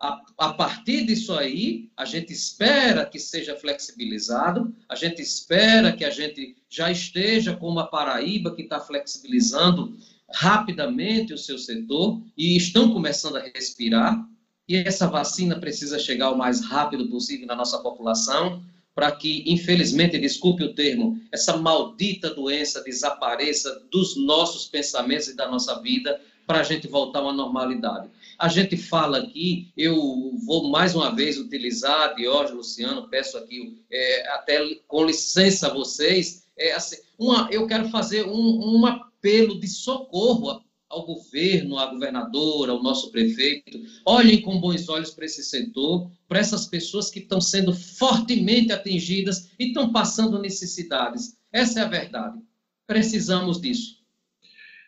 A, 0.05 0.21
a, 0.37 0.53
partir 0.53 1.07
disso 1.07 1.33
aí, 1.33 1.89
a 1.97 2.05
gente 2.05 2.31
espera 2.31 3.07
que 3.07 3.19
seja 3.19 3.57
flexibilizado, 3.57 4.77
a 4.87 4.95
gente 4.95 5.23
espera 5.23 5.93
que 5.93 6.05
a 6.05 6.11
gente 6.11 6.55
já 6.69 6.91
esteja 6.91 7.57
como 7.57 7.81
a 7.81 7.87
Paraíba, 7.87 8.55
que 8.55 8.61
está 8.61 8.79
flexibilizando 8.79 9.97
rapidamente 10.31 11.33
o 11.33 11.39
seu 11.39 11.57
setor 11.57 12.21
e 12.37 12.55
estão 12.55 12.93
começando 12.93 13.37
a 13.37 13.51
respirar. 13.55 14.29
E 14.69 14.77
essa 14.77 15.07
vacina 15.07 15.59
precisa 15.59 15.99
chegar 15.99 16.33
o 16.33 16.37
mais 16.37 16.63
rápido 16.63 17.09
possível 17.09 17.47
na 17.47 17.57
nossa 17.57 17.79
população 17.79 18.63
para 18.95 19.11
que, 19.11 19.43
infelizmente, 19.47 20.19
desculpe 20.19 20.63
o 20.65 20.75
termo, 20.75 21.19
essa 21.33 21.57
maldita 21.57 22.29
doença 22.29 22.85
desapareça 22.85 23.83
dos 23.91 24.17
nossos 24.17 24.67
pensamentos 24.67 25.29
e 25.29 25.37
da 25.37 25.51
nossa 25.51 25.81
vida 25.81 26.21
para 26.47 26.61
a 26.61 26.63
gente 26.63 26.87
voltar 26.87 27.23
uma 27.23 27.33
normalidade. 27.33 28.11
A 28.39 28.49
gente 28.49 28.77
fala 28.77 29.19
aqui, 29.19 29.73
eu 29.77 29.97
vou 30.45 30.71
mais 30.71 30.95
uma 30.95 31.15
vez 31.15 31.39
utilizar, 31.39 32.15
Diógenes, 32.15 32.57
Luciano, 32.57 33.09
peço 33.09 33.39
aqui, 33.39 33.83
é, 33.91 34.29
até 34.31 34.75
com 34.87 35.05
licença 35.05 35.69
a 35.69 35.75
vocês, 35.75 36.47
é, 36.57 36.73
assim, 36.73 36.97
uma, 37.19 37.49
eu 37.51 37.67
quero 37.67 37.89
fazer 37.89 38.27
um, 38.27 38.81
um 38.81 38.87
apelo 38.87 39.59
de 39.59 39.69
socorro 39.69 40.63
ao 40.89 41.05
governo, 41.05 41.79
à 41.79 41.87
governadora, 41.87 42.73
ao 42.73 42.83
nosso 42.83 43.11
prefeito. 43.11 43.79
Olhem 44.07 44.41
com 44.41 44.61
bons 44.61 44.89
olhos 44.89 45.11
para 45.11 45.25
esse 45.25 45.43
setor, 45.43 46.11
para 46.29 46.39
essas 46.39 46.67
pessoas 46.67 47.11
que 47.11 47.19
estão 47.19 47.41
sendo 47.41 47.75
fortemente 47.75 48.73
atingidas 48.73 49.51
e 49.59 49.69
estão 49.69 49.93
passando 49.93 50.41
necessidades. 50.41 51.37
Essa 51.53 51.81
é 51.81 51.83
a 51.83 51.89
verdade. 51.89 52.39
Precisamos 52.87 53.61
disso. 53.61 54.04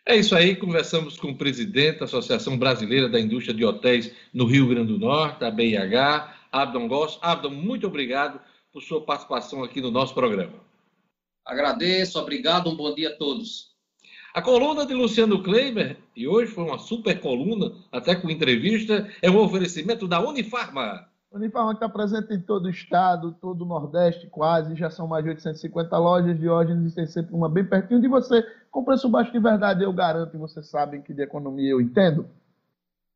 É 0.09 0.15
isso 0.15 0.33
aí, 0.33 0.55
conversamos 0.55 1.17
com 1.17 1.31
o 1.31 1.35
presidente 1.35 1.99
da 1.99 2.05
Associação 2.05 2.57
Brasileira 2.57 3.09
da 3.09 3.19
Indústria 3.19 3.53
de 3.53 3.65
Hotéis 3.65 4.09
no 4.33 4.45
Rio 4.45 4.65
Grande 4.65 4.93
do 4.93 4.97
Norte, 4.97 5.43
a 5.43 5.51
BIH, 5.51 6.33
Abdon 6.49 6.87
Goss. 6.87 7.19
Abdon, 7.21 7.49
muito 7.49 7.87
obrigado 7.87 8.39
por 8.71 8.81
sua 8.81 9.01
participação 9.01 9.65
aqui 9.65 9.81
no 9.81 9.91
nosso 9.91 10.13
programa. 10.13 10.53
Agradeço, 11.45 12.17
obrigado, 12.19 12.69
um 12.69 12.75
bom 12.77 12.95
dia 12.95 13.09
a 13.09 13.15
todos. 13.17 13.75
A 14.33 14.41
coluna 14.41 14.85
de 14.85 14.93
Luciano 14.93 15.43
Kleiber, 15.43 15.97
e 16.15 16.25
hoje 16.25 16.53
foi 16.53 16.63
uma 16.63 16.79
super 16.79 17.19
coluna, 17.19 17.75
até 17.91 18.15
com 18.15 18.29
entrevista, 18.29 19.13
é 19.21 19.29
um 19.29 19.37
oferecimento 19.37 20.07
da 20.07 20.25
Unifarma. 20.25 21.05
Unifarma 21.37 21.71
que 21.71 21.77
está 21.77 21.89
presente 21.89 22.33
em 22.33 22.39
todo 22.39 22.65
o 22.65 22.69
estado, 22.69 23.35
todo 23.39 23.61
o 23.61 23.67
Nordeste 23.67 24.27
quase, 24.27 24.75
já 24.75 24.89
são 24.89 25.07
mais 25.07 25.23
de 25.23 25.29
850 25.29 25.97
lojas 25.97 26.39
de 26.39 26.49
hoje, 26.49 26.73
e 26.73 26.91
tem 26.91 27.07
sempre 27.07 27.33
uma 27.33 27.49
bem 27.49 27.65
pertinho 27.65 28.01
de 28.01 28.07
você, 28.07 28.43
com 28.69 28.83
preço 28.83 29.09
baixo 29.09 29.31
de 29.31 29.39
verdade, 29.39 29.83
eu 29.83 29.93
garanto, 29.93 30.35
e 30.35 30.39
vocês 30.39 30.67
sabem 30.67 31.01
que 31.01 31.13
de 31.13 31.21
economia 31.21 31.71
eu 31.71 31.81
entendo. 31.81 32.27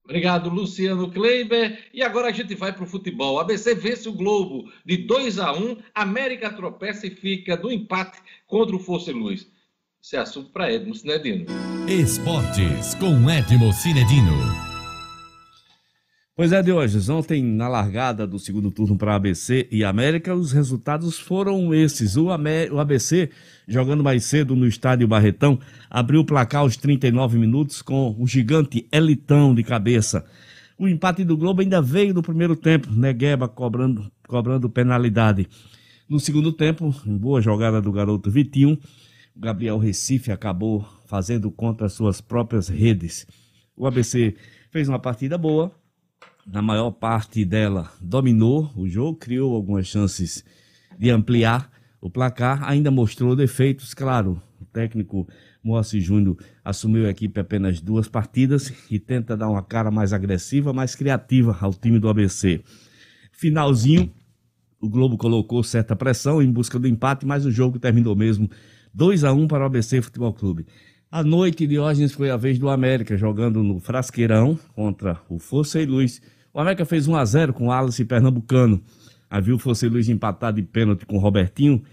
Obrigado, 0.03 0.49
Luciano 0.49 1.11
Kleiber. 1.11 1.87
E 1.93 2.03
agora 2.03 2.27
a 2.27 2.31
gente 2.31 2.55
vai 2.55 2.73
para 2.73 2.83
o 2.83 2.87
futebol. 2.87 3.39
ABC 3.39 3.75
vence 3.75 4.09
o 4.09 4.13
Globo 4.13 4.69
de 4.85 4.97
2 4.97 5.39
a 5.39 5.53
1 5.53 5.77
América 5.93 6.51
tropeça 6.51 7.07
e 7.07 7.11
fica 7.11 7.55
no 7.55 7.71
empate 7.71 8.19
contra 8.47 8.75
o 8.75 8.79
Força 8.79 9.11
Luz. 9.11 9.47
Isso 10.01 10.15
é 10.15 10.19
assunto 10.19 10.49
para 10.51 10.71
Edmo 10.71 10.95
Cinedino. 10.95 11.45
Esportes 11.87 12.95
com 12.95 13.29
Edmo 13.29 13.71
Cinedino. 13.71 14.70
Pois 16.33 16.53
é, 16.53 16.63
de 16.63 16.71
hoje. 16.71 17.11
Ontem, 17.11 17.43
na 17.43 17.67
largada 17.67 18.25
do 18.25 18.39
segundo 18.39 18.71
turno 18.71 18.97
para 18.97 19.15
ABC 19.15 19.67
e 19.69 19.83
América, 19.83 20.33
os 20.33 20.53
resultados 20.53 21.19
foram 21.19 21.73
esses. 21.73 22.15
O, 22.15 22.29
ABC, 22.31 23.29
jogando 23.67 24.01
mais 24.01 24.23
cedo 24.23 24.55
no 24.55 24.65
estádio 24.65 25.09
Barretão, 25.09 25.59
abriu 25.89 26.21
o 26.21 26.25
placar 26.25 26.61
aos 26.61 26.77
39 26.77 27.37
minutos 27.37 27.81
com 27.81 28.15
o 28.17 28.25
gigante 28.25 28.87
Elitão 28.93 29.53
de 29.53 29.61
cabeça. 29.61 30.25
O 30.79 30.87
empate 30.87 31.25
do 31.25 31.35
Globo 31.35 31.61
ainda 31.61 31.81
veio 31.81 32.13
no 32.13 32.23
primeiro 32.23 32.55
tempo, 32.55 32.89
Negueba 32.89 33.49
cobrando, 33.49 34.09
cobrando 34.25 34.69
penalidade. 34.69 35.49
No 36.07 36.17
segundo 36.17 36.53
tempo, 36.53 36.95
em 37.05 37.17
boa 37.17 37.41
jogada 37.41 37.81
do 37.81 37.91
garoto 37.91 38.31
Vitinho, 38.31 38.79
o 39.35 39.39
Gabriel 39.39 39.77
Recife 39.77 40.31
acabou 40.31 40.87
fazendo 41.07 41.51
contra 41.51 41.89
suas 41.89 42.21
próprias 42.21 42.69
redes. 42.69 43.27
O 43.75 43.85
ABC 43.85 44.33
fez 44.71 44.87
uma 44.87 44.97
partida 44.97 45.37
boa, 45.37 45.71
na 46.45 46.61
maior 46.61 46.91
parte 46.91 47.43
dela, 47.45 47.91
dominou 48.01 48.71
o 48.75 48.87
jogo, 48.87 49.17
criou 49.17 49.55
algumas 49.55 49.87
chances 49.87 50.43
de 50.97 51.09
ampliar 51.09 51.69
o 51.99 52.09
placar, 52.09 52.63
ainda 52.63 52.89
mostrou 52.89 53.35
defeitos, 53.35 53.93
claro. 53.93 54.41
O 54.59 54.65
técnico 54.65 55.27
Moacir 55.63 56.01
Júnior 56.01 56.37
assumiu 56.63 57.05
a 57.05 57.09
equipe 57.09 57.39
apenas 57.39 57.79
duas 57.79 58.07
partidas 58.07 58.73
e 58.89 58.99
tenta 58.99 59.37
dar 59.37 59.49
uma 59.49 59.61
cara 59.61 59.91
mais 59.91 60.13
agressiva, 60.13 60.73
mais 60.73 60.95
criativa 60.95 61.57
ao 61.61 61.73
time 61.73 61.99
do 61.99 62.09
ABC. 62.09 62.61
Finalzinho, 63.31 64.11
o 64.79 64.89
Globo 64.89 65.17
colocou 65.17 65.63
certa 65.63 65.95
pressão 65.95 66.41
em 66.41 66.51
busca 66.51 66.79
do 66.79 66.87
empate, 66.87 67.25
mas 67.25 67.45
o 67.45 67.51
jogo 67.51 67.77
terminou 67.77 68.15
mesmo 68.15 68.49
2 68.93 69.23
a 69.23 69.31
1 69.31 69.47
para 69.47 69.63
o 69.63 69.65
ABC 69.67 70.01
Futebol 70.01 70.33
Clube. 70.33 70.65
A 71.11 71.25
noite 71.25 71.67
de 71.67 71.77
hoje 71.77 72.07
foi 72.07 72.29
a 72.29 72.37
vez 72.37 72.57
do 72.57 72.69
América, 72.69 73.17
jogando 73.17 73.61
no 73.61 73.81
Frasqueirão 73.81 74.57
contra 74.73 75.19
o 75.27 75.39
Força 75.39 75.81
e 75.81 75.85
Luz. 75.85 76.21
O 76.53 76.59
América 76.61 76.85
fez 76.85 77.05
1 77.05 77.17
a 77.17 77.25
0 77.25 77.51
com 77.51 77.67
o 77.67 77.71
Alice 77.73 78.05
Pernambucano. 78.05 78.81
Havia 79.29 79.53
o 79.53 79.59
Força 79.59 79.85
e 79.85 79.89
Luz 79.89 80.07
empatado 80.07 80.61
de 80.61 80.65
pênalti 80.65 81.05
com 81.05 81.17
o 81.17 81.19
Robertinho 81.19 81.83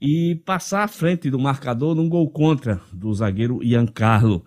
e 0.00 0.40
passar 0.46 0.84
à 0.84 0.86
frente 0.86 1.28
do 1.28 1.40
marcador 1.40 1.92
num 1.96 2.08
gol 2.08 2.30
contra 2.30 2.80
do 2.92 3.12
zagueiro 3.12 3.60
Ian 3.64 3.84
Carlo. 3.84 4.44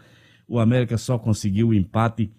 O 0.47 0.59
América 0.59 0.97
só 0.97 1.19
conseguiu 1.19 1.67
o 1.67 1.73
empate 1.73 2.32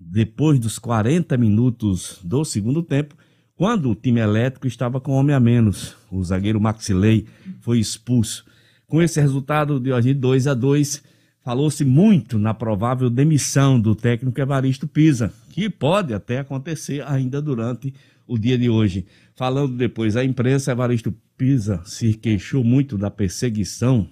depois 0.00 0.58
dos 0.58 0.78
40 0.78 1.36
minutos 1.36 2.18
do 2.24 2.46
segundo 2.46 2.82
tempo, 2.82 3.14
quando 3.54 3.90
o 3.90 3.94
time 3.94 4.20
elétrico 4.20 4.66
estava 4.66 4.98
com 4.98 5.12
homem 5.12 5.36
a 5.36 5.40
menos. 5.40 5.94
O 6.10 6.24
zagueiro 6.24 6.58
Maxilei 6.58 7.26
foi 7.60 7.78
expulso. 7.78 8.42
Com 8.86 9.02
esse 9.02 9.20
resultado 9.20 9.78
de 9.78 9.92
hoje 9.92 10.14
2 10.14 10.46
a 10.46 10.54
2, 10.54 11.09
falou-se 11.44 11.84
muito 11.84 12.38
na 12.38 12.52
provável 12.52 13.08
demissão 13.08 13.80
do 13.80 13.94
técnico 13.94 14.40
Evaristo 14.40 14.86
Pisa, 14.86 15.32
que 15.50 15.68
pode 15.68 16.12
até 16.12 16.38
acontecer 16.38 17.02
ainda 17.06 17.40
durante 17.40 17.94
o 18.26 18.38
dia 18.38 18.56
de 18.56 18.68
hoje. 18.68 19.06
Falando 19.34 19.76
depois 19.76 20.16
à 20.16 20.24
imprensa, 20.24 20.72
Evaristo 20.72 21.14
Pisa 21.36 21.82
se 21.84 22.14
queixou 22.14 22.62
muito 22.62 22.98
da 22.98 23.10
perseguição, 23.10 24.08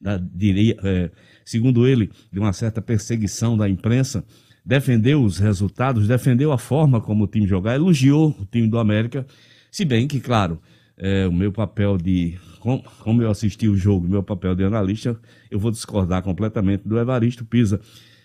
da, 0.00 0.16
diria, 0.18 0.76
é, 0.84 1.10
segundo 1.44 1.86
ele, 1.86 2.10
de 2.30 2.38
uma 2.38 2.52
certa 2.52 2.82
perseguição 2.82 3.56
da 3.56 3.68
imprensa, 3.68 4.24
defendeu 4.64 5.24
os 5.24 5.38
resultados, 5.38 6.06
defendeu 6.06 6.52
a 6.52 6.58
forma 6.58 7.00
como 7.00 7.24
o 7.24 7.26
time 7.26 7.46
jogar, 7.46 7.74
elogiou 7.74 8.36
o 8.38 8.44
time 8.44 8.68
do 8.68 8.78
América, 8.78 9.26
se 9.70 9.84
bem 9.84 10.06
que, 10.06 10.20
claro, 10.20 10.60
é, 10.98 11.26
o 11.26 11.32
meu 11.32 11.52
papel 11.52 11.96
de. 11.96 12.38
Como, 12.58 12.82
como 13.00 13.22
eu 13.22 13.30
assisti 13.30 13.68
o 13.68 13.76
jogo, 13.76 14.08
meu 14.08 14.22
papel 14.22 14.54
de 14.54 14.64
analista, 14.64 15.18
eu 15.50 15.58
vou 15.58 15.70
discordar 15.70 16.22
completamente 16.22 16.86
do 16.86 16.98
Evaristo 16.98 17.44
Pisa, 17.44 17.80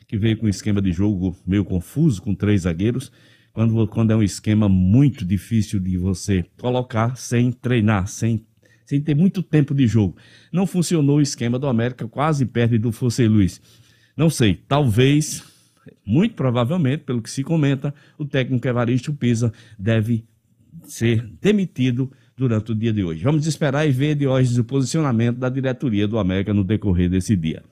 que 0.08 0.18
veio 0.18 0.38
com 0.38 0.48
um 0.48 0.50
esquema 0.50 0.82
de 0.82 0.92
jogo 0.92 1.38
meio 1.46 1.64
confuso, 1.64 2.22
com 2.22 2.34
três 2.34 2.62
zagueiros, 2.62 3.12
quando, 3.54 3.88
quando 3.88 4.12
é 4.12 4.16
um 4.16 4.24
esquema 4.24 4.68
muito 4.68 5.24
difícil 5.24 5.80
de 5.80 5.98
você 5.98 6.44
colocar 6.60 7.16
sem 7.16 7.52
treinar, 7.52 8.08
sem, 8.08 8.44
sem 8.86 9.00
ter 9.00 9.16
muito 9.16 9.44
tempo 9.44 9.76
de 9.76 9.86
jogo. 9.86 10.18
Não 10.52 10.66
funcionou 10.66 11.18
o 11.18 11.22
esquema 11.22 11.60
do 11.60 11.68
América, 11.68 12.08
quase 12.08 12.46
perto 12.46 12.80
do 12.80 12.92
Fosse 12.92 13.28
Luiz. 13.28 13.62
Não 14.18 14.32
sei, 14.32 14.56
talvez, 14.68 15.44
muito 16.04 16.34
provavelmente, 16.34 17.04
pelo 17.04 17.22
que 17.22 17.30
se 17.30 17.44
comenta, 17.44 17.94
o 18.18 18.26
técnico 18.26 18.68
Evaristo 18.68 19.14
Pisa 19.14 19.54
deve 19.78 20.26
ser 20.86 21.28
demitido 21.40 22.12
durante 22.36 22.72
o 22.72 22.76
dia 22.76 22.92
de 22.92 23.04
hoje. 23.04 23.24
Vamos 23.24 23.46
esperar 23.48 23.88
e 23.88 23.92
ver 23.92 24.16
de 24.16 24.28
hoje 24.28 24.60
o 24.60 24.64
posicionamento 24.64 25.38
da 25.38 25.50
diretoria 25.50 26.08
do 26.08 26.18
América 26.18 26.54
no 26.54 26.64
decorrer 26.64 27.10
desse 27.10 27.36
dia. 27.36 27.64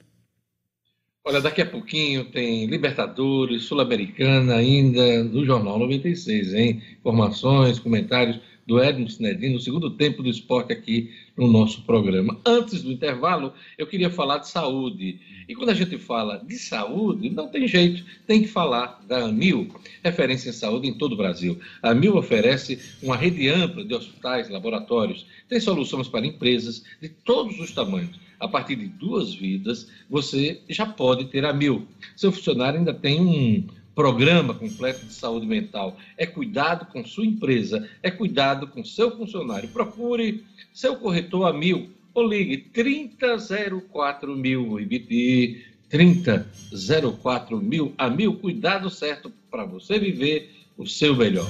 Olha, 1.24 1.39
daqui 1.39 1.62
a 1.62 1.66
pouquinho 1.66 2.26
tem 2.26 2.66
Libertadores, 2.66 3.64
Sul-Americana 3.64 4.55
ainda 4.55 5.24
no 5.24 5.45
Jornal 5.45 5.78
96, 5.78 6.53
hein? 6.53 6.82
Informações, 6.99 7.78
comentários 7.78 8.39
do 8.72 8.82
Edmo 8.82 9.10
Sinedino, 9.10 9.56
no 9.56 9.60
segundo 9.60 9.90
tempo 9.90 10.24
do 10.24 10.30
esporte 10.30 10.72
aqui 10.72 11.12
no 11.36 11.46
nosso 11.46 11.82
programa. 11.82 12.40
Antes 12.46 12.82
do 12.82 12.90
intervalo, 12.90 13.52
eu 13.78 13.86
queria 13.86 14.10
falar 14.10 14.38
de 14.38 14.48
saúde. 14.48 15.20
E 15.46 15.54
quando 15.54 15.72
a 15.72 15.74
gente 15.74 15.98
fala 15.98 16.38
de 16.38 16.58
saúde, 16.58 17.30
não 17.30 17.50
tem 17.50 17.68
jeito, 17.68 18.06
tem 18.26 18.42
que 18.42 18.48
falar 18.48 19.04
da 19.06 19.26
AMIL, 19.26 19.68
referência 20.02 20.52
em 20.52 20.54
saúde 20.54 20.88
em 20.88 20.94
todo 20.94 21.12
o 21.12 21.18
Brasil. 21.18 21.60
A 21.84 21.90
AMIL 21.90 22.16
oferece 22.16 22.80
uma 23.04 23.18
rede 23.18 23.50
ampla 23.50 23.84
de 23.84 23.94
hospitais, 23.94 24.50
laboratórios, 24.50 25.26
tem 25.50 25.60
soluções 25.60 26.08
para 26.08 26.26
empresas 26.26 26.82
de 27.02 27.10
todos 27.10 27.60
os 27.60 27.74
tamanhos. 27.74 28.18
A 28.40 28.48
partir 28.48 28.78
de 28.78 28.88
duas 28.88 29.34
vidas, 29.34 29.90
você 30.10 30.62
já 30.70 30.86
pode 30.86 31.26
ter 31.26 31.44
a 31.44 31.50
AMIL. 31.50 31.86
Seu 32.16 32.32
funcionário 32.32 32.80
ainda 32.80 32.94
tem 32.94 33.20
um 33.20 33.68
programa 33.96 34.54
completo 34.54 35.06
de 35.06 35.14
saúde 35.14 35.46
mental. 35.46 35.98
É 36.18 36.26
cuidado 36.26 36.86
com 36.86 37.06
sua 37.06 37.26
empresa, 37.26 37.88
é 38.02 38.10
cuidado 38.10 38.68
com 38.68 38.84
seu 38.84 39.16
funcionário. 39.16 39.70
Procure 39.70 40.44
seu 40.74 40.96
corretor 40.96 41.46
a 41.48 41.54
mil 41.54 41.89
ou 42.14 42.28
ligue 42.28 42.58
3004 42.58 44.36
mil, 44.36 44.76
repetir 44.76 45.66
3004 45.89 47.58
mil 47.62 47.94
a 47.98 48.10
mil. 48.10 48.36
Cuidado 48.36 48.89
certo 48.89 49.32
para 49.50 49.66
você 49.66 50.00
viver 50.00 50.52
o 50.78 50.88
seu 50.88 51.16
melhor. 51.16 51.50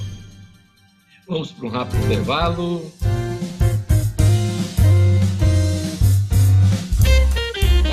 Vamos 1.26 1.52
para 1.52 1.66
um 1.66 1.70
rápido 1.70 2.04
intervalo. 2.04 2.92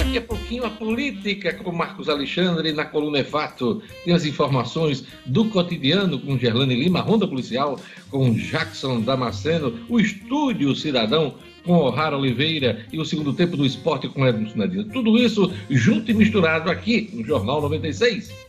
Daqui 0.10 0.18
a 0.18 0.22
pouquinho 0.24 0.66
a 0.66 0.72
política 0.72 1.53
com 1.53 1.72
Marcos 1.72 2.10
Alexandre 2.10 2.72
na 2.72 2.84
coluna 2.84 3.24
Fato. 3.24 3.80
Tem 4.03 4.12
as 4.12 4.26
informações 4.26 5.05
do 5.24 5.45
cotidiano 5.45 6.18
com 6.18 6.36
Gerlane 6.36 6.74
Lima, 6.74 6.99
Ronda 6.99 7.28
Policial 7.28 7.80
com 8.10 8.34
Jackson 8.34 9.01
Damasceno, 9.01 9.86
o 9.88 9.99
Estúdio 9.99 10.76
Cidadão 10.76 11.36
com 11.64 11.74
O'Hara 11.74 12.18
Oliveira 12.18 12.88
e 12.91 12.99
o 12.99 13.05
segundo 13.05 13.34
tempo 13.34 13.55
do 13.55 13.64
esporte 13.64 14.10
com 14.10 14.26
Edson 14.26 14.57
Nadina. 14.57 14.86
Tudo 14.86 15.16
isso 15.16 15.53
junto 15.70 16.10
e 16.10 16.16
misturado 16.16 16.72
aqui 16.72 17.12
no 17.14 17.24
Jornal 17.24 17.62
96. 17.62 18.49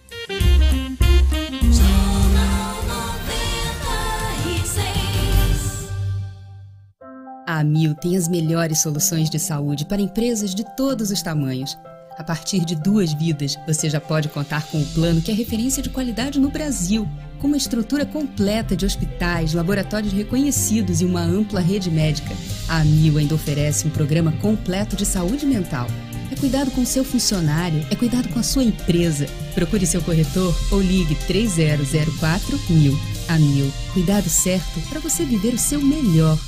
A 7.60 7.64
Mil 7.64 7.94
tem 7.94 8.16
as 8.16 8.26
melhores 8.26 8.80
soluções 8.80 9.28
de 9.28 9.38
saúde 9.38 9.84
para 9.84 10.00
empresas 10.00 10.54
de 10.54 10.64
todos 10.74 11.10
os 11.10 11.20
tamanhos. 11.20 11.76
A 12.16 12.24
partir 12.24 12.64
de 12.64 12.74
duas 12.74 13.12
vidas, 13.12 13.54
você 13.66 13.90
já 13.90 14.00
pode 14.00 14.30
contar 14.30 14.66
com 14.68 14.80
o 14.80 14.86
plano 14.86 15.20
que 15.20 15.30
é 15.30 15.34
referência 15.34 15.82
de 15.82 15.90
qualidade 15.90 16.40
no 16.40 16.48
Brasil, 16.48 17.06
com 17.38 17.48
uma 17.48 17.58
estrutura 17.58 18.06
completa 18.06 18.74
de 18.74 18.86
hospitais, 18.86 19.52
laboratórios 19.52 20.10
reconhecidos 20.10 21.02
e 21.02 21.04
uma 21.04 21.20
ampla 21.20 21.60
rede 21.60 21.90
médica. 21.90 22.34
A 22.66 22.82
Mil 22.82 23.18
ainda 23.18 23.34
oferece 23.34 23.86
um 23.86 23.90
programa 23.90 24.32
completo 24.40 24.96
de 24.96 25.04
saúde 25.04 25.44
mental. 25.44 25.86
É 26.32 26.36
cuidado 26.36 26.70
com 26.70 26.82
seu 26.86 27.04
funcionário, 27.04 27.86
é 27.90 27.94
cuidado 27.94 28.30
com 28.30 28.38
a 28.38 28.42
sua 28.42 28.64
empresa. 28.64 29.26
Procure 29.54 29.84
seu 29.84 30.00
corretor 30.00 30.56
ou 30.72 30.80
ligue 30.80 31.14
3004 31.26 32.58
mil. 32.70 32.98
A 33.28 33.38
Mil, 33.38 33.70
cuidado 33.92 34.30
certo 34.30 34.80
para 34.88 34.98
você 34.98 35.26
viver 35.26 35.52
o 35.52 35.58
seu 35.58 35.82
melhor. 35.82 36.38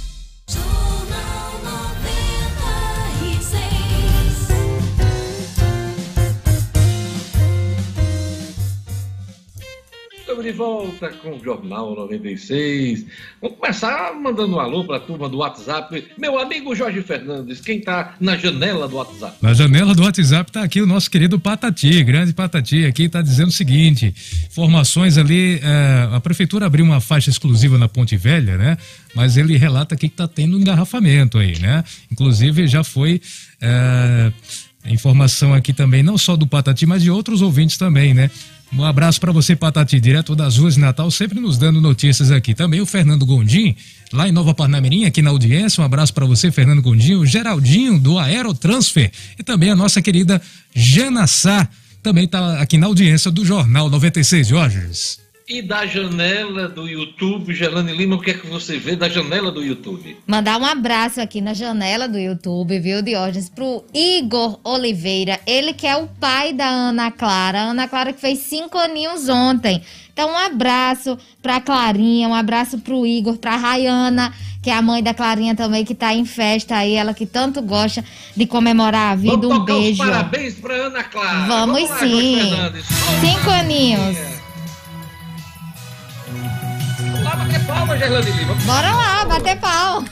Estamos 10.32 10.50
de 10.50 10.52
volta 10.56 11.10
com 11.10 11.36
o 11.36 11.44
Jornal 11.44 11.94
96. 11.94 13.04
Vamos 13.38 13.58
começar 13.58 14.14
mandando 14.14 14.56
um 14.56 14.60
alô 14.60 14.82
para 14.82 14.96
a 14.96 15.00
turma 15.00 15.28
do 15.28 15.36
WhatsApp. 15.36 16.06
Meu 16.16 16.38
amigo 16.38 16.74
Jorge 16.74 17.02
Fernandes, 17.02 17.60
quem 17.60 17.80
está 17.80 18.14
na 18.18 18.34
janela 18.38 18.88
do 18.88 18.96
WhatsApp? 18.96 19.36
Na 19.42 19.52
janela 19.52 19.94
do 19.94 20.02
WhatsApp 20.02 20.48
está 20.48 20.62
aqui 20.62 20.80
o 20.80 20.86
nosso 20.86 21.10
querido 21.10 21.38
Patati, 21.38 22.02
grande 22.02 22.32
Patati, 22.32 22.86
aqui 22.86 23.02
está 23.02 23.20
dizendo 23.20 23.48
o 23.48 23.52
seguinte: 23.52 24.14
informações 24.46 25.18
ali, 25.18 25.60
é, 25.62 26.08
a 26.10 26.18
prefeitura 26.18 26.64
abriu 26.64 26.86
uma 26.86 27.02
faixa 27.02 27.28
exclusiva 27.28 27.76
na 27.76 27.86
Ponte 27.86 28.16
Velha, 28.16 28.56
né? 28.56 28.78
Mas 29.14 29.36
ele 29.36 29.58
relata 29.58 29.94
aqui 29.94 30.08
que 30.08 30.14
está 30.14 30.26
tendo 30.26 30.56
um 30.56 30.60
engarrafamento 30.62 31.36
aí, 31.36 31.58
né? 31.58 31.84
Inclusive 32.10 32.66
já 32.66 32.82
foi. 32.82 33.20
É, 33.60 34.32
informação 34.86 35.54
aqui 35.54 35.72
também, 35.72 36.02
não 36.02 36.18
só 36.18 36.34
do 36.34 36.44
Patati, 36.44 36.86
mas 36.86 37.02
de 37.02 37.10
outros 37.10 37.40
ouvintes 37.40 37.76
também, 37.76 38.12
né? 38.14 38.30
Um 38.74 38.84
abraço 38.84 39.20
para 39.20 39.30
você, 39.32 39.54
Patati, 39.54 40.00
direto 40.00 40.34
das 40.34 40.56
ruas 40.56 40.74
de 40.74 40.80
Natal, 40.80 41.10
sempre 41.10 41.38
nos 41.38 41.58
dando 41.58 41.78
notícias 41.78 42.30
aqui. 42.30 42.54
Também 42.54 42.80
o 42.80 42.86
Fernando 42.86 43.26
Gondim, 43.26 43.76
lá 44.12 44.26
em 44.26 44.32
Nova 44.32 44.54
Parnamirim, 44.54 45.04
aqui 45.04 45.20
na 45.20 45.28
audiência. 45.28 45.82
Um 45.82 45.84
abraço 45.84 46.14
para 46.14 46.24
você, 46.24 46.50
Fernando 46.50 46.80
Gondim, 46.80 47.14
o 47.14 47.26
Geraldinho 47.26 47.98
do 47.98 48.18
Aerotransfer 48.18 49.12
e 49.38 49.42
também 49.42 49.70
a 49.70 49.76
nossa 49.76 50.00
querida 50.00 50.40
Jana 50.74 51.26
Sá, 51.26 51.68
também 52.02 52.24
está 52.24 52.60
aqui 52.60 52.78
na 52.78 52.86
audiência 52.86 53.30
do 53.30 53.44
Jornal 53.44 53.90
96, 53.90 54.48
Jorge. 54.48 55.21
E 55.48 55.60
da 55.60 55.84
janela 55.84 56.68
do 56.68 56.86
YouTube, 56.86 57.52
Gelane 57.52 57.92
Lima, 57.92 58.16
o 58.16 58.20
que 58.20 58.30
é 58.30 58.34
que 58.34 58.46
você 58.46 58.78
vê 58.78 58.94
da 58.94 59.08
janela 59.08 59.50
do 59.50 59.62
YouTube? 59.62 60.16
Mandar 60.26 60.58
um 60.60 60.64
abraço 60.64 61.20
aqui 61.20 61.40
na 61.40 61.52
janela 61.52 62.08
do 62.08 62.18
YouTube, 62.18 62.78
viu, 62.78 63.02
Diógenes, 63.02 63.48
pro 63.48 63.84
Igor 63.92 64.60
Oliveira, 64.62 65.40
ele 65.46 65.72
que 65.72 65.86
é 65.86 65.96
o 65.96 66.06
pai 66.06 66.52
da 66.52 66.66
Ana 66.66 67.10
Clara, 67.10 67.60
a 67.60 67.64
Ana 67.64 67.88
Clara 67.88 68.12
que 68.12 68.20
fez 68.20 68.38
cinco 68.38 68.78
aninhos 68.78 69.28
ontem. 69.28 69.82
Então, 70.12 70.30
um 70.30 70.36
abraço 70.36 71.18
pra 71.42 71.60
Clarinha, 71.60 72.28
um 72.28 72.34
abraço 72.34 72.78
pro 72.78 73.06
Igor, 73.06 73.36
pra 73.38 73.56
Rayana, 73.56 74.32
que 74.62 74.70
é 74.70 74.74
a 74.74 74.82
mãe 74.82 75.02
da 75.02 75.12
Clarinha 75.12 75.54
também, 75.56 75.84
que 75.84 75.94
tá 75.94 76.14
em 76.14 76.24
festa 76.24 76.76
aí, 76.76 76.94
ela 76.94 77.14
que 77.14 77.26
tanto 77.26 77.60
gosta 77.62 78.04
de 78.36 78.46
comemorar 78.46 79.12
a 79.12 79.16
vida. 79.16 79.36
Vamos 79.36 79.58
um 79.58 79.64
beijo. 79.64 79.98
parabéns 79.98 80.54
pra 80.54 80.74
Ana 80.74 81.02
Clara. 81.02 81.46
Vamos, 81.46 81.82
Vamos 81.82 81.90
lá, 81.90 81.98
sim. 81.98 82.40
Cinco 83.20 83.50
aninhos. 83.50 84.41
Lá 87.32 87.44
bater 87.44 87.66
palma, 87.66 87.98
Gerlane 87.98 88.30
Lima. 88.30 88.54
Bora 88.54 88.92
lá, 88.92 89.24
bater 89.24 89.56
palma. 89.58 90.06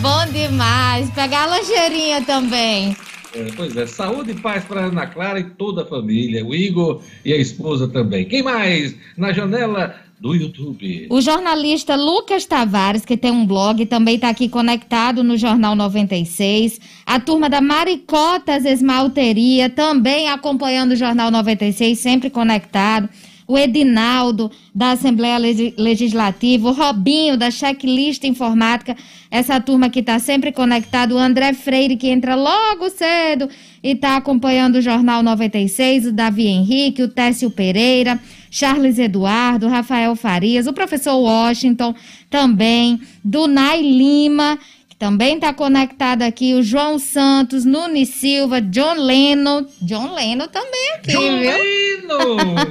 Bom 0.00 0.26
demais. 0.32 1.10
Pegar 1.10 1.42
a 1.42 1.46
lancheirinha 1.46 2.22
também. 2.22 2.96
É, 3.34 3.46
pois 3.56 3.76
é, 3.76 3.86
saúde 3.86 4.32
e 4.32 4.34
paz 4.34 4.64
para 4.64 4.86
Ana 4.86 5.06
Clara 5.06 5.40
e 5.40 5.44
toda 5.44 5.82
a 5.82 5.86
família, 5.86 6.44
o 6.44 6.54
Igor 6.54 7.02
e 7.24 7.32
a 7.32 7.36
esposa 7.36 7.86
também. 7.86 8.24
Quem 8.24 8.42
mais? 8.42 8.94
Na 9.16 9.32
janela 9.32 9.94
do 10.20 10.34
YouTube. 10.34 11.06
O 11.10 11.20
jornalista 11.20 11.94
Lucas 11.94 12.44
Tavares, 12.44 13.04
que 13.04 13.16
tem 13.16 13.30
um 13.30 13.46
blog, 13.46 13.84
também 13.86 14.16
está 14.16 14.28
aqui 14.28 14.48
conectado 14.48 15.22
no 15.22 15.36
Jornal 15.36 15.76
96. 15.76 16.80
A 17.06 17.20
turma 17.20 17.48
da 17.48 17.60
Maricotas 17.60 18.64
Esmalteria, 18.64 19.70
também 19.70 20.28
acompanhando 20.28 20.92
o 20.92 20.96
Jornal 20.96 21.30
96, 21.30 21.98
sempre 21.98 22.30
conectado. 22.30 23.08
O 23.48 23.56
Edinaldo, 23.56 24.50
da 24.74 24.90
Assembleia 24.90 25.38
Legislativa, 25.38 26.68
o 26.68 26.72
Robinho, 26.72 27.34
da 27.34 27.50
Checklist 27.50 28.22
Informática, 28.24 28.94
essa 29.30 29.58
turma 29.58 29.88
que 29.88 30.00
está 30.00 30.18
sempre 30.18 30.52
conectado, 30.52 31.14
o 31.14 31.18
André 31.18 31.54
Freire, 31.54 31.96
que 31.96 32.08
entra 32.08 32.34
logo 32.34 32.90
cedo 32.90 33.48
e 33.82 33.92
está 33.92 34.16
acompanhando 34.16 34.76
o 34.76 34.82
Jornal 34.82 35.22
96, 35.22 36.06
o 36.06 36.12
Davi 36.12 36.46
Henrique, 36.46 37.02
o 37.02 37.08
Técio 37.08 37.50
Pereira, 37.50 38.20
Charles 38.50 38.98
Eduardo, 38.98 39.66
Rafael 39.66 40.14
Farias, 40.14 40.66
o 40.66 40.72
professor 40.74 41.16
Washington 41.16 41.94
também, 42.28 43.00
Dunay 43.24 43.80
Lima, 43.80 44.58
que 44.58 44.77
também 44.98 45.36
está 45.36 45.54
conectado 45.54 46.22
aqui, 46.22 46.54
o 46.54 46.62
João 46.62 46.98
Santos, 46.98 47.64
Nunes 47.64 48.08
Silva, 48.08 48.60
John 48.60 48.94
Leno, 48.94 49.66
John 49.80 50.12
Leno 50.12 50.48
também 50.48 50.94
aqui, 50.96 51.12
John 51.12 51.38
viu? 51.38 51.52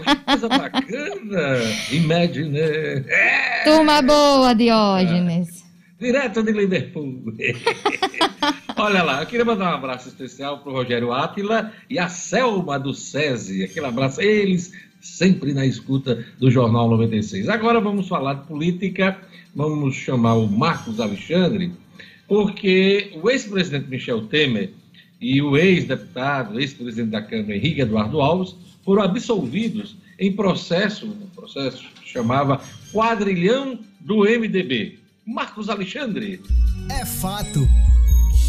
Que 0.03 0.15
coisa 0.25 0.49
bacana! 0.49 1.57
Imagine! 1.91 2.59
É. 2.59 3.63
Turma 3.63 4.01
boa, 4.01 4.53
Diógenes. 4.53 5.65
Direto 5.99 6.43
de 6.43 6.51
Liverpool. 6.51 7.23
Olha 8.75 9.01
lá, 9.03 9.21
eu 9.21 9.25
queria 9.25 9.45
mandar 9.45 9.71
um 9.71 9.75
abraço 9.75 10.09
especial 10.09 10.59
para 10.59 10.71
o 10.71 10.75
Rogério 10.75 11.11
Átila 11.11 11.71
e 11.89 11.97
a 11.97 12.09
Selma 12.09 12.77
do 12.77 12.93
SESI. 12.93 13.63
Aquele 13.63 13.85
abraço, 13.85 14.21
eles 14.21 14.73
sempre 15.01 15.53
na 15.53 15.65
escuta 15.65 16.25
do 16.37 16.51
Jornal 16.51 16.89
96. 16.89 17.47
Agora 17.49 17.79
vamos 17.79 18.07
falar 18.07 18.35
de 18.35 18.47
política, 18.47 19.17
vamos 19.55 19.95
chamar 19.95 20.35
o 20.35 20.47
Marcos 20.47 20.99
Alexandre, 20.99 21.71
porque 22.27 23.11
o 23.21 23.29
ex-presidente 23.29 23.89
Michel 23.89 24.27
Temer 24.27 24.71
e 25.19 25.41
o 25.41 25.57
ex-deputado, 25.57 26.59
ex-presidente 26.59 27.11
da 27.11 27.21
Câmara 27.21 27.55
Henrique 27.55 27.81
Eduardo 27.81 28.21
Alves 28.21 28.55
foram 28.83 29.03
absolvidos 29.03 29.95
em 30.19 30.31
processo, 30.31 31.05
um 31.07 31.27
processo 31.35 31.83
que 32.01 32.09
chamava 32.09 32.61
Quadrilhão 32.91 33.79
do 33.99 34.23
MDB. 34.23 34.99
Marcos 35.25 35.69
Alexandre. 35.69 36.41
É 36.89 37.05
fato 37.05 37.67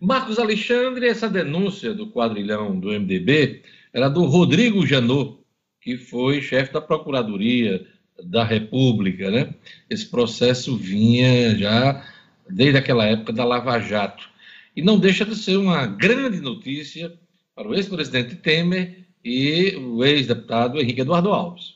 Marcos 0.00 0.38
Alexandre, 0.38 1.08
essa 1.08 1.28
denúncia 1.30 1.94
do 1.94 2.10
quadrilhão 2.10 2.78
do 2.78 2.88
MDB 2.88 3.62
era 3.92 4.08
do 4.08 4.24
Rodrigo 4.26 4.86
Janot 4.86 5.43
que 5.84 5.98
foi 5.98 6.40
chefe 6.40 6.72
da 6.72 6.80
Procuradoria 6.80 7.86
da 8.24 8.42
República, 8.42 9.30
né? 9.30 9.54
Esse 9.90 10.06
processo 10.06 10.78
vinha 10.78 11.54
já 11.58 12.02
desde 12.48 12.78
aquela 12.78 13.04
época 13.04 13.34
da 13.34 13.44
Lava 13.44 13.78
Jato. 13.78 14.30
E 14.74 14.80
não 14.80 14.98
deixa 14.98 15.26
de 15.26 15.36
ser 15.36 15.58
uma 15.58 15.86
grande 15.86 16.40
notícia 16.40 17.12
para 17.54 17.68
o 17.68 17.74
ex-presidente 17.74 18.34
Temer 18.36 19.04
e 19.22 19.76
o 19.76 20.02
ex-deputado 20.02 20.80
Henrique 20.80 21.02
Eduardo 21.02 21.28
Alves. 21.28 21.74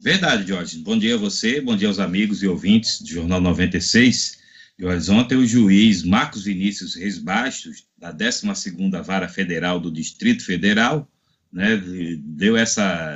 Verdade, 0.00 0.48
Jorge. 0.48 0.78
Bom 0.78 0.98
dia 0.98 1.16
a 1.16 1.18
você, 1.18 1.60
bom 1.60 1.76
dia 1.76 1.88
aos 1.88 1.98
amigos 1.98 2.42
e 2.42 2.48
ouvintes 2.48 3.02
do 3.02 3.08
Jornal 3.08 3.40
96. 3.40 4.38
Jorge, 4.78 5.10
ontem 5.10 5.36
o 5.36 5.46
juiz 5.46 6.02
Marcos 6.02 6.44
Vinícius 6.44 6.94
Reis 6.94 7.18
Bastos, 7.18 7.84
da 7.98 8.14
12ª 8.14 9.02
Vara 9.02 9.28
Federal 9.28 9.78
do 9.78 9.90
Distrito 9.90 10.44
Federal, 10.44 11.06
né, 11.52 11.80
deu 12.20 12.56
essa, 12.56 13.08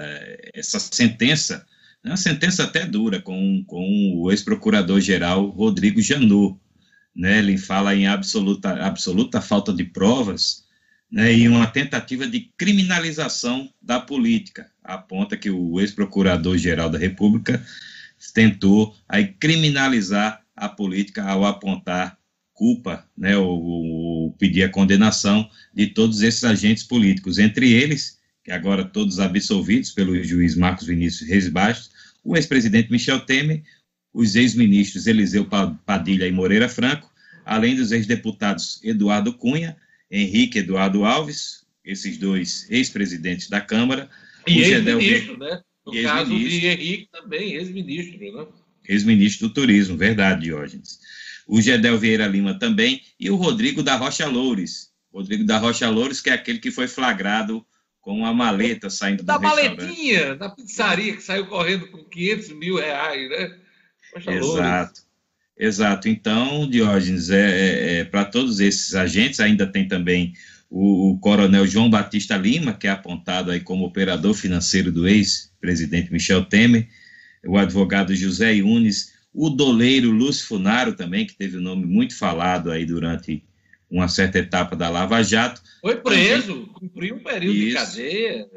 essa 0.54 0.78
sentença, 0.78 1.66
né, 2.02 2.10
uma 2.10 2.16
sentença 2.16 2.64
até 2.64 2.86
dura, 2.86 3.20
com, 3.20 3.64
com 3.66 4.14
o 4.16 4.30
ex-procurador-geral 4.30 5.48
Rodrigo 5.48 6.00
Janot. 6.00 6.58
Né, 7.14 7.38
ele 7.38 7.58
fala 7.58 7.94
em 7.94 8.06
absoluta, 8.06 8.70
absoluta 8.86 9.40
falta 9.40 9.72
de 9.72 9.84
provas 9.84 10.64
né, 11.10 11.32
e 11.34 11.46
uma 11.46 11.66
tentativa 11.66 12.26
de 12.26 12.50
criminalização 12.56 13.70
da 13.82 14.00
política. 14.00 14.70
Aponta 14.82 15.36
que 15.36 15.50
o 15.50 15.78
ex-procurador-geral 15.78 16.88
da 16.88 16.98
República 16.98 17.62
tentou 18.32 18.96
aí 19.06 19.26
criminalizar 19.28 20.42
a 20.56 20.68
política 20.68 21.22
ao 21.24 21.44
apontar 21.44 22.18
culpa, 22.54 23.04
né, 23.16 23.36
ou, 23.36 23.62
ou, 23.62 24.32
pedir 24.34 24.62
a 24.62 24.68
condenação 24.68 25.48
de 25.74 25.88
todos 25.88 26.22
esses 26.22 26.44
agentes 26.44 26.84
políticos, 26.84 27.38
entre 27.38 27.72
eles, 27.72 28.18
agora 28.50 28.84
todos 28.84 29.20
absolvidos 29.20 29.92
pelo 29.92 30.20
juiz 30.22 30.56
Marcos 30.56 30.86
Vinícius 30.86 31.28
Reis 31.28 31.48
Bastos, 31.48 31.90
o 32.24 32.36
ex-presidente 32.36 32.90
Michel 32.90 33.20
Temer, 33.20 33.62
os 34.12 34.34
ex-ministros 34.36 35.06
Eliseu 35.06 35.46
Padilha 35.86 36.26
e 36.26 36.32
Moreira 36.32 36.68
Franco, 36.68 37.10
além 37.44 37.76
dos 37.76 37.92
ex-deputados 37.92 38.80
Eduardo 38.82 39.32
Cunha, 39.32 39.76
Henrique 40.10 40.58
Eduardo 40.58 41.04
Alves, 41.04 41.64
esses 41.84 42.16
dois 42.18 42.66
ex-presidentes 42.70 43.48
da 43.48 43.60
Câmara, 43.60 44.10
e 44.46 44.60
ex-ministro, 44.60 45.38
né? 45.38 45.60
No 45.84 46.02
caso 46.02 46.30
de 46.30 46.66
Henrique 46.66 47.08
também, 47.10 47.54
ex-ministro, 47.54 48.18
né? 48.18 48.46
Ex-ministro 48.88 49.48
do 49.48 49.54
Turismo, 49.54 49.96
verdade, 49.96 50.42
Diógenes. 50.42 50.98
O 51.46 51.60
Gedel 51.60 51.98
Vieira 51.98 52.26
Lima 52.26 52.58
também, 52.58 53.02
e 53.18 53.30
o 53.30 53.36
Rodrigo 53.36 53.82
da 53.82 53.96
Rocha 53.96 54.26
Loures. 54.26 54.90
Rodrigo 55.12 55.44
da 55.44 55.58
Rocha 55.58 55.88
Loures, 55.88 56.20
que 56.20 56.30
é 56.30 56.34
aquele 56.34 56.58
que 56.58 56.70
foi 56.70 56.86
flagrado 56.86 57.64
com 58.02 58.18
uma 58.18 58.34
maleta 58.34 58.90
saindo 58.90 59.22
da 59.22 59.38
do 59.38 59.44
maletinha, 59.44 60.34
da 60.34 60.50
pizzaria, 60.50 61.16
que 61.16 61.22
saiu 61.22 61.46
correndo 61.46 61.88
com 61.88 62.04
500 62.04 62.48
mil 62.50 62.76
reais, 62.76 63.30
né? 63.30 63.56
Rocha 64.12 64.32
Exato. 64.32 65.02
Exato. 65.56 66.08
Então, 66.08 66.68
Diógenes, 66.68 67.30
é, 67.30 67.38
é, 67.38 67.98
é 68.00 68.04
para 68.04 68.24
todos 68.24 68.58
esses 68.58 68.94
agentes, 68.94 69.38
ainda 69.38 69.66
tem 69.66 69.86
também 69.86 70.32
o, 70.68 71.12
o, 71.12 71.18
coronel 71.18 71.66
João 71.66 71.88
Batista 71.88 72.36
Lima, 72.36 72.72
que 72.72 72.88
é 72.88 72.90
apontado 72.90 73.50
aí 73.50 73.60
como 73.60 73.84
operador 73.84 74.34
financeiro 74.34 74.90
do 74.90 75.06
ex-presidente 75.06 76.12
Michel 76.12 76.44
Temer, 76.44 76.88
o 77.46 77.56
advogado 77.56 78.14
José 78.14 78.54
Yunes, 78.54 79.12
o 79.32 79.48
doleiro 79.48 80.10
Lúcio 80.10 80.46
Funaro 80.46 80.94
também, 80.94 81.24
que 81.24 81.36
teve 81.36 81.56
o 81.56 81.60
um 81.60 81.62
nome 81.62 81.86
muito 81.86 82.16
falado 82.16 82.70
aí 82.70 82.84
durante 82.84 83.44
uma 83.92 84.08
certa 84.08 84.38
etapa 84.38 84.74
da 84.74 84.88
Lava 84.88 85.22
Jato. 85.22 85.62
Foi 85.80 85.96
preso, 85.96 86.66
cumpriu 86.74 87.16
um 87.16 87.22
período 87.22 87.54
isso, 87.54 87.68
de 87.68 87.74
cadeia. 87.74 88.48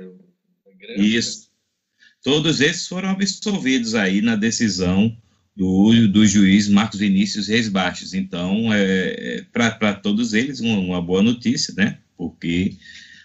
Isso. 0.97 1.49
Todos 2.23 2.61
esses 2.61 2.88
foram 2.88 3.09
absolvidos 3.09 3.93
aí 3.93 4.21
na 4.21 4.36
decisão 4.36 5.15
do, 5.55 6.07
do 6.07 6.25
juiz 6.25 6.67
Marcos 6.67 6.99
Vinícius 6.99 7.47
Reis 7.47 7.67
Baixos. 7.67 8.13
Então, 8.13 8.73
é, 8.73 8.79
é 8.81 9.45
para 9.51 9.93
todos 9.93 10.33
eles, 10.33 10.59
uma, 10.59 10.77
uma 10.79 11.01
boa 11.01 11.21
notícia, 11.21 11.73
né? 11.77 11.99
porque 12.17 12.77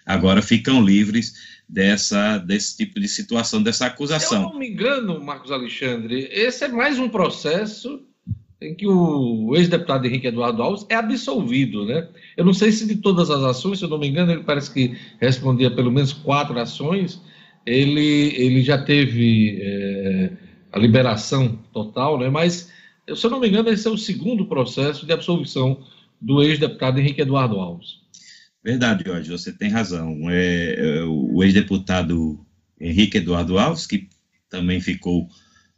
agora 0.05 0.43
ficam 0.43 0.85
livres 0.85 1.35
dessa, 1.69 2.39
desse 2.39 2.77
tipo 2.77 2.99
de 2.99 3.09
situação, 3.09 3.63
dessa 3.63 3.87
acusação. 3.87 4.29
Se 4.29 4.47
eu 4.47 4.53
não 4.53 4.59
me 4.59 4.69
engano, 4.69 5.23
Marcos 5.23 5.53
Alexandre, 5.53 6.29
esse 6.33 6.65
é 6.65 6.69
mais 6.69 6.99
um 6.99 7.09
processo 7.09 8.05
em 8.61 8.75
que 8.75 8.87
o 8.87 9.57
ex-deputado 9.57 10.07
Henrique 10.07 10.27
Eduardo 10.27 10.63
Alves 10.63 10.85
é 10.89 10.95
absolvido, 10.95 11.87
né? 11.87 12.07
Eu 12.37 12.45
não 12.45 12.53
sei 12.53 12.71
se 12.71 12.87
de 12.87 12.97
todas 12.97 13.31
as 13.31 13.43
ações, 13.43 13.79
se 13.79 13.85
eu 13.85 13.89
não 13.89 13.99
me 13.99 14.09
engano, 14.09 14.33
ele 14.33 14.43
parece 14.43 14.73
que 14.73 14.97
respondia 15.19 15.71
pelo 15.71 15.91
menos 15.91 16.13
quatro 16.13 16.59
ações, 16.59 17.23
ele, 17.65 18.35
ele 18.37 18.63
já 18.63 18.77
teve 18.77 19.59
é, 19.63 20.33
a 20.73 20.79
liberação 20.79 21.59
total, 21.73 22.19
né? 22.19 22.29
Mas, 22.29 22.71
se 23.15 23.27
eu 23.27 23.31
não 23.31 23.41
me 23.41 23.49
engano, 23.49 23.71
esse 23.71 23.89
é 23.89 23.91
o 23.91 23.97
segundo 23.97 24.47
processo 24.47 25.07
de 25.07 25.13
absolvição 25.13 25.83
do 26.21 26.43
ex-deputado 26.43 26.99
Henrique 26.99 27.23
Eduardo 27.23 27.59
Alves. 27.59 28.01
Verdade, 28.63 29.05
Jorge, 29.07 29.31
você 29.31 29.53
tem 29.53 29.71
razão. 29.71 30.29
É, 30.29 30.99
é 30.99 31.05
o 31.05 31.43
ex-deputado 31.43 32.39
Henrique 32.79 33.17
Eduardo 33.17 33.59
Alves, 33.59 33.87
que 33.87 34.07
também 34.51 34.81
ficou 34.81 35.29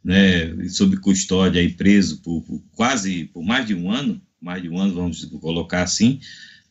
né, 0.03 0.67
sob 0.69 0.97
custódia 0.97 1.61
e 1.61 1.69
preso 1.69 2.21
por, 2.21 2.41
por, 2.41 2.61
quase 2.71 3.25
por 3.25 3.43
mais 3.43 3.65
de 3.65 3.73
um 3.73 3.91
ano, 3.91 4.21
mais 4.41 4.61
de 4.61 4.69
um 4.69 4.77
ano, 4.77 4.93
vamos 4.93 5.23
colocar 5.25 5.83
assim, 5.83 6.19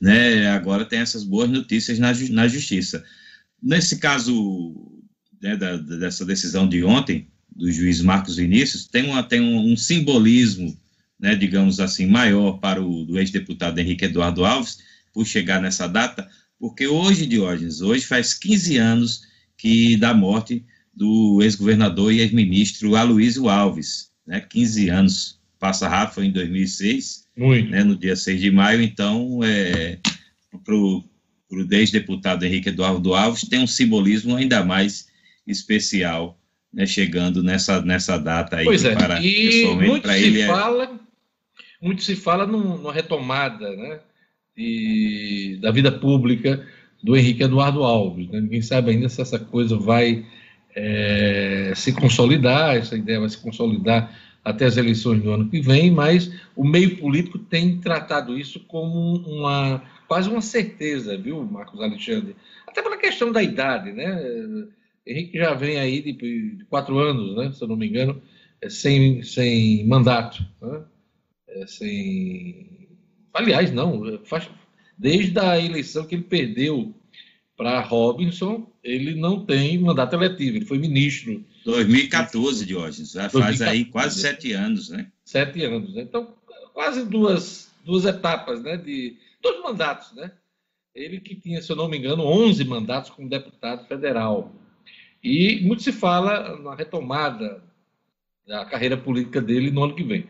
né, 0.01 0.49
agora 0.49 0.85
tem 0.85 0.99
essas 0.99 1.25
boas 1.25 1.49
notícias 1.49 1.99
na, 1.99 2.13
na 2.31 2.49
justiça. 2.49 3.03
Nesse 3.63 3.99
caso 3.99 4.75
né, 5.41 5.57
da, 5.57 5.77
dessa 5.77 6.25
decisão 6.25 6.69
de 6.69 6.85
ontem, 6.85 7.29
do 7.55 7.71
juiz 7.71 8.01
Marcos 8.01 8.37
Vinícius, 8.37 8.87
tem, 8.87 9.05
uma, 9.05 9.23
tem 9.23 9.41
um, 9.41 9.73
um 9.73 9.77
simbolismo, 9.77 10.77
né, 11.19 11.35
digamos 11.35 11.81
assim, 11.81 12.07
maior 12.07 12.59
para 12.59 12.83
o 12.83 13.19
ex-deputado 13.19 13.79
Henrique 13.79 14.05
Eduardo 14.05 14.45
Alves, 14.45 14.79
por 15.13 15.27
chegar 15.27 15.61
nessa 15.61 15.87
data, 15.87 16.29
porque 16.59 16.87
hoje, 16.87 17.27
Diógenes, 17.27 17.81
hoje 17.81 18.07
faz 18.07 18.35
15 18.35 18.77
anos 18.77 19.23
que 19.57 19.97
da 19.97 20.15
morte 20.15 20.65
do 20.95 21.41
ex-governador 21.43 22.13
e 22.13 22.21
ex-ministro 22.21 22.95
Aloysio 22.95 23.49
Alves, 23.49 24.11
né, 24.27 24.41
15 24.41 24.89
anos, 24.89 25.41
passa 25.59 26.07
foi 26.09 26.27
em 26.27 26.33
2006, 26.33 27.29
Muito. 27.37 27.71
Né, 27.71 27.85
no 27.85 27.97
dia 27.97 28.17
6 28.17 28.41
de 28.41 28.51
maio, 28.51 28.83
então, 28.83 29.41
é, 29.43 29.99
para 30.65 30.75
o 30.75 31.05
ex-deputado 31.71 32.45
Henrique 32.45 32.69
Eduardo 32.69 33.15
Alves, 33.15 33.49
tem 33.49 33.61
um 33.61 33.67
simbolismo 33.67 34.37
ainda 34.37 34.65
mais 34.65 35.09
especial, 35.47 36.39
né, 36.73 36.85
chegando 36.85 37.43
nessa, 37.43 37.81
nessa 37.81 38.19
data 38.19 38.57
aí. 38.57 38.65
Pois 38.65 38.85
é, 38.85 38.95
para, 38.95 39.23
e 39.23 39.75
muito 39.75 40.09
se, 40.09 40.25
ele 40.25 40.41
é 40.41 40.47
fala, 40.47 40.85
é... 40.85 40.91
muito 41.81 42.03
se 42.03 42.17
fala 42.17 42.47
numa 42.47 42.93
retomada, 42.93 43.75
né, 43.77 44.01
de, 44.57 45.59
da 45.61 45.71
vida 45.71 45.91
pública 45.91 46.67
do 47.03 47.17
Henrique 47.17 47.43
Eduardo 47.43 47.83
Alves. 47.83 48.29
Né? 48.29 48.41
Ninguém 48.41 48.63
sabe 48.63 48.91
ainda 48.91 49.09
se 49.09 49.21
essa 49.21 49.39
coisa 49.39 49.77
vai 49.77 50.25
é, 50.75 51.73
se 51.75 51.93
consolidar, 51.93 52.77
essa 52.77 52.97
ideia 52.97 53.21
vai 53.21 53.29
se 53.29 53.39
consolidar 53.39 54.19
até 54.45 54.65
as 54.65 54.77
eleições 54.77 55.23
do 55.23 55.31
ano 55.31 55.49
que 55.49 55.61
vem, 55.61 55.91
mas 55.91 56.33
o 56.57 56.65
meio 56.65 56.97
político 56.99 57.39
tem 57.39 57.79
tratado 57.79 58.37
isso 58.37 58.61
como 58.61 59.17
uma 59.19 59.83
quase 60.09 60.29
uma 60.29 60.43
certeza, 60.43 61.17
viu, 61.17 61.43
Marcos 61.45 61.81
Alexandre? 61.81 62.37
Até 62.67 62.83
pela 62.83 62.99
questão 62.99 63.33
da 63.33 63.43
idade, 63.43 63.93
né? 63.93 64.67
Henrique 65.07 65.39
já 65.39 65.55
vem 65.55 65.79
aí 65.79 66.03
de, 66.03 66.13
de 66.13 66.65
quatro 66.67 66.99
anos, 66.99 67.37
né? 67.37 67.53
Se 67.53 67.63
eu 67.63 67.69
não 67.69 67.77
me 67.77 67.89
engano, 67.89 68.21
é, 68.61 68.69
sem, 68.69 69.23
sem 69.23 69.87
mandato, 69.87 70.45
né? 70.61 70.83
É, 71.49 71.67
sem 71.67 72.73
Aliás, 73.33 73.73
não, 73.73 74.21
faz, 74.25 74.49
desde 74.99 75.39
a 75.39 75.59
eleição 75.59 76.05
que 76.05 76.15
ele 76.15 76.25
perdeu 76.25 76.95
para 77.63 77.81
Robinson, 77.81 78.67
ele 78.83 79.15
não 79.15 79.47
tem 79.47 79.79
mandato 79.79 80.17
eletivo, 80.17 80.57
ele 80.57 80.65
foi 80.65 80.79
ministro. 80.79 81.45
2014, 81.65 82.67
Diógenes, 82.67 83.13
já 83.13 83.29
2014, 83.29 83.59
faz 83.59 83.63
aí 83.63 83.85
quase 83.85 84.21
sete 84.21 84.53
anos, 84.53 84.91
né? 84.91 85.07
Sete 85.25 85.63
anos, 85.65 85.95
né? 85.95 86.03
Então, 86.03 86.35
quase 86.75 87.05
duas, 87.05 87.73
duas 87.85 88.05
etapas, 88.05 88.61
né? 88.65 88.77
De 88.77 89.17
dois 89.41 89.63
mandatos, 89.63 90.13
né? 90.15 90.33
Ele 90.93 91.21
que 91.21 91.37
tinha, 91.37 91.63
se 91.63 91.71
eu 91.71 91.77
não 91.77 91.89
me 91.89 91.97
engano, 91.97 92.25
11 92.25 92.65
mandatos 92.65 93.11
como 93.11 93.29
deputado 93.29 93.87
federal. 93.87 94.53
E 95.23 95.61
muito 95.63 95.85
se 95.85 95.93
fala 95.93 96.59
na 96.59 96.75
retomada 96.75 97.63
da 98.45 98.65
carreira 98.65 98.97
política 98.97 99.41
dele 99.41 99.71
no 99.71 99.85
ano 99.85 99.95
que 99.95 100.03
vem. 100.03 100.27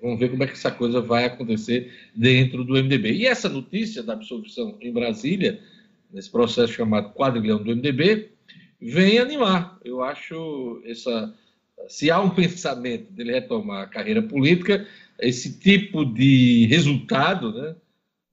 Vamos 0.00 0.20
ver 0.20 0.30
como 0.30 0.44
é 0.44 0.46
que 0.46 0.52
essa 0.52 0.70
coisa 0.70 1.00
vai 1.00 1.24
acontecer 1.24 1.92
dentro 2.14 2.62
do 2.62 2.74
MDB. 2.74 3.14
E 3.14 3.26
essa 3.26 3.48
notícia 3.48 4.00
da 4.00 4.12
absolvição 4.12 4.78
em 4.80 4.92
Brasília, 4.92 5.60
nesse 6.12 6.30
processo 6.30 6.72
chamado 6.72 7.12
quadrilhão 7.12 7.62
do 7.62 7.74
MDB, 7.74 8.30
vem 8.80 9.18
animar. 9.18 9.78
Eu 9.84 10.02
acho 10.02 10.82
essa. 10.84 11.34
Se 11.88 12.10
há 12.10 12.20
um 12.20 12.30
pensamento 12.30 13.12
dele 13.12 13.32
retomar 13.32 13.82
a 13.82 13.86
carreira 13.86 14.22
política, 14.22 14.86
esse 15.20 15.58
tipo 15.58 16.04
de 16.04 16.66
resultado, 16.66 17.52
né, 17.52 17.76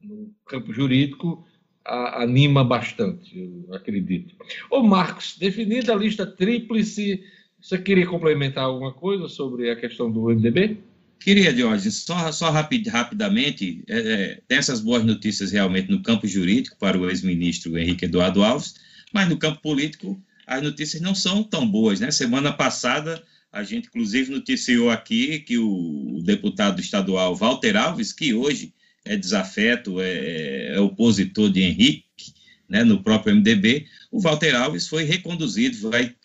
no 0.02 0.34
campo 0.46 0.74
jurídico, 0.74 1.46
a, 1.86 2.24
anima 2.24 2.64
bastante, 2.64 3.38
eu 3.68 3.76
acredito. 3.76 4.36
Ô 4.70 4.82
Marcos, 4.82 5.38
definida 5.38 5.94
a 5.94 5.96
lista 5.96 6.26
tríplice, 6.26 7.24
você 7.60 7.78
queria 7.78 8.08
complementar 8.08 8.66
alguma 8.66 8.94
coisa 8.94 9.28
sobre 9.28 9.70
a 9.70 9.76
questão 9.76 10.12
do 10.12 10.30
MDB? 10.30 10.80
Queria, 11.24 11.56
Jorge, 11.56 11.90
só, 11.90 12.34
só 12.34 12.50
rapid, 12.50 12.86
rapidamente, 12.88 13.82
é, 13.88 13.98
é, 13.98 14.42
tem 14.46 14.58
essas 14.58 14.82
boas 14.82 15.06
notícias 15.06 15.54
realmente 15.54 15.90
no 15.90 16.04
campo 16.04 16.28
jurídico 16.28 16.76
para 16.78 17.00
o 17.00 17.10
ex-ministro 17.10 17.78
Henrique 17.78 18.04
Eduardo 18.04 18.44
Alves, 18.44 18.76
mas 19.14 19.30
no 19.30 19.38
campo 19.38 19.62
político 19.62 20.22
as 20.46 20.62
notícias 20.62 21.02
não 21.02 21.16
são 21.16 21.42
tão 21.42 21.66
boas, 21.66 22.02
né? 22.02 22.12
Semana 22.12 22.52
passada 22.52 23.24
a 23.54 23.64
gente 23.64 23.88
inclusive 23.88 24.32
noticiou 24.32 24.90
aqui 24.90 25.40
que 25.40 25.58
o, 25.58 26.18
o 26.18 26.24
deputado 26.24 26.82
estadual 26.82 27.34
Walter 27.38 27.78
Alves, 27.78 28.12
que 28.12 28.34
hoje 28.34 28.74
é 29.06 29.16
desafeto, 29.16 30.02
é, 30.02 30.76
é 30.76 30.80
opositor 30.82 31.50
de 31.50 31.62
Henrique, 31.62 32.34
né, 32.68 32.84
no 32.84 33.02
próprio 33.02 33.34
MDB, 33.34 33.86
o 34.14 34.20
Walter 34.20 34.56
Alves 34.56 34.88
foi 34.88 35.06
reconduzido, 35.06 35.90
vai, 35.90 36.16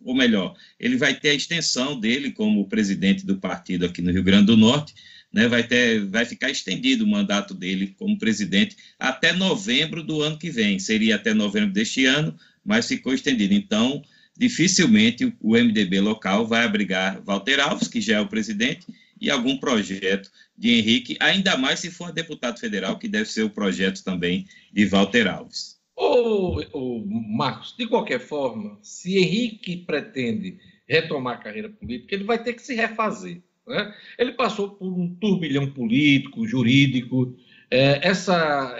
ou 0.00 0.14
melhor, 0.14 0.54
ele 0.78 0.96
vai 0.96 1.12
ter 1.12 1.30
a 1.30 1.34
extensão 1.34 1.98
dele 1.98 2.30
como 2.30 2.68
presidente 2.68 3.26
do 3.26 3.36
partido 3.36 3.84
aqui 3.84 4.00
no 4.00 4.12
Rio 4.12 4.22
Grande 4.22 4.46
do 4.46 4.56
Norte, 4.56 4.94
né, 5.32 5.48
vai, 5.48 5.64
ter, 5.64 6.06
vai 6.06 6.24
ficar 6.24 6.50
estendido 6.50 7.02
o 7.02 7.08
mandato 7.08 7.52
dele 7.52 7.96
como 7.98 8.16
presidente 8.16 8.76
até 8.96 9.32
novembro 9.32 10.04
do 10.04 10.22
ano 10.22 10.38
que 10.38 10.50
vem, 10.50 10.78
seria 10.78 11.16
até 11.16 11.34
novembro 11.34 11.72
deste 11.72 12.06
ano, 12.06 12.32
mas 12.64 12.86
ficou 12.86 13.12
estendido. 13.12 13.54
Então, 13.54 14.04
dificilmente 14.38 15.34
o 15.40 15.56
MDB 15.56 16.00
local 16.00 16.46
vai 16.46 16.64
abrigar 16.64 17.20
Walter 17.24 17.58
Alves, 17.58 17.88
que 17.88 18.00
já 18.00 18.18
é 18.18 18.20
o 18.20 18.28
presidente, 18.28 18.86
e 19.20 19.28
algum 19.28 19.56
projeto 19.56 20.30
de 20.56 20.70
Henrique, 20.70 21.16
ainda 21.18 21.56
mais 21.56 21.80
se 21.80 21.90
for 21.90 22.12
deputado 22.12 22.60
federal, 22.60 23.00
que 23.00 23.08
deve 23.08 23.28
ser 23.28 23.42
o 23.42 23.50
projeto 23.50 24.04
também 24.04 24.46
de 24.72 24.86
Walter 24.86 25.26
Alves. 25.26 25.71
Ô, 25.94 26.60
ô, 26.72 27.04
Marcos, 27.06 27.74
de 27.76 27.86
qualquer 27.86 28.20
forma, 28.20 28.78
se 28.82 29.18
Henrique 29.18 29.76
pretende 29.76 30.58
retomar 30.88 31.34
a 31.34 31.42
carreira 31.42 31.68
política, 31.68 32.14
ele 32.14 32.24
vai 32.24 32.42
ter 32.42 32.54
que 32.54 32.62
se 32.62 32.74
refazer. 32.74 33.42
Né? 33.66 33.94
Ele 34.18 34.32
passou 34.32 34.70
por 34.70 34.92
um 34.92 35.14
turbilhão 35.14 35.70
político, 35.70 36.46
jurídico. 36.46 37.36
É, 37.70 38.06
essa, 38.06 38.78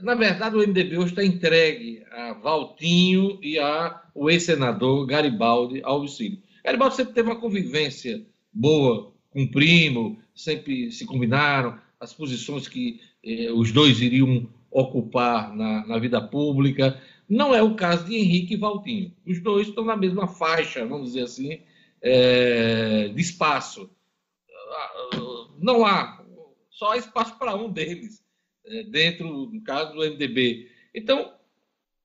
na 0.00 0.14
verdade, 0.14 0.56
o 0.56 0.60
MDB 0.60 0.98
hoje 0.98 1.12
está 1.12 1.24
entregue 1.24 2.04
a 2.10 2.34
Valtinho 2.34 3.38
e 3.42 3.58
ao 3.58 4.30
ex-senador 4.30 5.06
Garibaldi 5.06 5.80
Alves. 5.82 6.18
Garibaldi 6.64 6.96
sempre 6.96 7.14
teve 7.14 7.28
uma 7.28 7.40
convivência 7.40 8.24
boa 8.52 9.12
com 9.30 9.42
o 9.42 9.50
primo, 9.50 10.18
sempre 10.34 10.90
se 10.92 11.04
combinaram 11.04 11.78
as 11.98 12.12
posições 12.12 12.68
que 12.68 13.00
eh, 13.24 13.50
os 13.50 13.72
dois 13.72 14.00
iriam 14.00 14.48
ocupar 14.74 15.54
na, 15.54 15.86
na, 15.86 15.98
vida 15.98 16.20
pública. 16.20 17.00
Não 17.28 17.54
é 17.54 17.62
o 17.62 17.76
caso 17.76 18.06
de 18.06 18.16
Henrique 18.16 18.54
e 18.54 18.58
Valtinho. 18.58 19.14
Os 19.24 19.40
dois 19.40 19.68
estão 19.68 19.84
na 19.84 19.96
mesma 19.96 20.26
faixa, 20.26 20.84
vamos 20.84 21.12
dizer 21.12 21.22
assim, 21.22 21.62
é, 22.02 23.08
de 23.08 23.20
espaço. 23.22 23.88
Não 25.60 25.86
há, 25.86 26.22
só 26.68 26.90
há 26.90 26.96
espaço 26.96 27.38
para 27.38 27.54
um 27.54 27.70
deles, 27.70 28.22
é, 28.66 28.82
dentro, 28.82 29.46
no 29.46 29.62
caso 29.62 29.94
do 29.94 30.00
MDB. 30.00 30.68
Então, 30.92 31.32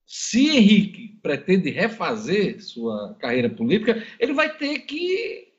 se 0.06 0.56
Henrique 0.56 1.18
pretende 1.20 1.70
refazer 1.70 2.62
sua 2.62 3.16
carreira 3.18 3.50
política, 3.50 4.06
ele 4.20 4.32
vai 4.32 4.56
ter 4.56 4.78
que 4.80 5.52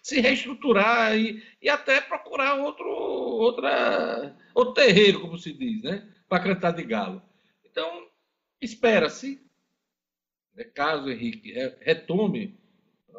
se 0.00 0.20
reestruturar 0.20 1.18
e, 1.18 1.42
e 1.60 1.68
até 1.68 2.00
procurar 2.00 2.54
outro, 2.54 2.88
outra, 2.88 4.36
outro 4.54 4.74
terreiro, 4.74 5.20
como 5.20 5.36
se 5.36 5.52
diz, 5.52 5.82
né? 5.82 6.08
Para 6.28 6.42
cantar 6.42 6.72
de 6.72 6.82
galo. 6.82 7.22
Então, 7.64 8.06
espera-se, 8.60 9.40
né, 10.54 10.64
caso 10.64 11.10
Henrique 11.10 11.52
retome 11.80 12.58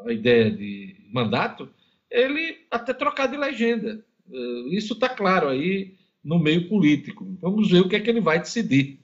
a 0.05 0.11
ideia 0.11 0.51
de 0.51 0.95
mandato, 1.11 1.69
ele 2.09 2.65
até 2.69 2.93
trocar 2.93 3.27
de 3.27 3.37
legenda. 3.37 4.03
Eh, 4.31 4.75
isso 4.75 4.93
está 4.93 5.09
claro 5.09 5.47
aí 5.49 5.97
no 6.23 6.39
meio 6.39 6.67
político. 6.67 7.25
Vamos 7.41 7.71
ver 7.71 7.81
o 7.81 7.89
que 7.89 7.95
é 7.95 7.99
que 7.99 8.09
ele 8.09 8.21
vai 8.21 8.39
decidir. 8.39 8.99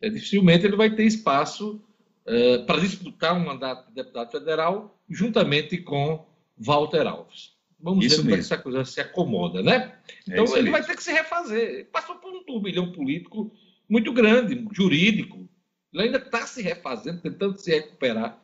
É, 0.00 0.08
dificilmente 0.08 0.66
ele 0.66 0.76
vai 0.76 0.94
ter 0.94 1.04
espaço 1.04 1.82
é, 2.26 2.58
para 2.58 2.80
disputar 2.80 3.36
um 3.36 3.44
mandato 3.44 3.88
de 3.88 3.94
deputado 3.94 4.30
federal 4.30 4.98
juntamente 5.08 5.78
com 5.78 6.26
Walter 6.56 7.06
Alves. 7.06 7.52
Vamos 7.82 8.04
isso 8.04 8.16
ver 8.16 8.22
como 8.22 8.34
é 8.34 8.34
que 8.34 8.40
essa 8.40 8.58
coisa 8.58 8.84
se 8.84 9.00
acomoda, 9.00 9.62
né? 9.62 9.98
É 10.28 10.32
então 10.32 10.44
é 10.44 10.58
ele 10.58 10.70
mesmo. 10.70 10.72
vai 10.72 10.84
ter 10.84 10.96
que 10.96 11.02
se 11.02 11.12
refazer. 11.12 11.88
Passou 11.90 12.16
por 12.16 12.32
um 12.32 12.44
turbilhão 12.44 12.92
político 12.92 13.50
muito 13.88 14.12
grande, 14.12 14.66
jurídico. 14.72 15.48
Ele 15.92 16.04
ainda 16.04 16.18
está 16.18 16.46
se 16.46 16.62
refazendo, 16.62 17.20
tentando 17.20 17.58
se 17.58 17.70
recuperar. 17.70 18.40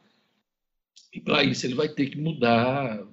E 1.13 1.21
para 1.21 1.45
isso 1.45 1.67
ele 1.67 1.75
vai 1.75 1.89
ter 1.89 2.11
que 2.11 2.19
mudar, 2.19 3.07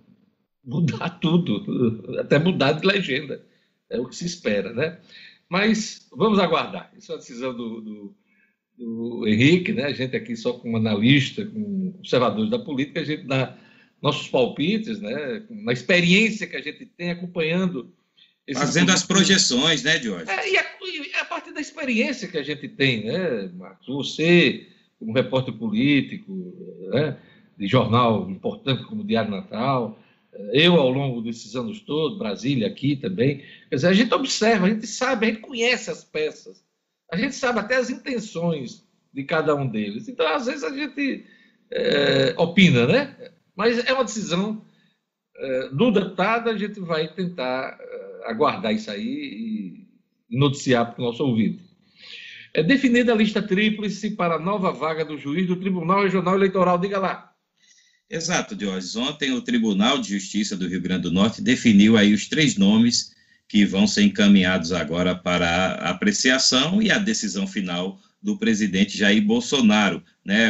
mudar 0.64 1.10
tudo, 1.22 2.20
até 2.20 2.40
mudar 2.40 2.74
de 2.74 2.88
legenda. 2.88 3.46
É 3.90 4.00
o 4.00 4.08
que 4.08 4.16
se 4.16 4.26
espera, 4.26 4.74
né? 4.74 5.00
Mas 5.48 6.08
vamos 6.12 6.40
aguardar. 6.40 6.92
Isso 6.98 7.12
é 7.12 7.16
uma 7.16 7.20
decisão 7.20 7.56
do, 7.56 7.82
do, 7.82 8.16
do 8.78 9.28
Henrique, 9.28 9.72
né? 9.72 9.84
A 9.84 9.94
gente 9.94 10.16
aqui 10.16 10.36
só 10.36 10.54
como 10.54 10.78
analista, 10.78 11.46
como 11.46 11.90
observadores 12.00 12.50
da 12.50 12.58
política, 12.58 13.02
a 13.02 13.04
gente 13.04 13.28
dá 13.28 13.56
nossos 14.04 14.28
palpites, 14.28 15.00
né? 15.00 15.44
na 15.50 15.72
experiência 15.72 16.46
que 16.46 16.58
a 16.58 16.62
gente 16.62 16.86
tem 16.86 17.10
acompanhando. 17.10 17.92
Fazendo 18.54 18.92
as 18.92 19.06
projeções, 19.06 19.84
né, 19.84 19.98
Jorge? 20.02 20.30
É, 20.30 20.52
e, 20.52 20.58
a, 20.58 20.66
e 20.86 21.16
a 21.16 21.24
partir 21.24 21.54
da 21.54 21.62
experiência 21.62 22.28
que 22.28 22.38
a 22.38 22.44
gente 22.44 22.68
tem, 22.68 23.06
né, 23.06 23.50
Marcos? 23.54 23.88
Você, 23.88 24.68
como 25.00 25.14
repórter 25.14 25.54
político, 25.54 26.54
né, 26.92 27.16
de 27.58 27.66
jornal 27.66 28.30
importante 28.30 28.84
como 28.84 29.02
o 29.02 29.06
Diário 29.06 29.32
Natal, 29.32 29.98
eu 30.52 30.74
ao 30.76 30.90
longo 30.90 31.22
desses 31.22 31.56
anos 31.56 31.80
todos, 31.80 32.18
Brasília 32.18 32.68
aqui 32.68 32.98
também, 32.98 33.38
quer 33.70 33.76
dizer, 33.78 33.88
a 33.88 33.94
gente 33.94 34.14
observa, 34.14 34.66
a 34.66 34.70
gente 34.70 34.88
sabe, 34.88 35.26
a 35.26 35.30
gente 35.30 35.42
conhece 35.42 35.90
as 35.90 36.04
peças, 36.04 36.62
a 37.10 37.16
gente 37.16 37.36
sabe 37.36 37.60
até 37.60 37.78
as 37.78 37.90
intenções 37.90 38.86
de 39.14 39.24
cada 39.24 39.56
um 39.56 39.66
deles. 39.66 40.10
Então, 40.10 40.28
às 40.28 40.48
vezes, 40.48 40.66
a 40.66 40.76
gente 40.76 41.26
é, 41.72 42.34
opina, 42.38 42.86
né? 42.86 43.16
Mas 43.56 43.78
é 43.86 43.94
uma 43.94 44.04
decisão 44.04 44.66
é, 45.36 45.70
do 45.70 45.92
deputado, 45.92 46.50
a 46.50 46.58
gente 46.58 46.80
vai 46.80 47.08
tentar 47.08 47.78
é, 47.80 48.22
aguardar 48.26 48.74
isso 48.74 48.90
aí 48.90 49.88
e 50.30 50.38
noticiar 50.38 50.94
para 50.94 51.02
o 51.02 51.06
nosso 51.06 51.24
ouvido. 51.24 51.62
É 52.54 52.62
definida 52.62 53.14
a 53.14 53.16
lista 53.16 53.42
tríplice 53.42 54.12
para 54.12 54.36
a 54.36 54.40
nova 54.40 54.72
vaga 54.72 55.04
do 55.04 55.18
juiz 55.18 55.48
do 55.48 55.56
Tribunal 55.56 56.04
Regional 56.04 56.36
Eleitoral. 56.36 56.78
Diga 56.78 57.00
lá. 57.00 57.34
Exato, 58.10 58.56
Diógenes. 58.56 58.96
Ontem 58.96 59.32
o 59.32 59.42
Tribunal 59.42 59.98
de 59.98 60.10
Justiça 60.10 60.56
do 60.56 60.68
Rio 60.68 60.82
Grande 60.82 61.04
do 61.04 61.12
Norte 61.12 61.42
definiu 61.42 61.98
aí 61.98 62.14
os 62.14 62.28
três 62.28 62.56
nomes 62.56 63.12
que 63.48 63.66
vão 63.66 63.88
ser 63.88 64.04
encaminhados 64.04 64.72
agora 64.72 65.16
para 65.16 65.48
a 65.48 65.90
apreciação 65.90 66.82
e 66.82 66.92
a 66.92 67.00
decisão 67.00 67.48
final 67.48 68.00
do 68.22 68.38
presidente 68.38 68.98
Jair 68.98 69.24
Bolsonaro. 69.24 70.04
Né? 70.26 70.48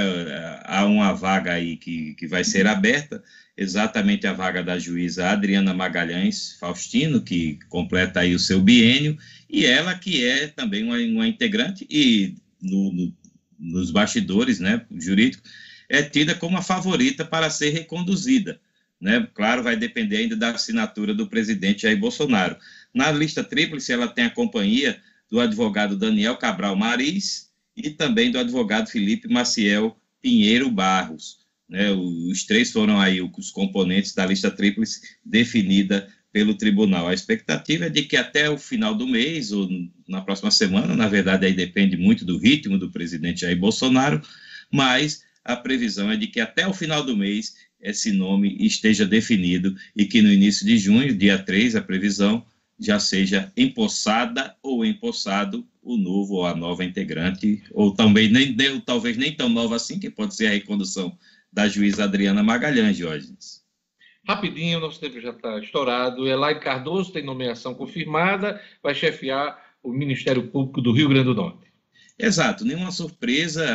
Há 0.64 0.86
uma 0.86 1.14
vaga 1.14 1.54
aí 1.54 1.78
que, 1.78 2.14
que 2.16 2.28
vai 2.28 2.44
ser 2.44 2.68
aberta, 2.68 3.24
exatamente 3.58 4.28
a 4.28 4.34
vaga 4.34 4.64
da 4.64 4.78
juíza 4.78 5.30
Adriana 5.30 5.74
Magalhães 5.74 6.58
Faustino, 6.60 7.22
que 7.22 7.60
completa 7.70 8.20
aí 8.20 8.36
o 8.36 8.40
seu 8.40 8.62
biênio, 8.62 9.18
e 9.50 9.66
ela 9.66 9.98
que 9.98 10.24
é 10.24 10.48
também 10.48 10.84
uma, 10.84 10.98
uma 10.98 11.28
integrante 11.28 11.86
e 11.90 12.36
no, 12.62 12.92
no, 12.92 13.14
nos 13.60 13.92
bastidores 13.92 14.60
né, 14.60 14.86
jurídicos, 14.92 15.50
é 15.90 16.02
tida 16.02 16.34
como 16.34 16.58
a 16.58 16.62
favorita 16.62 17.26
para 17.26 17.50
ser 17.50 17.70
reconduzida. 17.70 18.60
Né? 19.00 19.28
Claro, 19.34 19.64
vai 19.64 19.76
depender 19.76 20.18
ainda 20.18 20.36
da 20.36 20.52
assinatura 20.52 21.14
do 21.14 21.28
presidente 21.28 21.82
Jair 21.84 22.00
Bolsonaro. 22.00 22.56
Na 22.94 23.12
lista 23.12 23.44
tríplice, 23.44 23.92
ela 23.92 24.08
tem 24.08 24.26
a 24.26 24.30
companhia 24.30 25.00
do 25.30 25.40
advogado 25.40 25.98
Daniel 25.98 26.38
Cabral 26.38 26.76
Maris, 26.76 27.52
e 27.76 27.90
também 27.90 28.32
do 28.32 28.40
advogado 28.40 28.90
Felipe 28.90 29.28
Maciel 29.28 29.98
Pinheiro 30.22 30.70
Barros. 30.70 31.40
Né, 31.68 31.92
os 31.92 32.46
três 32.46 32.72
foram 32.72 33.00
aí 33.00 33.22
os 33.22 33.52
componentes 33.52 34.14
da 34.14 34.26
lista 34.26 34.52
tríplice 34.52 35.18
definida 35.26 36.08
pelo 36.32 36.56
tribunal. 36.56 37.08
A 37.08 37.14
expectativa 37.14 37.86
é 37.86 37.90
de 37.90 38.04
que 38.04 38.18
até 38.18 38.50
o 38.50 38.58
final 38.58 38.96
do 38.96 39.08
mês, 39.08 39.52
ou 39.52 39.70
na 40.08 40.22
próxima 40.22 40.52
semana, 40.52 40.96
na 40.96 41.08
verdade, 41.08 41.46
aí 41.46 41.54
depende 41.54 41.96
muito 41.96 42.26
do 42.26 42.38
ritmo 42.38 42.78
do 42.78 42.92
presidente 42.92 43.42
Jair 43.42 43.58
Bolsonaro, 43.58 44.22
mas 44.72 45.24
a 45.44 45.56
previsão 45.56 46.12
é 46.12 46.18
de 46.18 46.28
que 46.28 46.40
até 46.40 46.68
o 46.68 46.74
final 46.74 47.04
do 47.04 47.16
mês 47.16 47.54
esse 47.80 48.12
nome 48.14 48.56
esteja 48.60 49.06
definido 49.06 49.76
e 49.96 50.06
que 50.06 50.22
no 50.22 50.32
início 50.32 50.66
de 50.66 50.78
junho, 50.78 51.16
dia 51.16 51.38
3, 51.38 51.76
a 51.76 51.82
previsão 51.82 52.46
já 52.80 53.00
seja 53.00 53.52
empossada 53.56 54.56
ou 54.64 54.86
empossado 54.86 55.68
o 55.84 55.98
novo 55.98 56.36
ou 56.36 56.46
a 56.46 56.56
nova 56.56 56.84
integrante, 56.84 57.62
ou 57.72 57.94
também 57.94 58.30
nem, 58.30 58.56
ou 58.72 58.82
talvez 58.82 59.18
nem 59.18 59.36
tão 59.36 59.50
nova 59.50 59.76
assim, 59.76 60.00
que 60.00 60.10
pode 60.10 60.36
ser 60.36 60.48
a 60.48 60.52
recondução 60.52 61.18
da 61.52 61.68
juíza 61.68 62.06
Adriana 62.06 62.42
Magalhães, 62.42 62.98
Diógenes. 62.98 63.64
Rapidinho, 64.26 64.80
nosso 64.80 65.00
tempo 65.00 65.20
já 65.20 65.32
está 65.32 65.60
estourado. 65.60 66.26
Elaine 66.26 66.62
Cardoso 66.62 67.12
tem 67.12 67.24
nomeação 67.24 67.76
confirmada, 67.76 68.60
vai 68.82 68.96
chefiar 68.96 69.62
o 69.84 69.92
Ministério 69.92 70.48
Público 70.48 70.82
do 70.82 70.94
Rio 70.94 71.10
Grande 71.10 71.26
do 71.26 71.36
Norte. 71.36 71.68
Exato, 72.18 72.64
nenhuma 72.64 72.92
surpresa, 72.92 73.66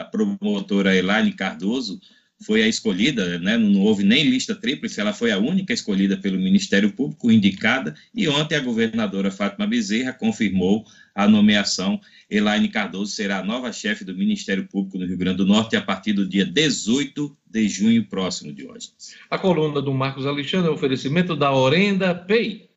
a 0.00 0.04
promotora 0.04 0.96
Elaine 0.96 1.32
Cardoso 1.32 2.00
foi 2.42 2.62
a 2.62 2.68
escolhida, 2.68 3.38
né? 3.38 3.58
não 3.58 3.80
houve 3.82 4.02
nem 4.02 4.24
lista 4.24 4.54
tríplice, 4.54 5.00
ela 5.00 5.12
foi 5.12 5.30
a 5.30 5.38
única 5.38 5.72
escolhida 5.72 6.16
pelo 6.16 6.38
Ministério 6.38 6.92
Público, 6.92 7.30
indicada, 7.30 7.94
e 8.14 8.28
ontem 8.28 8.54
a 8.54 8.60
governadora 8.60 9.30
Fátima 9.30 9.66
Bezerra 9.66 10.12
confirmou 10.12 10.84
a 11.24 11.28
nomeação. 11.28 12.00
Elaine 12.30 12.68
Cardoso 12.68 13.12
será 13.12 13.40
a 13.40 13.44
nova 13.44 13.70
chefe 13.72 14.04
do 14.04 14.14
Ministério 14.14 14.66
Público 14.66 14.96
no 14.98 15.06
Rio 15.06 15.18
Grande 15.18 15.36
do 15.38 15.46
Norte 15.46 15.76
a 15.76 15.82
partir 15.82 16.12
do 16.14 16.26
dia 16.26 16.46
18 16.46 17.36
de 17.46 17.68
junho 17.68 18.04
próximo 18.06 18.52
de 18.52 18.66
hoje. 18.66 18.90
A 19.28 19.38
coluna 19.38 19.82
do 19.82 19.92
Marcos 19.92 20.24
Alexandre 20.26 20.68
é 20.68 20.70
um 20.70 20.74
oferecimento 20.74 21.34
da 21.36 21.52
Orenda 21.52 22.14
Pay. 22.14 22.70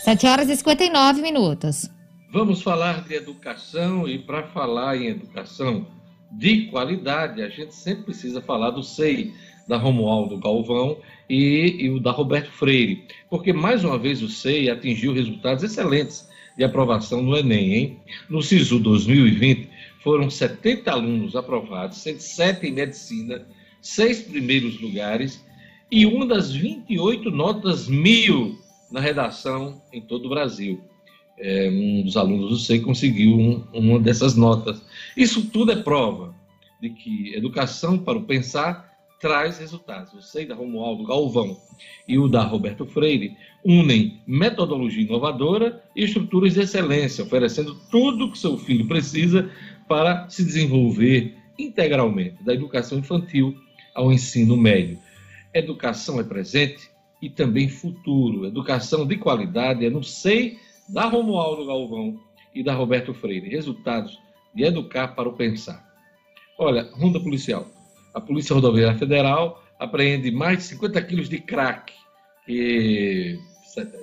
7 0.04 0.28
horas 0.28 0.50
e 0.50 0.58
59 0.58 1.22
minutos. 1.22 1.90
Vamos 2.34 2.62
falar 2.62 3.08
de 3.08 3.14
educação 3.14 4.06
e 4.06 4.20
para 4.20 4.44
falar 4.50 4.98
em 4.98 5.08
educação 5.08 5.88
de 6.30 6.66
qualidade, 6.66 7.42
a 7.42 7.48
gente 7.48 7.74
sempre 7.74 8.04
precisa 8.04 8.42
falar 8.42 8.72
do 8.72 8.84
SEI, 8.84 9.34
da 9.66 9.78
Romualdo 9.78 10.38
Galvão 10.38 10.98
e, 11.30 11.78
e 11.80 11.90
o 11.90 12.02
da 12.02 12.12
Roberto 12.12 12.52
Freire, 12.52 13.08
porque 13.30 13.54
mais 13.54 13.84
uma 13.86 13.98
vez 13.98 14.22
o 14.22 14.28
SEI 14.28 14.70
atingiu 14.70 15.14
resultados 15.14 15.64
excelentes 15.64 16.28
de 16.58 16.66
aprovação 16.66 17.24
no 17.24 17.38
Enem, 17.38 17.74
hein? 17.74 18.00
No 18.30 18.42
SISU 18.42 18.80
2020, 18.80 19.70
foram 20.04 20.30
70 20.30 20.92
alunos 20.92 21.36
aprovados, 21.36 21.98
107 22.00 22.68
em 22.68 22.74
medicina, 22.74 23.46
seis 23.82 24.22
primeiros 24.22 24.80
lugares 24.80 25.44
e 25.92 26.06
uma 26.06 26.26
das 26.26 26.52
28 26.52 27.32
notas 27.32 27.88
mil 27.88 28.60
na 28.92 29.00
redação 29.00 29.82
em 29.92 30.02
todo 30.02 30.26
o 30.26 30.30
Brasil. 30.30 30.82
É, 31.38 31.70
um 31.70 32.04
dos 32.04 32.18
alunos 32.18 32.50
do 32.50 32.58
SEI 32.58 32.82
conseguiu 32.82 33.38
um, 33.38 33.64
uma 33.74 34.00
dessas 34.00 34.36
notas. 34.36 34.82
Isso 35.16 35.50
tudo 35.50 35.72
é 35.72 35.76
prova 35.76 36.36
de 36.82 36.90
que 36.90 37.34
educação 37.34 37.98
para 37.98 38.18
o 38.18 38.24
pensar 38.24 38.90
traz 39.20 39.60
resultados. 39.60 40.14
O 40.14 40.22
SEI 40.22 40.46
da 40.46 40.56
Romualdo 40.56 41.04
Galvão 41.04 41.58
e 42.08 42.18
o 42.18 42.28
da 42.28 42.44
Roberto 42.44 42.86
Freire 42.86 43.38
unem 43.64 44.22
metodologia 44.26 45.04
inovadora 45.04 45.84
e 45.96 46.04
estruturas 46.04 46.54
de 46.54 46.62
excelência, 46.62 47.24
oferecendo 47.24 47.76
tudo 47.92 48.32
que 48.32 48.38
seu 48.38 48.58
filho 48.58 48.88
precisa 48.88 49.50
para 49.90 50.30
se 50.30 50.46
desenvolver 50.46 51.36
integralmente, 51.58 52.44
da 52.44 52.54
educação 52.54 53.00
infantil 53.00 53.58
ao 53.96 54.14
ensino 54.14 54.56
médio. 54.56 55.00
Educação 55.52 56.20
é 56.20 56.24
presente 56.24 56.92
e 57.20 57.28
também 57.28 57.68
futuro. 57.68 58.46
Educação 58.46 59.06
de 59.06 59.18
qualidade 59.18 59.84
é 59.84 59.90
no 59.90 60.04
SEI 60.04 60.60
da 60.88 61.06
Romualdo 61.06 61.66
Galvão 61.66 62.20
e 62.54 62.64
da 62.64 62.76
Roberto 62.76 63.16
Freire. 63.16 63.50
Resultados 63.50 64.18
de 64.54 64.64
educar 64.64 65.10
para 65.10 65.28
o 65.28 65.34
pensar. 65.34 65.84
Olha, 66.58 66.88
ronda 66.94 67.20
policial. 67.20 67.68
A 68.14 68.22
Polícia 68.22 68.54
Rodoviária 68.54 68.98
Federal 68.98 69.64
apreende 69.80 70.30
mais 70.30 70.60
de 70.60 70.64
50 70.66 71.02
quilos 71.02 71.30
de 71.30 71.40
crack 71.40 71.92
que 72.46 73.40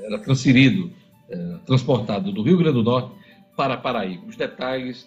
era 0.04 0.18
transferido, 0.18 0.92
eh, 1.28 1.58
transportado 1.64 2.32
do 2.32 2.42
Rio 2.42 2.58
Grande 2.58 2.74
do 2.74 2.82
Norte 2.82 3.14
para 3.56 3.76
Paraíba. 3.76 4.26
Os 4.26 4.36
detalhes 4.36 5.06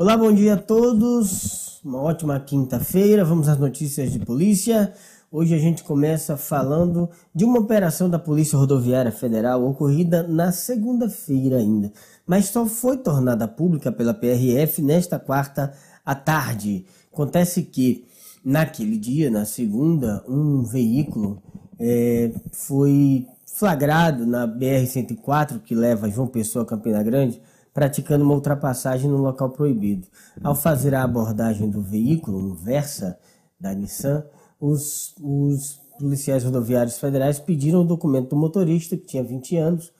Olá, 0.00 0.16
bom 0.16 0.32
dia 0.32 0.54
a 0.54 0.56
todos. 0.56 1.78
Uma 1.84 2.00
ótima 2.00 2.40
quinta-feira. 2.40 3.22
Vamos 3.22 3.50
às 3.50 3.58
notícias 3.58 4.10
de 4.10 4.18
polícia. 4.18 4.94
Hoje 5.30 5.54
a 5.54 5.58
gente 5.58 5.84
começa 5.84 6.38
falando 6.38 7.10
de 7.34 7.44
uma 7.44 7.58
operação 7.58 8.08
da 8.08 8.18
Polícia 8.18 8.56
Rodoviária 8.56 9.12
Federal 9.12 9.62
ocorrida 9.62 10.22
na 10.22 10.52
segunda-feira 10.52 11.58
ainda, 11.58 11.92
mas 12.26 12.46
só 12.46 12.64
foi 12.64 12.96
tornada 12.96 13.46
pública 13.46 13.92
pela 13.92 14.14
PRF 14.14 14.80
nesta 14.80 15.18
quarta 15.18 15.70
à 16.02 16.14
tarde. 16.14 16.86
Acontece 17.12 17.64
que 17.64 18.06
naquele 18.42 18.96
dia, 18.96 19.30
na 19.30 19.44
segunda, 19.44 20.24
um 20.26 20.62
veículo 20.62 21.42
é, 21.78 22.32
foi 22.52 23.26
flagrado 23.44 24.24
na 24.24 24.48
BR-104 24.48 25.60
que 25.60 25.74
leva 25.74 26.08
João 26.08 26.26
Pessoa 26.26 26.62
a 26.62 26.66
Campina 26.66 27.02
Grande 27.02 27.38
praticando 27.72 28.24
uma 28.24 28.34
ultrapassagem 28.34 29.08
no 29.08 29.18
local 29.18 29.50
proibido. 29.50 30.06
Ao 30.42 30.54
fazer 30.54 30.94
a 30.94 31.02
abordagem 31.02 31.70
do 31.70 31.80
veículo, 31.80 32.38
um 32.38 32.54
Versa 32.54 33.18
da 33.58 33.72
Nissan, 33.74 34.24
os, 34.60 35.14
os 35.20 35.80
policiais 35.98 36.44
rodoviários 36.44 36.98
federais 36.98 37.38
pediram 37.38 37.82
o 37.82 37.86
documento 37.86 38.30
do 38.30 38.36
motorista, 38.36 38.96
que 38.96 39.06
tinha 39.06 39.22
20 39.22 39.56
anos, 39.56 39.92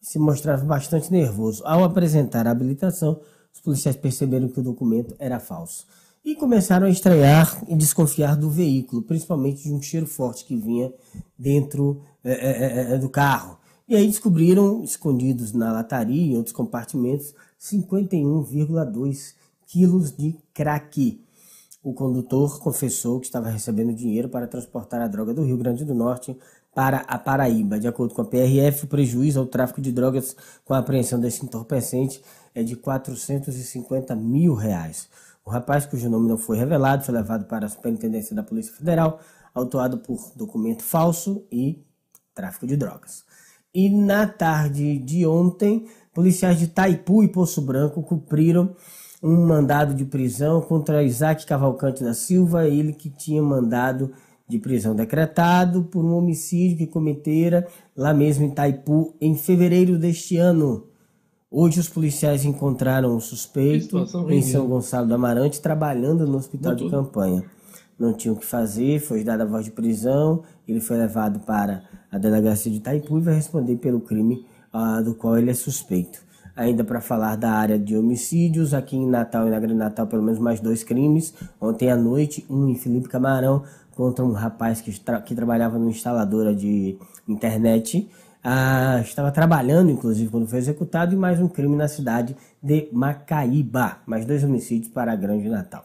e 0.00 0.06
se 0.06 0.18
mostrava 0.18 0.64
bastante 0.64 1.10
nervoso. 1.10 1.62
Ao 1.64 1.82
apresentar 1.82 2.46
a 2.46 2.50
habilitação, 2.50 3.20
os 3.52 3.60
policiais 3.60 3.96
perceberam 3.96 4.48
que 4.48 4.60
o 4.60 4.62
documento 4.62 5.14
era 5.18 5.40
falso. 5.40 5.86
E 6.24 6.34
começaram 6.34 6.86
a 6.86 6.90
estranhar 6.90 7.62
e 7.68 7.76
desconfiar 7.76 8.36
do 8.36 8.50
veículo, 8.50 9.02
principalmente 9.02 9.62
de 9.62 9.72
um 9.72 9.80
cheiro 9.80 10.06
forte 10.06 10.44
que 10.44 10.56
vinha 10.56 10.92
dentro 11.38 12.02
é, 12.24 12.32
é, 12.32 12.94
é, 12.94 12.98
do 12.98 13.08
carro. 13.08 13.56
E 13.88 13.94
aí 13.94 14.08
descobriram, 14.08 14.82
escondidos 14.82 15.52
na 15.52 15.70
lataria 15.70 16.32
e 16.32 16.36
outros 16.36 16.52
compartimentos, 16.52 17.32
51,2 17.60 19.34
quilos 19.64 20.10
de 20.10 20.36
crack. 20.52 21.24
O 21.84 21.94
condutor 21.94 22.58
confessou 22.58 23.20
que 23.20 23.26
estava 23.26 23.48
recebendo 23.48 23.94
dinheiro 23.94 24.28
para 24.28 24.48
transportar 24.48 25.00
a 25.00 25.06
droga 25.06 25.32
do 25.32 25.44
Rio 25.44 25.56
Grande 25.56 25.84
do 25.84 25.94
Norte 25.94 26.36
para 26.74 26.98
a 27.06 27.16
Paraíba. 27.16 27.78
De 27.78 27.86
acordo 27.86 28.12
com 28.12 28.22
a 28.22 28.24
PRF, 28.24 28.86
o 28.86 28.88
prejuízo 28.88 29.38
ao 29.38 29.46
tráfico 29.46 29.80
de 29.80 29.92
drogas 29.92 30.36
com 30.64 30.74
a 30.74 30.78
apreensão 30.78 31.20
desse 31.20 31.44
entorpecente 31.44 32.20
é 32.56 32.64
de 32.64 32.74
450 32.74 34.16
mil 34.16 34.54
reais. 34.54 35.08
O 35.44 35.50
rapaz, 35.50 35.86
cujo 35.86 36.10
nome 36.10 36.28
não 36.28 36.36
foi 36.36 36.58
revelado, 36.58 37.04
foi 37.04 37.14
levado 37.14 37.44
para 37.44 37.66
a 37.66 37.68
Superintendência 37.68 38.34
da 38.34 38.42
Polícia 38.42 38.74
Federal, 38.74 39.20
autuado 39.54 39.98
por 39.98 40.32
documento 40.34 40.82
falso 40.82 41.46
e 41.52 41.86
tráfico 42.34 42.66
de 42.66 42.76
drogas. 42.76 43.25
E 43.76 43.90
na 43.90 44.26
tarde 44.26 44.96
de 44.96 45.26
ontem, 45.26 45.84
policiais 46.14 46.58
de 46.58 46.66
Taipu 46.66 47.22
e 47.22 47.28
Poço 47.28 47.60
Branco 47.60 48.02
cumpriram 48.02 48.74
um 49.22 49.46
mandado 49.46 49.92
de 49.92 50.06
prisão 50.06 50.62
contra 50.62 51.04
Isaac 51.04 51.44
Cavalcante 51.44 52.02
da 52.02 52.14
Silva, 52.14 52.66
ele 52.66 52.94
que 52.94 53.10
tinha 53.10 53.42
mandado 53.42 54.12
de 54.48 54.58
prisão 54.58 54.94
decretado 54.94 55.82
por 55.84 56.02
um 56.02 56.14
homicídio 56.14 56.78
que 56.78 56.86
cometera 56.86 57.68
lá 57.94 58.14
mesmo 58.14 58.46
em 58.46 58.50
Taipu 58.50 59.14
em 59.20 59.34
fevereiro 59.34 59.98
deste 59.98 60.38
ano. 60.38 60.86
Hoje 61.50 61.78
os 61.78 61.88
policiais 61.90 62.46
encontraram 62.46 63.14
o 63.14 63.20
suspeito 63.20 63.98
em 64.30 64.40
São 64.40 64.66
Gonçalo 64.66 65.06
do 65.06 65.14
Amarante 65.14 65.60
trabalhando 65.60 66.26
no 66.26 66.38
hospital 66.38 66.74
de 66.74 66.88
campanha. 66.88 67.44
Não 67.98 68.14
tinha 68.14 68.32
o 68.32 68.36
que 68.36 68.46
fazer, 68.46 69.00
foi 69.00 69.22
dada 69.22 69.44
a 69.44 69.46
voz 69.46 69.66
de 69.66 69.70
prisão, 69.70 70.42
ele 70.66 70.80
foi 70.80 70.96
levado 70.96 71.40
para 71.40 71.82
a 72.10 72.18
delegacia 72.18 72.70
de 72.70 72.78
Itaipu 72.78 73.18
e 73.18 73.20
vai 73.20 73.34
responder 73.34 73.76
pelo 73.76 74.00
crime 74.00 74.46
uh, 74.72 75.02
do 75.02 75.14
qual 75.14 75.38
ele 75.38 75.50
é 75.50 75.54
suspeito. 75.54 76.24
Ainda 76.56 76.82
para 76.82 77.02
falar 77.02 77.36
da 77.36 77.50
área 77.50 77.78
de 77.78 77.94
homicídios, 77.96 78.72
aqui 78.72 78.96
em 78.96 79.06
Natal 79.06 79.46
e 79.46 79.50
na 79.50 79.60
Grande 79.60 79.74
Natal, 79.74 80.06
pelo 80.06 80.22
menos 80.22 80.38
mais 80.38 80.58
dois 80.58 80.82
crimes. 80.82 81.34
Ontem 81.60 81.90
à 81.90 81.96
noite, 81.96 82.46
um 82.48 82.68
em 82.68 82.74
Felipe 82.74 83.08
Camarão, 83.08 83.62
contra 83.94 84.24
um 84.24 84.32
rapaz 84.32 84.80
que, 84.80 84.98
tra 84.98 85.20
que 85.20 85.34
trabalhava 85.34 85.78
numa 85.78 85.90
instaladora 85.90 86.54
de 86.54 86.98
internet. 87.28 88.08
Ah, 88.42 89.00
estava 89.02 89.30
trabalhando, 89.30 89.90
inclusive, 89.90 90.30
quando 90.30 90.46
foi 90.46 90.58
executado, 90.58 91.12
e 91.12 91.16
mais 91.16 91.40
um 91.40 91.48
crime 91.48 91.76
na 91.76 91.88
cidade 91.88 92.34
de 92.62 92.88
Macaíba. 92.90 93.98
Mais 94.06 94.24
dois 94.24 94.42
homicídios 94.42 94.90
para 94.90 95.12
a 95.12 95.16
Grande 95.16 95.48
Natal. 95.50 95.84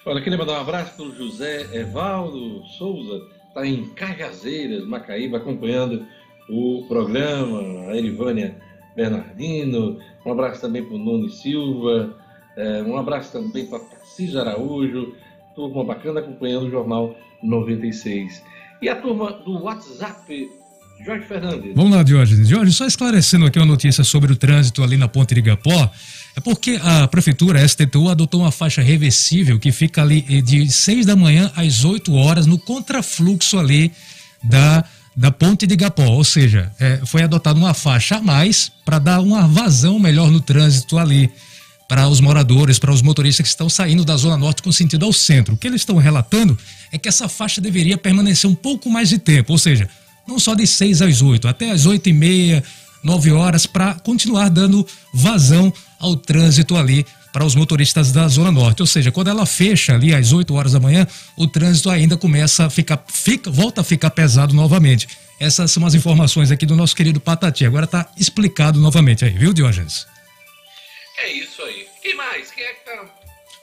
Olha, 0.07 0.23
queria 0.23 0.39
mandar 0.39 0.59
um 0.59 0.61
abraço 0.61 0.95
para 0.95 1.07
o 1.07 1.13
José 1.13 1.77
Evaldo 1.77 2.63
Souza, 2.79 3.21
está 3.49 3.67
em 3.67 3.89
Cajazeiras, 3.89 4.87
Macaíba, 4.87 5.39
acompanhando 5.39 6.07
o 6.49 6.85
programa, 6.87 7.91
a 7.91 7.97
Erivânia 7.97 8.57
Bernardino, 8.95 9.99
um 10.25 10.31
abraço 10.31 10.61
também 10.61 10.85
para 10.85 10.95
o 10.95 10.99
Noni 10.99 11.31
Silva, 11.31 12.17
é, 12.57 12.81
um 12.83 12.97
abraço 12.97 13.33
também 13.33 13.67
para 13.67 13.81
Tarcísio 13.81 14.41
Araújo, 14.41 15.15
turma 15.55 15.85
bacana 15.85 16.21
acompanhando 16.21 16.67
o 16.67 16.71
Jornal 16.71 17.17
96. 17.43 18.43
E 18.81 18.89
a 18.89 18.97
turma 18.97 19.33
do 19.33 19.63
WhatsApp, 19.63 20.49
Jorge 21.05 21.27
Fernandes. 21.27 21.73
Vamos 21.75 21.93
lá, 21.93 22.03
Diógenes. 22.03 22.49
Jorge, 22.49 22.73
só 22.73 22.87
esclarecendo 22.87 23.47
aqui 23.47 23.59
uma 23.59 23.67
notícia 23.67 24.03
sobre 24.05 24.33
o 24.33 24.37
trânsito 24.37 24.83
ali 24.83 24.97
na 24.97 25.09
Ponte 25.09 25.35
de 25.35 25.41
Igapó. 25.41 25.91
É 26.35 26.41
porque 26.41 26.81
a 26.83 27.07
prefeitura, 27.07 27.61
a 27.61 27.69
STTU, 27.69 28.09
adotou 28.09 28.41
uma 28.41 28.51
faixa 28.51 28.81
reversível 28.81 29.59
que 29.59 29.71
fica 29.71 30.03
ali 30.03 30.23
de 30.43 30.71
6 30.71 31.07
da 31.07 31.15
manhã 31.15 31.51
às 31.55 31.85
8 31.85 32.13
horas 32.15 32.47
no 32.47 32.59
contrafluxo 32.59 33.59
ali 33.59 33.93
da, 34.43 34.85
da 35.17 35.31
Ponte 35.31 35.67
de 35.67 35.75
Igapó. 35.75 36.07
Ou 36.07 36.25
seja, 36.25 36.73
é, 36.81 37.01
foi 37.05 37.23
adotada 37.23 37.59
uma 37.59 37.75
faixa 37.75 38.17
a 38.17 38.23
mais 38.23 38.73
para 38.85 38.99
dar 38.99 39.21
uma 39.21 39.47
vazão 39.47 39.99
melhor 39.99 40.31
no 40.31 40.41
trânsito 40.41 40.99
ali 40.99 41.31
para 41.93 42.09
os 42.09 42.23
moradores, 42.23 42.79
para 42.79 42.91
os 42.91 43.03
motoristas 43.03 43.45
que 43.45 43.51
estão 43.51 43.69
saindo 43.69 44.03
da 44.03 44.17
Zona 44.17 44.39
Norte 44.39 44.63
com 44.63 44.73
sentido 44.73 45.05
ao 45.05 45.13
centro. 45.13 45.53
O 45.53 45.59
que 45.59 45.67
eles 45.67 45.83
estão 45.83 45.99
relatando 45.99 46.57
é 46.91 46.97
que 46.97 47.07
essa 47.07 47.29
faixa 47.29 47.61
deveria 47.61 47.99
permanecer 47.99 48.49
um 48.49 48.55
pouco 48.55 48.89
mais 48.89 49.11
de 49.11 49.19
tempo, 49.19 49.53
ou 49.53 49.59
seja, 49.59 49.87
não 50.27 50.39
só 50.39 50.55
de 50.55 50.67
6 50.67 51.03
às 51.03 51.21
8, 51.21 51.47
até 51.47 51.71
às 51.71 51.85
8 51.85 52.09
e 52.09 52.13
meia, 52.15 52.65
9 53.05 53.33
horas, 53.33 53.67
para 53.67 53.93
continuar 53.93 54.49
dando 54.49 54.87
vazão 55.13 55.71
ao 56.01 56.17
trânsito 56.17 56.79
ali 56.79 57.05
para 57.31 57.45
os 57.45 57.55
motoristas 57.55 58.11
da 58.11 58.27
Zona 58.27 58.51
Norte. 58.51 58.81
Ou 58.81 58.87
seja, 58.87 59.13
quando 59.13 59.29
ela 59.29 59.45
fecha 59.45 59.93
ali 59.93 60.15
às 60.15 60.33
8 60.33 60.55
horas 60.55 60.73
da 60.73 60.81
manhã, 60.81 61.07
o 61.37 61.47
trânsito 61.47 61.91
ainda 61.91 62.17
começa 62.17 62.65
a 62.65 62.71
ficar, 62.71 63.05
fica, 63.07 63.51
volta 63.51 63.83
a 63.83 63.85
ficar 63.85 64.09
pesado 64.09 64.55
novamente. 64.55 65.07
Essas 65.39 65.71
são 65.71 65.85
as 65.85 65.93
informações 65.93 66.51
aqui 66.51 66.65
do 66.65 66.75
nosso 66.75 66.97
querido 66.97 67.21
Patati. 67.21 67.67
Agora 67.67 67.85
está 67.85 68.09
explicado 68.17 68.81
novamente 68.81 69.27
aí, 69.27 69.33
viu, 69.33 69.53
Diógenes? 69.53 70.11
É 71.23 71.33
isso 71.33 71.63
aí. 71.63 71.87
Quem 72.03 72.17
mais? 72.17 72.51
Quem 72.51 72.65
é 72.65 72.73
que 72.75 72.85
tá? 72.85 73.05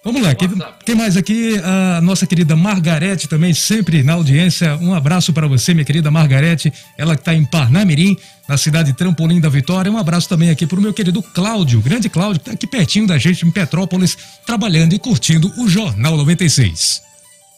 Vamos 0.02 0.22
lá, 0.22 0.34
quem, 0.34 0.96
mais 0.96 1.18
aqui? 1.18 1.60
A 1.62 2.00
nossa 2.00 2.26
querida 2.26 2.56
Margarete 2.56 3.28
também, 3.28 3.54
sempre 3.54 4.02
na 4.02 4.14
audiência. 4.14 4.78
Um 4.78 4.94
abraço 4.94 5.34
para 5.34 5.46
você, 5.46 5.74
minha 5.74 5.84
querida 5.84 6.10
Margarete. 6.10 6.72
Ela 6.98 7.16
que 7.16 7.22
está 7.22 7.34
em 7.34 7.46
Parnamirim, 7.46 8.18
na 8.48 8.58
cidade 8.58 8.94
de 8.94 8.98
Trampolim 8.98 9.42
da 9.42 9.50
Vitória. 9.50 9.92
Um 9.92 9.98
abraço 9.98 10.30
também 10.30 10.50
aqui 10.50 10.66
para 10.66 10.80
o 10.80 10.82
meu 10.82 10.94
querido 10.94 11.22
Cláudio, 11.22 11.82
grande 11.82 12.08
Cláudio, 12.08 12.40
que 12.40 12.48
está 12.48 12.54
aqui 12.54 12.66
pertinho 12.66 13.06
da 13.06 13.18
gente 13.18 13.46
em 13.46 13.52
Petrópolis, 13.52 14.18
trabalhando 14.46 14.94
e 14.94 15.00
curtindo 15.00 15.52
o 15.58 15.68
Jornal 15.68 16.16
96. 16.16 17.04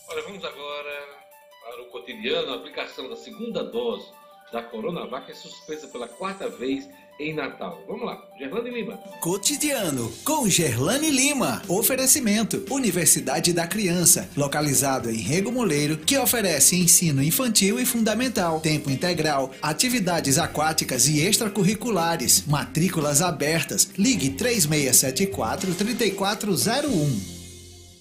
Olha, 0.09 0.23
vamos 0.23 0.43
agora 0.43 0.89
para 1.63 1.81
o 1.83 1.85
cotidiano. 1.91 2.53
A 2.53 2.55
aplicação 2.55 3.07
da 3.07 3.17
segunda 3.17 3.63
dose 3.63 4.05
da 4.51 4.63
Coronavac 4.63 5.29
é 5.29 5.35
suspensa 5.35 5.87
pela 5.87 6.07
quarta 6.07 6.49
vez 6.49 6.89
em 7.21 7.33
Natal. 7.33 7.83
Vamos 7.87 8.05
lá, 8.05 8.21
Gerlane 8.37 8.69
Lima. 8.69 8.97
Cotidiano 9.19 10.11
com 10.23 10.47
Gerlane 10.49 11.09
Lima. 11.09 11.61
Oferecimento: 11.67 12.65
Universidade 12.69 13.53
da 13.53 13.67
Criança, 13.67 14.29
localizado 14.35 15.09
em 15.09 15.17
Rego 15.17 15.51
Moleiro, 15.51 15.97
que 15.97 16.17
oferece 16.17 16.75
ensino 16.75 17.23
infantil 17.23 17.79
e 17.79 17.85
fundamental, 17.85 18.59
tempo 18.59 18.89
integral, 18.89 19.51
atividades 19.61 20.37
aquáticas 20.37 21.07
e 21.07 21.21
extracurriculares, 21.21 22.45
matrículas 22.47 23.21
abertas. 23.21 23.89
Ligue 23.97 24.31
3674 24.31 25.75
3401. 25.75 27.41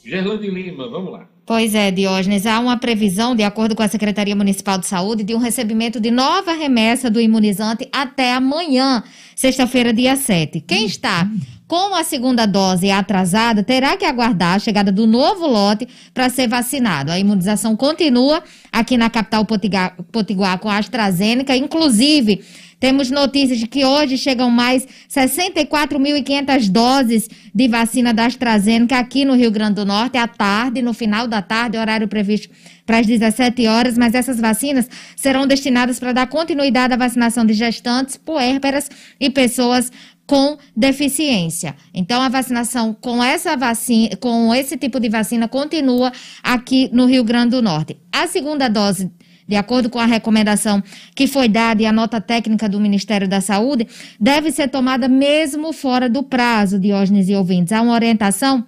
Gerlane 0.05 0.51
Lima, 0.51 0.89
vamos 0.89 1.13
lá. 1.13 1.29
Pois 1.51 1.75
é, 1.75 1.91
Diógenes, 1.91 2.47
há 2.47 2.61
uma 2.61 2.77
previsão, 2.77 3.35
de 3.35 3.43
acordo 3.43 3.75
com 3.75 3.83
a 3.83 3.89
Secretaria 3.89 4.37
Municipal 4.37 4.79
de 4.79 4.87
Saúde, 4.87 5.25
de 5.25 5.35
um 5.35 5.39
recebimento 5.39 5.99
de 5.99 6.09
nova 6.09 6.53
remessa 6.53 7.11
do 7.11 7.21
imunizante 7.21 7.89
até 7.93 8.35
amanhã, 8.35 9.03
sexta-feira, 9.35 9.93
dia 9.93 10.15
7. 10.15 10.61
Quem 10.61 10.87
está 10.87 11.29
com 11.67 11.93
a 11.93 12.05
segunda 12.05 12.47
dose 12.47 12.89
atrasada 12.93 13.65
terá 13.65 13.97
que 13.97 14.05
aguardar 14.05 14.55
a 14.55 14.59
chegada 14.61 14.93
do 14.93 15.09
novo 15.09 15.45
lote 15.45 15.89
para 16.15 16.31
ser 16.31 16.49
vacinado. 16.49 17.11
A 17.11 17.19
imunização 17.19 17.75
continua 17.75 18.45
aqui 18.71 18.97
na 18.97 19.11
capital 19.11 19.45
Potiguar, 19.45 19.97
Potiguar 20.13 20.57
com 20.61 20.69
a 20.69 20.79
AstraZeneca, 20.79 21.57
inclusive 21.57 22.45
temos 22.81 23.11
notícias 23.11 23.59
de 23.59 23.67
que 23.67 23.85
hoje 23.85 24.17
chegam 24.17 24.51
mais 24.51 24.89
64.500 25.09 26.71
doses 26.71 27.29
de 27.55 27.69
vacina 27.69 28.15
da 28.15 28.25
AstraZeneca 28.25 28.99
aqui 28.99 29.27
no 29.27 29.35
Rio 29.35 29.51
Grande 29.51 29.75
do 29.75 29.85
Norte, 29.85 30.17
à 30.17 30.27
tarde, 30.27 30.81
no 30.81 30.95
final 30.95 31.29
da 31.29 31.43
tarde, 31.43 31.77
horário 31.77 32.09
previsto 32.09 32.49
para 32.87 32.99
as 32.99 33.07
17 33.07 33.67
horas, 33.67 33.99
mas 33.99 34.15
essas 34.15 34.41
vacinas 34.41 34.89
serão 35.15 35.47
destinadas 35.47 36.01
para 36.01 36.13
dar 36.13 36.27
continuidade 36.27 36.95
à 36.95 36.97
vacinação 36.97 37.45
de 37.45 37.53
gestantes, 37.53 38.17
puérperas 38.17 38.91
e 39.21 39.29
pessoas 39.29 39.93
com 40.27 40.57
deficiência. 40.75 41.77
Então 41.93 42.23
a 42.23 42.29
vacinação 42.29 42.97
com 42.99 43.23
essa 43.23 43.57
vacina, 43.57 44.17
com 44.17 44.55
esse 44.55 44.77
tipo 44.77 44.99
de 44.99 45.09
vacina 45.09 45.47
continua 45.49 46.13
aqui 46.43 46.89
no 46.93 47.05
Rio 47.05 47.25
Grande 47.25 47.51
do 47.51 47.61
Norte. 47.61 47.99
A 48.11 48.27
segunda 48.27 48.69
dose 48.69 49.11
de 49.51 49.57
acordo 49.57 49.91
com 49.91 49.99
a 49.99 50.07
recomendação 50.07 50.81
que 51.13 51.27
foi 51.27 51.49
dada 51.49 51.83
e 51.83 51.87
a 51.87 51.93
nota 51.93 52.21
técnica 52.21 52.69
do 52.69 52.79
Ministério 52.79 53.27
da 53.27 53.41
Saúde, 53.41 53.89
deve 54.19 54.53
ser 54.53 54.69
tomada 54.69 55.09
mesmo 55.09 55.73
fora 55.73 56.09
do 56.09 56.23
prazo, 56.23 56.79
Diógenes 56.79 57.29
e 57.29 57.35
ouvintes. 57.35 57.73
Há 57.73 57.83
uma 57.83 57.93
orientação 57.93 58.65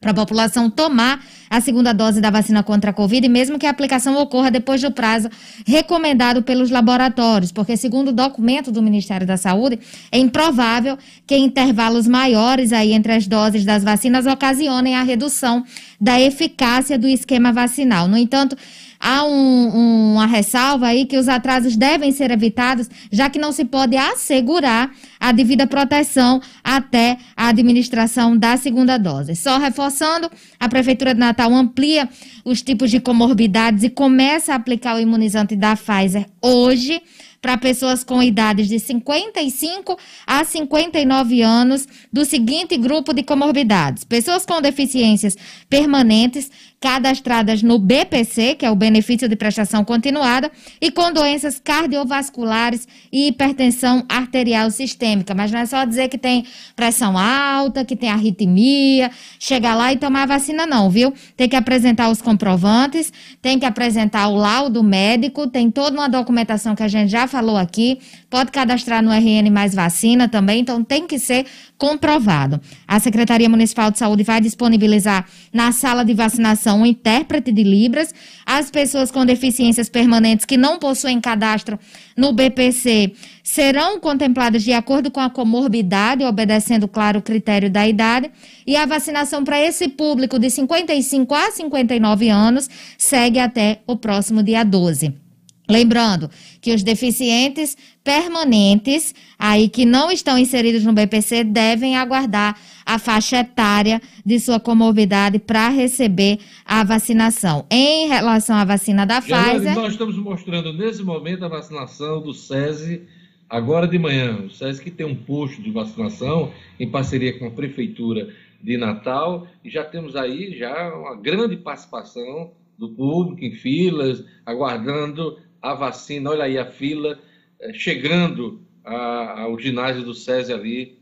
para 0.00 0.12
a 0.12 0.14
população 0.14 0.70
tomar 0.70 1.20
a 1.50 1.60
segunda 1.60 1.92
dose 1.92 2.20
da 2.20 2.30
vacina 2.30 2.62
contra 2.62 2.90
a 2.90 2.94
Covid, 2.94 3.28
mesmo 3.28 3.58
que 3.58 3.66
a 3.66 3.70
aplicação 3.70 4.16
ocorra 4.16 4.52
depois 4.52 4.80
do 4.80 4.92
prazo 4.92 5.28
recomendado 5.66 6.42
pelos 6.42 6.70
laboratórios, 6.70 7.50
porque, 7.50 7.76
segundo 7.76 8.08
o 8.08 8.12
documento 8.12 8.70
do 8.70 8.80
Ministério 8.80 9.26
da 9.26 9.36
Saúde, 9.36 9.80
é 10.12 10.18
improvável 10.18 10.96
que 11.26 11.36
intervalos 11.36 12.06
maiores 12.06 12.72
aí 12.72 12.92
entre 12.92 13.12
as 13.12 13.26
doses 13.26 13.64
das 13.64 13.82
vacinas 13.82 14.26
ocasionem 14.26 14.94
a 14.94 15.02
redução 15.02 15.64
da 16.00 16.20
eficácia 16.20 16.96
do 16.96 17.08
esquema 17.08 17.52
vacinal. 17.52 18.06
No 18.06 18.16
entanto, 18.16 18.56
há 19.00 19.24
um, 19.24 20.12
uma 20.12 20.26
ressalva 20.26 20.88
aí 20.88 21.06
que 21.06 21.16
os 21.16 21.26
atrasos 21.26 21.74
devem 21.74 22.12
ser 22.12 22.30
evitados, 22.30 22.88
já 23.10 23.30
que 23.30 23.38
não 23.38 23.50
se 23.50 23.64
pode 23.64 23.96
assegurar 23.96 24.92
a 25.18 25.32
devida 25.32 25.66
proteção 25.66 26.40
até 26.62 27.16
a 27.34 27.48
administração 27.48 28.36
da 28.36 28.56
segunda 28.58 28.98
dose. 28.98 29.34
Só 29.34 29.58
reforçando, 29.58 30.30
a 30.58 30.68
Prefeitura 30.68 31.14
de 31.14 31.20
Natal 31.20 31.52
amplia 31.54 32.08
os 32.44 32.60
tipos 32.60 32.90
de 32.90 33.00
comorbidades 33.00 33.82
e 33.82 33.90
começa 33.90 34.52
a 34.52 34.56
aplicar 34.56 34.96
o 34.96 35.00
imunizante 35.00 35.56
da 35.56 35.74
Pfizer 35.74 36.26
hoje 36.42 37.00
para 37.40 37.56
pessoas 37.56 38.04
com 38.04 38.22
idades 38.22 38.68
de 38.68 38.78
55 38.78 39.98
a 40.26 40.44
59 40.44 41.42
anos 41.42 41.88
do 42.12 42.24
seguinte 42.24 42.76
grupo 42.76 43.12
de 43.12 43.22
comorbidades: 43.22 44.04
pessoas 44.04 44.44
com 44.44 44.60
deficiências 44.60 45.36
permanentes 45.68 46.50
cadastradas 46.80 47.62
no 47.62 47.78
BPC, 47.78 48.54
que 48.54 48.64
é 48.64 48.70
o 48.70 48.74
benefício 48.74 49.28
de 49.28 49.36
prestação 49.36 49.84
continuada, 49.84 50.50
e 50.80 50.90
com 50.90 51.12
doenças 51.12 51.60
cardiovasculares 51.62 52.88
e 53.12 53.28
hipertensão 53.28 54.02
arterial 54.08 54.70
sistêmica. 54.70 55.34
Mas 55.34 55.52
não 55.52 55.60
é 55.60 55.66
só 55.66 55.84
dizer 55.84 56.08
que 56.08 56.16
tem 56.16 56.46
pressão 56.74 57.18
alta, 57.18 57.84
que 57.84 57.94
tem 57.94 58.08
arritmia, 58.08 59.10
chegar 59.38 59.74
lá 59.74 59.92
e 59.92 59.98
tomar 59.98 60.26
vacina, 60.26 60.64
não, 60.66 60.88
viu? 60.88 61.12
Tem 61.36 61.48
que 61.48 61.56
apresentar 61.56 62.08
os 62.08 62.22
comprovantes, 62.22 63.12
tem 63.42 63.58
que 63.58 63.66
apresentar 63.66 64.28
o 64.28 64.36
laudo 64.36 64.82
médico, 64.82 65.46
tem 65.46 65.70
toda 65.70 65.98
uma 65.98 66.08
documentação 66.08 66.74
que 66.74 66.82
a 66.82 66.88
gente 66.88 67.10
já 67.10 67.26
falou 67.26 67.58
aqui, 67.58 67.98
pode 68.30 68.50
cadastrar 68.50 69.02
no 69.02 69.10
RN 69.10 69.50
mais 69.50 69.74
vacina 69.74 70.28
também, 70.28 70.60
então 70.60 70.82
tem 70.82 71.06
que 71.06 71.18
ser 71.18 71.44
comprovado. 71.80 72.60
A 72.86 73.00
Secretaria 73.00 73.48
Municipal 73.48 73.90
de 73.90 73.98
Saúde 73.98 74.22
vai 74.22 74.38
disponibilizar 74.38 75.26
na 75.50 75.72
sala 75.72 76.04
de 76.04 76.12
vacinação 76.12 76.82
um 76.82 76.86
intérprete 76.86 77.50
de 77.50 77.62
Libras. 77.62 78.14
As 78.44 78.70
pessoas 78.70 79.10
com 79.10 79.24
deficiências 79.24 79.88
permanentes 79.88 80.44
que 80.44 80.58
não 80.58 80.78
possuem 80.78 81.18
cadastro 81.18 81.78
no 82.14 82.34
BPC 82.34 83.14
serão 83.42 83.98
contempladas 83.98 84.62
de 84.62 84.74
acordo 84.74 85.10
com 85.10 85.20
a 85.20 85.30
comorbidade, 85.30 86.22
obedecendo, 86.22 86.86
claro, 86.86 87.20
o 87.20 87.22
critério 87.22 87.70
da 87.70 87.88
idade. 87.88 88.30
E 88.66 88.76
a 88.76 88.84
vacinação 88.84 89.42
para 89.42 89.58
esse 89.58 89.88
público 89.88 90.38
de 90.38 90.50
55 90.50 91.34
a 91.34 91.50
59 91.50 92.28
anos 92.28 92.68
segue 92.98 93.38
até 93.38 93.80
o 93.86 93.96
próximo 93.96 94.42
dia 94.42 94.62
12. 94.62 95.29
Lembrando 95.70 96.28
que 96.60 96.74
os 96.74 96.82
deficientes 96.82 97.76
permanentes, 98.02 99.14
aí 99.38 99.68
que 99.68 99.86
não 99.86 100.10
estão 100.10 100.36
inseridos 100.36 100.84
no 100.84 100.92
BPC, 100.92 101.44
devem 101.44 101.96
aguardar 101.96 102.58
a 102.84 102.98
faixa 102.98 103.38
etária 103.38 104.02
de 104.26 104.40
sua 104.40 104.58
comorbidade 104.58 105.38
para 105.38 105.68
receber 105.68 106.38
a 106.64 106.82
vacinação. 106.82 107.64
Em 107.70 108.08
relação 108.08 108.56
à 108.56 108.64
vacina 108.64 109.06
da 109.06 109.20
Pfizer. 109.20 109.74
Nós 109.74 109.92
estamos 109.92 110.16
mostrando 110.16 110.72
nesse 110.72 111.02
momento 111.02 111.44
a 111.44 111.48
vacinação 111.48 112.20
do 112.20 112.34
SESI 112.34 113.02
agora 113.48 113.86
de 113.86 113.98
manhã. 113.98 114.42
O 114.46 114.50
SESI 114.50 114.82
que 114.82 114.90
tem 114.90 115.06
um 115.06 115.14
posto 115.14 115.62
de 115.62 115.70
vacinação 115.70 116.52
em 116.78 116.90
parceria 116.90 117.38
com 117.38 117.46
a 117.46 117.50
Prefeitura 117.50 118.28
de 118.62 118.76
Natal, 118.76 119.46
e 119.64 119.70
já 119.70 119.82
temos 119.82 120.14
aí 120.14 120.56
já 120.56 120.94
uma 120.94 121.16
grande 121.16 121.56
participação 121.56 122.52
do 122.78 122.90
público 122.90 123.44
em 123.44 123.52
filas, 123.52 124.24
aguardando 124.44 125.38
a 125.60 125.74
vacina, 125.74 126.30
olha 126.30 126.44
aí 126.44 126.58
a 126.58 126.66
fila, 126.66 127.18
eh, 127.60 127.72
chegando 127.72 128.62
ao 128.82 129.58
ginásio 129.58 130.02
do 130.02 130.14
SESI 130.14 130.52
ali, 130.52 130.98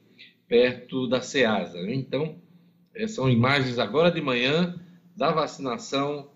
perto 0.48 1.06
da 1.06 1.20
SEASA. 1.20 1.78
Então, 1.90 2.36
eh, 2.94 3.06
são 3.06 3.30
imagens 3.30 3.78
agora 3.78 4.10
de 4.10 4.20
manhã 4.20 4.78
da 5.16 5.30
vacinação 5.30 6.30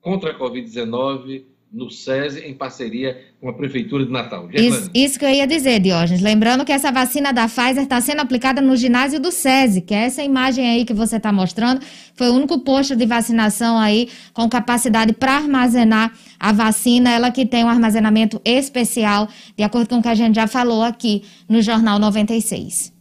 contra 0.00 0.30
a 0.30 0.38
Covid-19 0.38 1.44
no 1.72 1.90
SESI, 1.90 2.40
em 2.40 2.54
parceria 2.54 3.20
com 3.40 3.48
a 3.48 3.52
Prefeitura 3.52 4.04
de 4.04 4.10
Natal. 4.10 4.48
Isso, 4.52 4.90
isso, 4.94 5.18
que 5.18 5.24
eu 5.24 5.30
ia 5.30 5.46
dizer, 5.46 5.80
Diógenes. 5.80 6.22
Lembrando 6.22 6.64
que 6.64 6.72
essa 6.72 6.90
vacina 6.90 7.32
da 7.32 7.46
Pfizer 7.46 7.82
está 7.82 8.00
sendo 8.00 8.20
aplicada 8.20 8.60
no 8.60 8.74
ginásio 8.74 9.20
do 9.20 9.30
SESI, 9.30 9.82
que 9.82 9.94
é 9.94 10.04
essa 10.04 10.22
imagem 10.22 10.66
aí 10.66 10.84
que 10.84 10.94
você 10.94 11.16
está 11.16 11.30
mostrando. 11.30 11.80
Foi 12.14 12.30
o 12.30 12.34
único 12.34 12.58
posto 12.60 12.96
de 12.96 13.04
vacinação 13.04 13.78
aí 13.78 14.08
com 14.32 14.48
capacidade 14.48 15.12
para 15.12 15.36
armazenar 15.36 16.12
a 16.40 16.52
vacina, 16.52 17.12
ela 17.12 17.30
que 17.30 17.44
tem 17.44 17.64
um 17.64 17.68
armazenamento 17.68 18.40
especial, 18.44 19.28
de 19.56 19.62
acordo 19.62 19.88
com 19.88 19.98
o 19.98 20.02
que 20.02 20.08
a 20.08 20.14
gente 20.14 20.36
já 20.36 20.46
falou 20.46 20.82
aqui 20.82 21.22
no 21.48 21.60
Jornal 21.60 21.98
96. 21.98 22.92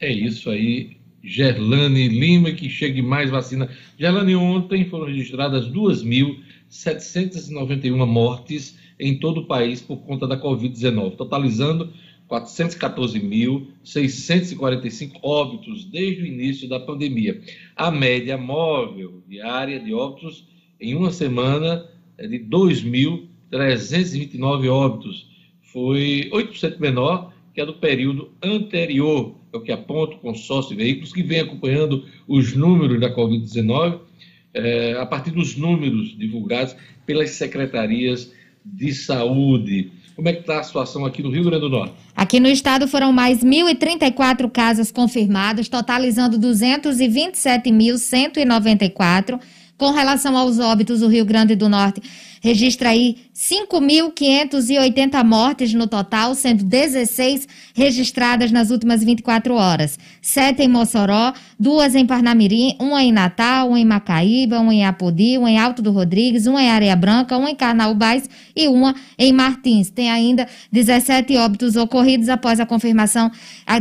É 0.00 0.12
isso 0.12 0.50
aí, 0.50 0.96
Gerlane 1.22 2.08
Lima, 2.08 2.52
que 2.52 2.68
chegue 2.68 3.02
mais 3.02 3.30
vacina. 3.30 3.68
Gerlane, 3.98 4.34
ontem 4.34 4.84
foram 4.84 5.06
registradas 5.06 5.66
2.791 6.70 8.06
mortes 8.06 8.78
em 8.98 9.18
todo 9.18 9.40
o 9.40 9.46
país 9.46 9.80
por 9.80 9.96
conta 9.98 10.26
da 10.26 10.36
Covid-19, 10.40 11.16
totalizando 11.16 11.92
414.645 12.28 15.20
óbitos 15.22 15.84
desde 15.86 16.22
o 16.22 16.26
início 16.26 16.68
da 16.68 16.78
pandemia. 16.78 17.40
A 17.74 17.90
média 17.90 18.36
móvel 18.36 19.22
diária 19.26 19.80
de 19.80 19.94
óbitos 19.94 20.46
em 20.80 20.94
uma 20.94 21.10
semana 21.10 21.88
é 22.18 22.26
de 22.26 22.38
2.329 22.40 24.70
óbitos. 24.70 25.26
Foi 25.62 26.28
8% 26.32 26.78
menor 26.78 27.32
que 27.54 27.60
a 27.60 27.64
do 27.64 27.74
período 27.74 28.32
anterior, 28.42 29.36
é 29.52 29.56
o 29.56 29.60
que 29.60 29.72
aponta 29.72 30.14
o 30.14 30.20
consórcio 30.20 30.76
de 30.76 30.82
veículos, 30.82 31.12
que 31.12 31.22
vem 31.22 31.40
acompanhando 31.40 32.04
os 32.26 32.54
números 32.54 33.00
da 33.00 33.14
Covid-19 33.14 34.00
é, 34.54 34.96
a 34.98 35.06
partir 35.06 35.30
dos 35.30 35.56
números 35.56 36.16
divulgados 36.16 36.74
pelas 37.06 37.30
secretarias 37.30 38.32
de 38.64 38.92
saúde. 38.94 39.92
Como 40.14 40.28
é 40.28 40.32
que 40.32 40.40
está 40.40 40.58
a 40.58 40.64
situação 40.64 41.06
aqui 41.06 41.22
no 41.22 41.30
Rio 41.30 41.44
Grande 41.44 41.60
do 41.60 41.70
Norte? 41.70 41.94
Aqui 42.16 42.40
no 42.40 42.48
estado 42.48 42.88
foram 42.88 43.12
mais 43.12 43.44
1.034 43.44 44.50
casos 44.50 44.90
confirmados, 44.90 45.68
totalizando 45.68 46.40
227.194. 46.40 49.38
Com 49.76 49.92
relação 49.92 50.36
aos 50.36 50.58
óbitos, 50.58 51.02
o 51.02 51.08
Rio 51.08 51.24
Grande 51.24 51.54
do 51.54 51.68
Norte 51.68 52.02
registra 52.40 52.90
aí 52.90 53.16
5.580 53.34 55.24
mortes 55.24 55.72
no 55.72 55.86
total, 55.86 56.34
sendo 56.34 56.64
16 56.64 57.46
registradas 57.74 58.50
nas 58.50 58.70
últimas 58.70 59.02
24 59.02 59.54
horas. 59.54 59.98
Sete 60.20 60.62
em 60.62 60.68
Mossoró, 60.68 61.32
duas 61.58 61.94
em 61.94 62.04
Parnamirim, 62.04 62.76
uma 62.80 63.02
em 63.02 63.12
Natal, 63.12 63.68
uma 63.68 63.78
em 63.78 63.84
Macaíba, 63.84 64.58
uma 64.58 64.74
em 64.74 64.84
Apodi, 64.84 65.38
uma 65.38 65.50
em 65.50 65.58
Alto 65.58 65.80
do 65.80 65.92
Rodrigues, 65.92 66.46
uma 66.46 66.62
em 66.62 66.70
Areia 66.70 66.96
Branca, 66.96 67.36
uma 67.36 67.50
em 67.50 67.54
Carnaubais 67.54 68.28
e 68.56 68.66
uma 68.68 68.94
em 69.16 69.32
Martins. 69.32 69.90
Tem 69.90 70.10
ainda 70.10 70.48
17 70.72 71.36
óbitos 71.36 71.76
ocorridos 71.76 72.28
após 72.28 72.58
a 72.58 72.66
confirmação 72.66 73.30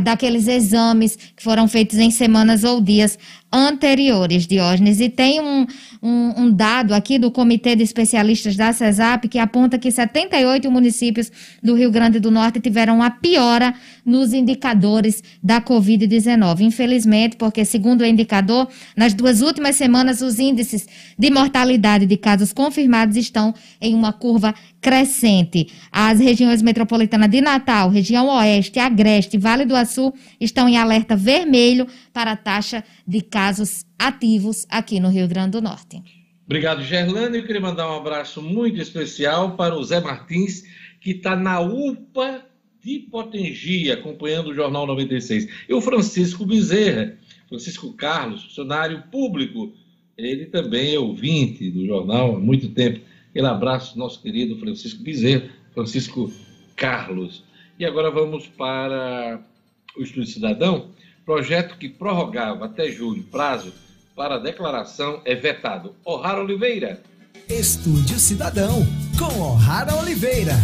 daqueles 0.02 0.48
exames 0.48 1.16
que 1.16 1.44
foram 1.44 1.68
feitos 1.68 1.98
em 1.98 2.12
semanas 2.12 2.64
ou 2.64 2.80
dias 2.80 3.18
anteriores, 3.52 4.46
Diógenes. 4.46 5.00
E 5.00 5.10
tem 5.10 5.40
um, 5.40 5.66
um, 6.02 6.44
um 6.44 6.52
dado 6.52 6.94
aqui 6.94 7.18
do 7.18 7.32
Comitê 7.32 7.76
de 7.76 7.84
Especialistas 7.84 8.47
da 8.56 8.72
CESAP 8.72 9.28
que 9.28 9.40
aponta 9.40 9.78
que 9.78 9.92
78 9.92 10.70
municípios 10.72 11.32
do 11.62 11.76
Rio 11.76 11.92
Grande 11.92 12.20
do 12.20 12.32
Norte 12.32 12.60
tiveram 12.60 12.96
uma 12.96 13.10
piora 13.10 13.74
nos 14.06 14.34
indicadores 14.34 15.24
da 15.44 15.62
Covid-19. 15.62 16.62
Infelizmente, 16.62 17.36
porque, 17.36 17.66
segundo 17.66 18.02
o 18.02 18.06
indicador, 18.06 18.68
nas 18.96 19.14
duas 19.14 19.42
últimas 19.42 19.76
semanas, 19.76 20.22
os 20.22 20.40
índices 20.40 20.88
de 21.18 21.30
mortalidade 21.30 22.06
de 22.06 22.18
casos 22.18 22.54
confirmados 22.54 23.18
estão 23.18 23.54
em 23.82 23.94
uma 23.94 24.14
curva 24.14 24.54
crescente. 24.80 25.68
As 25.92 26.20
regiões 26.20 26.62
metropolitanas 26.62 27.30
de 27.30 27.42
Natal, 27.42 27.90
região 27.90 28.28
Oeste, 28.28 28.80
Agreste, 28.80 29.38
Vale 29.38 29.66
do 29.66 29.76
Açu 29.76 30.14
estão 30.40 30.70
em 30.70 30.78
alerta 30.78 31.16
vermelho 31.16 31.88
para 32.14 32.32
a 32.32 32.38
taxa 32.38 32.84
de 33.06 33.22
casos 33.22 33.86
ativos 33.98 34.66
aqui 34.70 35.00
no 35.00 35.10
Rio 35.10 35.28
Grande 35.28 35.52
do 35.52 35.62
Norte. 35.62 36.17
Obrigado, 36.48 36.82
Gerlane. 36.82 37.40
Eu 37.40 37.46
queria 37.46 37.60
mandar 37.60 37.92
um 37.92 37.98
abraço 37.98 38.42
muito 38.42 38.80
especial 38.80 39.58
para 39.58 39.76
o 39.76 39.84
Zé 39.84 40.00
Martins, 40.00 40.64
que 41.02 41.12
está 41.12 41.36
na 41.36 41.60
UPA 41.60 42.46
de 42.82 43.00
Potengi, 43.00 43.92
acompanhando 43.92 44.52
o 44.52 44.54
Jornal 44.54 44.88
96. 44.88 45.66
E 45.68 45.74
o 45.74 45.82
Francisco 45.82 46.46
Bezerra, 46.46 47.18
Francisco 47.50 47.92
Carlos, 47.92 48.44
funcionário 48.44 49.04
público, 49.12 49.74
ele 50.18 50.46
também 50.46 50.96
é 50.96 51.00
ouvinte 51.00 51.70
do 51.70 51.86
jornal 51.86 52.38
há 52.38 52.40
muito 52.40 52.70
tempo. 52.70 53.02
Aquele 53.30 53.48
abraço, 53.48 54.00
nosso 54.00 54.22
querido 54.22 54.58
Francisco 54.58 55.04
Bezerra, 55.04 55.50
Francisco 55.74 56.32
Carlos. 56.78 57.44
E 57.78 57.86
agora 57.86 58.10
vamos 58.10 58.48
para 58.48 59.46
o 59.98 60.02
Estúdio 60.02 60.32
Cidadão, 60.32 60.92
projeto 61.26 61.78
que 61.78 61.90
prorrogava 61.90 62.64
até 62.64 62.90
julho 62.90 63.24
prazo 63.24 63.74
para 64.18 64.36
a 64.36 64.40
declaração 64.40 65.22
é 65.24 65.36
vetado. 65.36 65.96
O'Hara 66.04 66.42
Oliveira. 66.42 67.04
Estúdio 67.48 68.18
Cidadão, 68.18 68.84
com 69.18 69.40
O'Hara 69.40 69.96
Oliveira. 69.96 70.56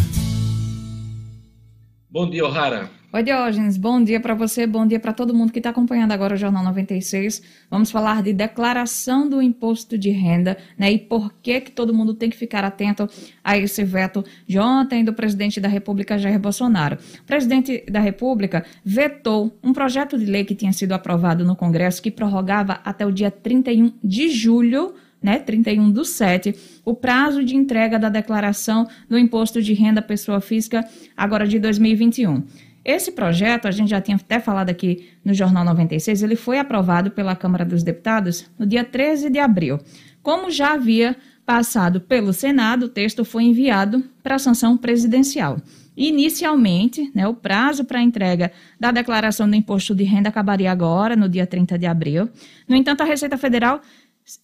Bom 2.10 2.28
dia, 2.28 2.44
O'Hara. 2.44 2.90
Oi, 3.14 3.22
Diógenes. 3.22 3.76
Bom 3.76 4.02
dia 4.02 4.18
para 4.18 4.34
você, 4.34 4.66
bom 4.66 4.84
dia 4.84 4.98
para 4.98 5.12
todo 5.12 5.32
mundo 5.32 5.52
que 5.52 5.60
está 5.60 5.70
acompanhando 5.70 6.10
agora 6.10 6.34
o 6.34 6.36
Jornal 6.36 6.64
96. 6.64 7.42
Vamos 7.70 7.88
falar 7.88 8.24
de 8.24 8.32
declaração 8.32 9.28
do 9.28 9.40
imposto 9.40 9.96
de 9.96 10.10
renda, 10.10 10.58
né? 10.76 10.90
E 10.90 10.98
por 10.98 11.32
que 11.34 11.60
que 11.60 11.70
todo 11.70 11.94
mundo 11.94 12.12
tem 12.12 12.28
que 12.28 12.36
ficar 12.36 12.64
atento 12.64 13.08
a 13.44 13.56
esse 13.56 13.84
veto 13.84 14.24
de 14.48 14.58
ontem 14.58 15.04
do 15.04 15.12
presidente 15.12 15.60
da 15.60 15.68
República, 15.68 16.18
Jair 16.18 16.40
Bolsonaro. 16.40 16.98
O 17.20 17.22
presidente 17.22 17.84
da 17.88 18.00
República 18.00 18.64
vetou 18.84 19.56
um 19.62 19.72
projeto 19.72 20.18
de 20.18 20.24
lei 20.24 20.44
que 20.44 20.56
tinha 20.56 20.72
sido 20.72 20.90
aprovado 20.90 21.44
no 21.44 21.54
Congresso 21.54 22.02
que 22.02 22.10
prorrogava 22.10 22.80
até 22.84 23.06
o 23.06 23.12
dia 23.12 23.30
31 23.30 23.92
de 24.02 24.28
julho 24.28 24.92
né, 25.22 25.38
31 25.38 25.90
do 25.92 26.04
7, 26.04 26.54
o 26.84 26.92
prazo 26.92 27.44
de 27.44 27.54
entrega 27.54 27.96
da 27.96 28.10
declaração 28.10 28.88
do 29.08 29.16
imposto 29.16 29.62
de 29.62 29.72
renda 29.72 30.02
pessoa 30.02 30.40
física 30.40 30.84
agora 31.16 31.46
de 31.46 31.60
2021. 31.60 32.42
Esse 32.84 33.12
projeto, 33.12 33.66
a 33.66 33.70
gente 33.70 33.90
já 33.90 34.00
tinha 34.00 34.16
até 34.16 34.38
falado 34.38 34.68
aqui 34.68 35.08
no 35.24 35.32
Jornal 35.32 35.64
96, 35.64 36.22
ele 36.22 36.36
foi 36.36 36.58
aprovado 36.58 37.10
pela 37.10 37.34
Câmara 37.34 37.64
dos 37.64 37.82
Deputados 37.82 38.50
no 38.58 38.66
dia 38.66 38.84
13 38.84 39.30
de 39.30 39.38
abril. 39.38 39.78
Como 40.22 40.50
já 40.50 40.74
havia 40.74 41.16
passado 41.46 42.00
pelo 42.00 42.32
Senado, 42.32 42.84
o 42.86 42.88
texto 42.88 43.24
foi 43.24 43.44
enviado 43.44 44.04
para 44.22 44.34
a 44.34 44.38
sanção 44.38 44.76
presidencial. 44.76 45.58
Inicialmente, 45.96 47.10
né, 47.14 47.26
o 47.26 47.34
prazo 47.34 47.84
para 47.84 48.02
entrega 48.02 48.50
da 48.80 48.90
declaração 48.90 49.48
do 49.48 49.54
imposto 49.54 49.94
de 49.94 50.02
renda 50.02 50.28
acabaria 50.28 50.70
agora, 50.70 51.14
no 51.14 51.28
dia 51.28 51.46
30 51.46 51.78
de 51.78 51.86
abril. 51.86 52.28
No 52.68 52.74
entanto, 52.74 53.02
a 53.02 53.04
Receita 53.04 53.38
Federal 53.38 53.80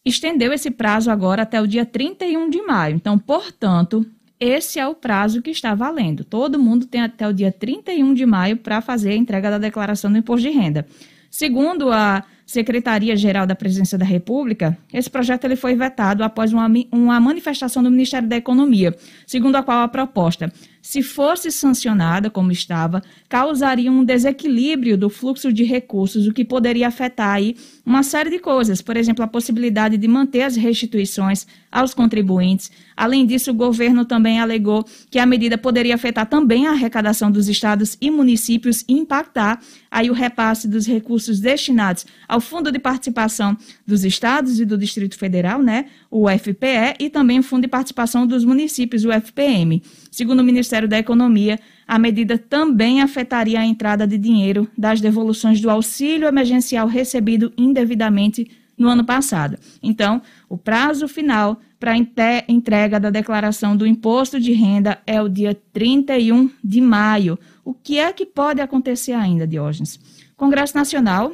estendeu 0.05 0.53
esse 0.53 0.71
prazo 0.71 1.11
agora 1.11 1.43
até 1.43 1.61
o 1.61 1.67
dia 1.67 1.85
31 1.85 2.49
de 2.49 2.63
maio. 2.63 2.97
Então, 2.97 3.19
portanto, 3.19 4.07
esse 4.41 4.79
é 4.81 4.89
o 4.89 4.95
prazo 4.95 5.43
que 5.43 5.51
está 5.51 5.75
valendo. 5.75 6.25
Todo 6.25 6.59
mundo 6.59 6.87
tem 6.87 7.03
até 7.03 7.29
o 7.29 7.33
dia 7.33 7.53
31 7.53 8.15
de 8.15 8.25
maio 8.25 8.57
para 8.57 8.81
fazer 8.81 9.11
a 9.11 9.17
entrega 9.17 9.51
da 9.51 9.59
declaração 9.59 10.11
do 10.11 10.17
imposto 10.17 10.49
de 10.49 10.57
renda. 10.57 10.87
Segundo 11.31 11.93
a 11.93 12.25
Secretaria-Geral 12.45 13.47
da 13.47 13.55
Presidência 13.55 13.97
da 13.97 14.05
República, 14.05 14.77
esse 14.93 15.09
projeto 15.09 15.45
ele 15.45 15.55
foi 15.55 15.77
vetado 15.77 16.25
após 16.25 16.53
uma, 16.53 16.69
uma 16.91 17.21
manifestação 17.21 17.83
do 17.83 17.91
Ministério 17.91 18.29
da 18.29 18.37
Economia, 18.37 18.97
segundo 19.27 19.55
a 19.55 19.63
qual 19.63 19.83
a 19.83 19.89
proposta 19.89 20.53
se 20.83 21.03
fosse 21.03 21.51
sancionada 21.51 22.31
como 22.31 22.51
estava, 22.51 23.03
causaria 23.29 23.91
um 23.93 24.05
desequilíbrio 24.05 24.97
do 24.97 25.11
fluxo 25.11 25.53
de 25.53 25.65
recursos, 25.65 26.27
o 26.27 26.33
que 26.33 26.45
poderia 26.45 26.89
afetar 26.89 27.35
aí 27.35 27.57
uma 27.85 28.03
série 28.03 28.31
de 28.31 28.39
coisas, 28.39 28.81
por 28.81 28.97
exemplo, 28.97 29.25
a 29.25 29.29
possibilidade 29.29 29.97
de 29.97 30.09
manter 30.09 30.43
as 30.43 30.57
restituições 30.57 31.47
aos 31.71 31.95
contribuintes. 31.95 32.71
Além 32.97 33.27
disso, 33.27 33.51
o 33.51 33.55
governo 33.55 34.05
também 34.05 34.41
alegou 34.41 34.85
que 35.11 35.19
a 35.19 35.27
medida 35.27 35.57
poderia 35.57 35.95
afetar 35.95 36.27
também 36.27 36.67
a 36.67 36.73
arrecadação 36.73 37.31
dos 37.31 37.49
estados 37.49 37.97
e 38.01 38.11
municípios 38.11 38.85
e 38.89 38.93
impactar 38.93 39.61
aí 39.91 40.11
o 40.11 40.15
repasse 40.15 40.69
dos 40.69 40.87
recursos 40.87 41.41
destinados 41.41 42.07
ao 42.29 42.41
Fundo 42.41 42.71
de 42.71 42.79
Participação 42.79 43.57
dos 43.87 44.05
Estados 44.05 44.61
e 44.61 44.65
do 44.65 44.79
Distrito 44.79 45.19
Federal, 45.19 45.63
né, 45.63 45.87
o 46.11 46.29
FPE, 46.29 46.97
e 46.99 47.11
também 47.11 47.39
o 47.39 47.43
Fundo 47.43 47.63
de 47.63 47.69
Participação 47.69 48.27
dos 48.27 48.45
Municípios, 48.45 49.05
o 49.05 49.13
FPM. 49.13 49.83
Segundo 50.11 50.41
o 50.41 50.45
Ministério 50.45 50.89
da 50.89 50.99
Economia, 50.99 51.59
a 51.87 51.99
medida 51.99 52.37
também 52.37 53.01
afetaria 53.01 53.61
a 53.61 53.65
entrada 53.65 54.07
de 54.07 54.19
dinheiro 54.19 54.69
das 54.77 55.01
devoluções 55.01 55.61
do 55.61 55.71
auxílio 55.71 56.27
emergencial 56.27 56.89
recebido 56.89 57.53
indevidamente 57.57 58.51
no 58.77 58.89
ano 58.89 59.05
passado. 59.05 59.59
Então, 59.83 60.21
o 60.49 60.57
prazo 60.57 61.07
final 61.07 61.61
para 61.79 61.97
entrega 61.97 62.99
da 62.99 63.11
declaração 63.11 63.77
do 63.77 63.87
imposto 63.87 64.41
de 64.41 64.53
renda 64.53 64.99
é 65.07 65.21
o 65.23 65.29
dia 65.29 65.55
31 65.73 66.51
de 66.63 66.81
maio. 66.81 67.39
O 67.65 67.73
que 67.73 67.99
é 67.99 68.13
que 68.13 68.27
pode 68.27 68.61
acontecer 68.61 69.13
ainda, 69.13 69.47
Diógenes? 69.47 70.01
Congresso 70.37 70.77
Nacional 70.77 71.33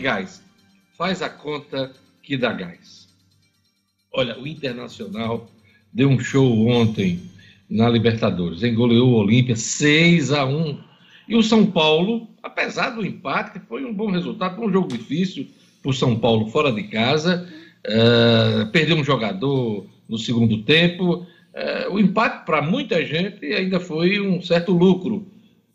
Gás, 0.01 0.41
faz 0.97 1.21
a 1.21 1.29
conta 1.29 1.93
que 2.23 2.35
dá 2.35 2.51
gás. 2.51 3.07
Olha, 4.11 4.39
o 4.39 4.47
Internacional 4.47 5.51
deu 5.93 6.09
um 6.09 6.19
show 6.19 6.67
ontem 6.67 7.21
na 7.69 7.87
Libertadores, 7.87 8.63
engoleou 8.63 9.09
o 9.09 9.17
Olímpia 9.17 9.55
6 9.55 10.31
a 10.31 10.45
1. 10.45 10.79
E 11.29 11.35
o 11.35 11.43
São 11.43 11.63
Paulo, 11.63 12.27
apesar 12.41 12.89
do 12.89 13.05
empate, 13.05 13.59
foi 13.69 13.85
um 13.85 13.93
bom 13.93 14.09
resultado, 14.09 14.55
foi 14.55 14.67
um 14.67 14.73
jogo 14.73 14.87
difícil 14.87 15.47
para 15.83 15.91
o 15.91 15.93
São 15.93 16.17
Paulo 16.17 16.47
fora 16.47 16.71
de 16.71 16.83
casa, 16.83 17.47
uh, 17.85 18.65
perdeu 18.71 18.97
um 18.97 19.03
jogador 19.03 19.85
no 20.07 20.17
segundo 20.17 20.63
tempo. 20.63 21.25
Uh, 21.53 21.93
o 21.93 21.99
empate, 21.99 22.45
para 22.45 22.61
muita 22.61 23.03
gente, 23.05 23.45
ainda 23.45 23.79
foi 23.79 24.19
um 24.19 24.41
certo 24.41 24.71
lucro 24.71 25.27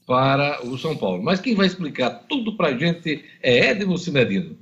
para 0.07 0.65
o 0.67 0.77
São 0.79 0.97
Paulo. 0.97 1.23
Mas 1.23 1.41
quem 1.41 1.55
vai 1.55 1.67
explicar 1.67 2.11
tudo 2.29 2.57
para 2.57 2.69
a 2.69 2.79
gente 2.79 3.25
é 3.43 3.71
Edmo 3.71 3.97
Cinedino. 3.99 4.57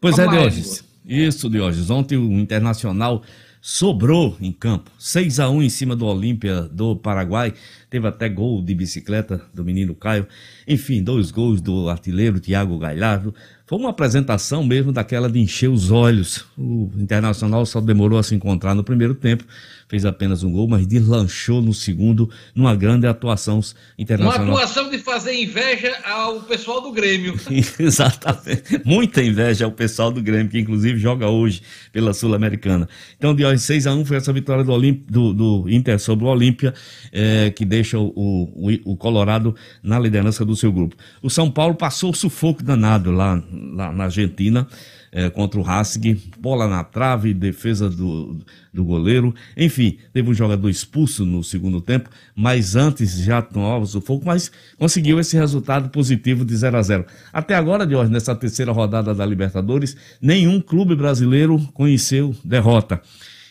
Pois 0.00 0.18
é, 0.18 0.26
Diógenes. 0.26 0.84
Isso, 1.04 1.50
Diógenes. 1.50 1.90
Ontem 1.90 2.16
o 2.16 2.32
Internacional 2.32 3.22
sobrou 3.60 4.36
em 4.40 4.52
campo. 4.52 4.90
6 4.98 5.38
a 5.40 5.50
1 5.50 5.62
em 5.62 5.68
cima 5.68 5.94
do 5.94 6.06
Olímpia 6.06 6.62
do 6.62 6.96
Paraguai. 6.96 7.52
Teve 7.90 8.08
até 8.08 8.28
gol 8.28 8.62
de 8.62 8.74
bicicleta 8.74 9.42
do 9.52 9.64
menino 9.64 9.94
Caio. 9.94 10.26
Enfim, 10.66 11.02
dois 11.02 11.30
gols 11.30 11.60
do 11.60 11.88
artilheiro 11.88 12.40
Thiago 12.40 12.78
Galhardo. 12.78 13.34
Foi 13.70 13.78
uma 13.78 13.90
apresentação 13.90 14.64
mesmo 14.64 14.90
daquela 14.90 15.30
de 15.30 15.38
encher 15.38 15.70
os 15.70 15.92
olhos. 15.92 16.44
O 16.58 16.90
Internacional 16.96 17.64
só 17.64 17.80
demorou 17.80 18.18
a 18.18 18.22
se 18.24 18.34
encontrar 18.34 18.74
no 18.74 18.82
primeiro 18.82 19.14
tempo, 19.14 19.44
fez 19.88 20.04
apenas 20.04 20.42
um 20.42 20.50
gol, 20.50 20.66
mas 20.66 20.88
deslanchou 20.88 21.62
no 21.62 21.72
segundo, 21.72 22.28
numa 22.52 22.74
grande 22.74 23.06
atuação 23.06 23.60
internacional. 23.96 24.48
Uma 24.48 24.64
atuação 24.64 24.90
de 24.90 24.98
fazer 24.98 25.40
inveja 25.40 25.96
ao 26.04 26.40
pessoal 26.40 26.80
do 26.80 26.90
Grêmio. 26.90 27.38
Exatamente. 27.78 28.82
Muita 28.84 29.22
inveja 29.22 29.66
ao 29.66 29.70
pessoal 29.70 30.10
do 30.10 30.20
Grêmio, 30.20 30.50
que 30.50 30.58
inclusive 30.58 30.98
joga 30.98 31.28
hoje 31.28 31.62
pela 31.92 32.12
Sul-Americana. 32.12 32.88
Então, 33.18 33.32
de 33.32 33.44
hoje, 33.44 33.62
6 33.62 33.86
a 33.86 33.94
1 33.94 34.04
foi 34.04 34.16
essa 34.16 34.32
vitória 34.32 34.64
do, 34.64 34.72
Olimp... 34.72 35.08
do, 35.08 35.32
do 35.32 35.70
Inter 35.70 36.00
sobre 36.00 36.24
o 36.24 36.28
Olímpia, 36.28 36.74
é, 37.12 37.50
que 37.50 37.64
deixa 37.64 38.00
o, 38.00 38.08
o, 38.16 38.68
o 38.84 38.96
Colorado 38.96 39.54
na 39.80 39.96
liderança 39.96 40.44
do 40.44 40.56
seu 40.56 40.72
grupo. 40.72 40.96
O 41.22 41.30
São 41.30 41.48
Paulo 41.48 41.76
passou 41.76 42.10
o 42.10 42.14
sufoco 42.16 42.64
danado 42.64 43.12
lá 43.12 43.40
lá 43.74 43.92
na 43.92 44.04
Argentina, 44.04 44.66
é, 45.12 45.28
contra 45.28 45.58
o 45.58 45.62
Racing, 45.62 46.20
bola 46.38 46.68
na 46.68 46.84
trave, 46.84 47.34
defesa 47.34 47.88
do, 47.88 48.38
do 48.72 48.84
goleiro, 48.84 49.34
enfim, 49.56 49.98
teve 50.12 50.30
um 50.30 50.34
jogador 50.34 50.68
expulso 50.68 51.26
no 51.26 51.42
segundo 51.42 51.80
tempo, 51.80 52.08
mas 52.34 52.76
antes 52.76 53.18
já 53.18 53.42
tomava 53.42 53.82
o 53.82 53.86
sufoco, 53.86 54.24
mas 54.24 54.50
conseguiu 54.78 55.18
esse 55.18 55.36
resultado 55.36 55.88
positivo 55.90 56.44
de 56.44 56.56
0 56.56 56.76
a 56.76 56.82
0 56.82 57.06
Até 57.32 57.54
agora, 57.54 57.86
de 57.86 57.94
hoje, 57.94 58.10
nessa 58.10 58.34
terceira 58.34 58.72
rodada 58.72 59.14
da 59.14 59.26
Libertadores, 59.26 59.96
nenhum 60.20 60.60
clube 60.60 60.94
brasileiro 60.94 61.58
conheceu 61.74 62.34
derrota. 62.44 63.00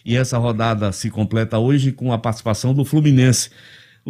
E 0.06 0.16
essa 0.16 0.38
rodada 0.38 0.92
se 0.92 1.10
completa 1.10 1.60
hoje 1.60 1.92
com 1.92 2.14
a 2.14 2.18
participação 2.18 2.74
do 2.74 2.86
Fluminense 2.86 3.50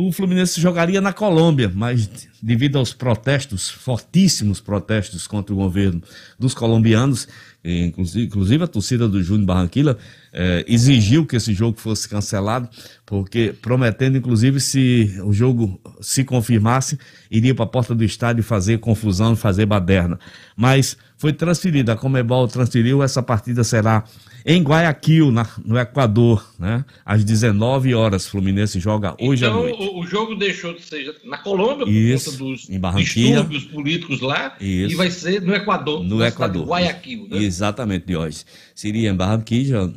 o 0.01 0.13
Fluminense 0.13 0.61
jogaria 0.61 1.01
na 1.01 1.11
Colômbia, 1.11 1.69
mas 1.75 2.09
devido 2.41 2.77
aos 2.77 2.93
protestos, 2.93 3.69
fortíssimos 3.69 4.61
protestos 4.61 5.27
contra 5.27 5.53
o 5.53 5.57
governo 5.57 6.01
dos 6.39 6.53
colombianos, 6.53 7.27
inclusive, 7.61 8.63
a 8.63 8.67
torcida 8.67 9.09
do 9.09 9.21
Júnior 9.21 9.47
Barranquilla 9.47 9.97
eh, 10.31 10.63
exigiu 10.69 11.25
que 11.25 11.35
esse 11.35 11.53
jogo 11.53 11.77
fosse 11.77 12.07
cancelado, 12.07 12.69
porque 13.05 13.53
prometendo, 13.61 14.17
inclusive, 14.17 14.61
se 14.61 15.19
o 15.25 15.33
jogo 15.33 15.77
se 15.99 16.23
confirmasse, 16.23 16.97
iria 17.29 17.53
para 17.53 17.65
a 17.65 17.67
porta 17.67 17.93
do 17.93 18.05
estádio 18.05 18.41
fazer 18.41 18.77
confusão, 18.77 19.35
fazer 19.35 19.65
baderna. 19.65 20.17
Mas 20.55 20.95
foi 21.19 21.33
transferida, 21.33 21.93
a 21.93 21.95
Comebol 21.97 22.47
transferiu, 22.47 23.03
essa 23.03 23.21
partida 23.21 23.61
será 23.61 24.05
em 24.45 24.63
Guayaquil, 24.63 25.31
na, 25.31 25.45
no 25.65 25.77
Equador, 25.77 26.49
né? 26.57 26.85
Às 27.05 27.25
19 27.25 27.93
horas, 27.93 28.25
Fluminense 28.25 28.79
joga 28.79 29.15
hoje 29.19 29.43
então, 29.43 29.59
à 29.59 29.63
noite. 29.63 29.83
O, 29.83 29.99
o 29.99 30.07
jogo 30.07 30.33
deixou 30.33 30.73
de 30.73 30.81
ser 30.81 31.13
na 31.25 31.37
Colômbia, 31.37 31.85
Isso, 31.89 32.31
por 32.31 32.37
conta 32.37 32.51
dos 32.51 32.69
em 32.69 32.79
Barranquilla. 32.79 33.43
distúrbios 33.43 33.65
políticos 33.65 34.21
lá, 34.21 34.55
Isso. 34.61 34.93
e 34.93 34.95
vai 34.95 35.11
ser 35.11 35.41
no 35.41 35.53
Equador, 35.53 36.01
no 36.05 36.23
Equador. 36.23 36.65
Guayaquil, 36.65 37.27
né? 37.29 37.37
Exatamente, 37.37 38.05
Diógenes. 38.05 38.45
Seria 38.73 39.09
em 39.09 39.15
Barranquilla, 39.15 39.91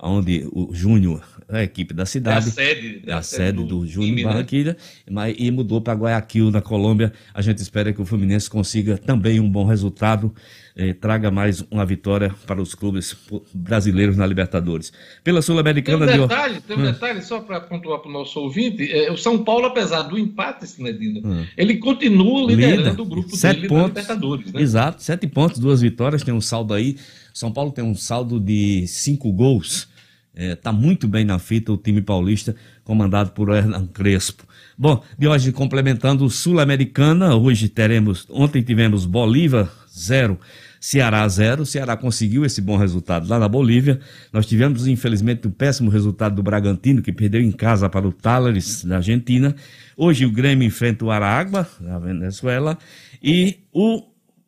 onde 0.00 0.48
o 0.52 0.74
Júnior 0.74 1.22
a 1.48 1.62
equipe 1.62 1.94
da 1.94 2.06
cidade. 2.06 2.46
É 2.46 2.48
a 2.48 2.52
sede, 2.52 3.02
é 3.06 3.12
a 3.12 3.22
sede 3.22 3.58
do, 3.58 3.64
do 3.64 3.86
Júnior 3.86 4.16
né? 4.16 4.24
Barranquilla, 4.24 4.76
mas, 5.10 5.34
e 5.38 5.50
mudou 5.50 5.80
para 5.80 5.94
Guayaquil, 5.94 6.50
na 6.50 6.60
Colômbia. 6.60 7.12
A 7.32 7.42
gente 7.42 7.58
espera 7.58 7.92
que 7.92 8.00
o 8.00 8.04
Fluminense 8.04 8.48
consiga 8.48 8.96
também 8.96 9.40
um 9.40 9.50
bom 9.50 9.64
resultado, 9.64 10.34
eh, 10.76 10.92
traga 10.92 11.30
mais 11.30 11.64
uma 11.70 11.84
vitória 11.84 12.34
para 12.46 12.60
os 12.60 12.74
clubes 12.74 13.16
brasileiros 13.52 14.16
na 14.16 14.26
Libertadores. 14.26 14.92
Pela 15.22 15.42
Sul-Americana... 15.42 16.06
Tem 16.06 16.20
um 16.20 16.26
detalhe, 16.26 16.54
de... 16.54 16.60
tem 16.62 16.76
um 16.76 16.80
hum. 16.80 16.92
detalhe 16.92 17.22
só 17.22 17.40
para 17.40 17.60
pontuar 17.60 18.00
para 18.00 18.08
o 18.08 18.12
nosso 18.12 18.40
ouvinte, 18.40 18.90
é, 18.90 19.10
o 19.12 19.16
São 19.16 19.44
Paulo, 19.44 19.66
apesar 19.66 20.02
do 20.02 20.18
empate, 20.18 20.66
Sinedino, 20.66 21.20
hum. 21.24 21.46
ele 21.56 21.76
continua 21.76 22.46
liderando 22.46 22.90
Lida. 22.90 23.02
o 23.02 23.06
grupo 23.06 23.36
sete 23.36 23.56
dele 23.56 23.68
pontos, 23.68 23.88
Libertadores. 23.88 24.52
Né? 24.52 24.62
Exato, 24.62 25.02
sete 25.02 25.26
pontos, 25.26 25.58
duas 25.58 25.80
vitórias, 25.80 26.22
tem 26.22 26.34
um 26.34 26.40
saldo 26.40 26.74
aí. 26.74 26.96
São 27.32 27.52
Paulo 27.52 27.72
tem 27.72 27.84
um 27.84 27.94
saldo 27.94 28.38
de 28.38 28.86
cinco 28.86 29.32
gols 29.32 29.88
Está 30.34 30.42
é, 30.42 30.54
tá 30.56 30.72
muito 30.72 31.06
bem 31.06 31.24
na 31.24 31.38
fita 31.38 31.72
o 31.72 31.76
time 31.76 32.02
paulista, 32.02 32.56
comandado 32.82 33.30
por 33.30 33.50
Hernan 33.50 33.86
Crespo. 33.86 34.44
Bom, 34.76 35.02
de 35.16 35.28
hoje 35.28 35.52
complementando 35.52 36.28
Sul-Americana, 36.28 37.36
hoje 37.36 37.68
teremos, 37.68 38.26
ontem 38.28 38.60
tivemos 38.60 39.06
Bolívia 39.06 39.68
0, 39.96 40.38
Ceará 40.80 41.26
0. 41.28 41.62
O 41.62 41.66
Ceará 41.66 41.96
conseguiu 41.96 42.44
esse 42.44 42.60
bom 42.60 42.76
resultado 42.76 43.28
lá 43.28 43.38
na 43.38 43.48
Bolívia. 43.48 44.00
Nós 44.32 44.44
tivemos, 44.44 44.88
infelizmente, 44.88 45.46
um 45.46 45.52
péssimo 45.52 45.88
resultado 45.88 46.34
do 46.34 46.42
Bragantino, 46.42 47.00
que 47.00 47.12
perdeu 47.12 47.40
em 47.40 47.52
casa 47.52 47.88
para 47.88 48.06
o 48.06 48.12
Talares, 48.12 48.84
da 48.84 48.96
Argentina. 48.96 49.54
Hoje 49.96 50.26
o 50.26 50.32
Grêmio 50.32 50.66
enfrenta 50.66 51.04
o 51.04 51.10
Aragua, 51.12 51.68
da 51.80 51.98
Venezuela. 52.00 52.76
E 53.22 53.58
o 53.72 54.02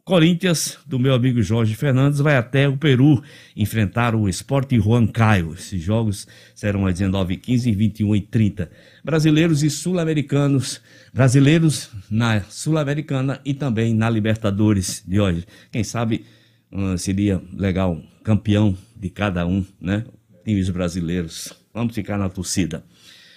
Corinthians, 0.07 0.78
do 0.87 1.01
meu 1.01 1.15
amigo 1.15 1.43
Jorge 1.43 1.74
Fernandes, 1.74 2.20
vai 2.20 2.37
até 2.37 2.69
o 2.69 2.77
Peru 2.77 3.20
enfrentar 3.57 4.15
o 4.15 4.28
Esporte 4.28 4.78
Huancayo. 4.78 5.53
Esses 5.53 5.83
jogos 5.83 6.28
serão 6.55 6.87
às 6.87 6.95
19h15 7.01 7.66
e 7.66 7.74
21h30. 7.74 8.69
Brasileiros 9.05 9.65
e 9.65 9.69
sul-americanos, 9.69 10.81
brasileiros 11.12 11.91
na 12.09 12.41
Sul-Americana 12.43 13.41
e 13.45 13.53
também 13.53 13.93
na 13.93 14.09
Libertadores 14.09 15.03
de 15.05 15.19
hoje. 15.19 15.45
Quem 15.73 15.83
sabe 15.83 16.24
hum, 16.70 16.97
seria 16.97 17.43
legal, 17.53 18.01
campeão 18.23 18.78
de 18.95 19.11
cada 19.11 19.45
um, 19.45 19.66
né? 19.81 20.05
Times 20.45 20.70
brasileiros. 20.70 21.53
Vamos 21.74 21.97
ficar 21.97 22.16
na 22.16 22.28
torcida. 22.28 22.85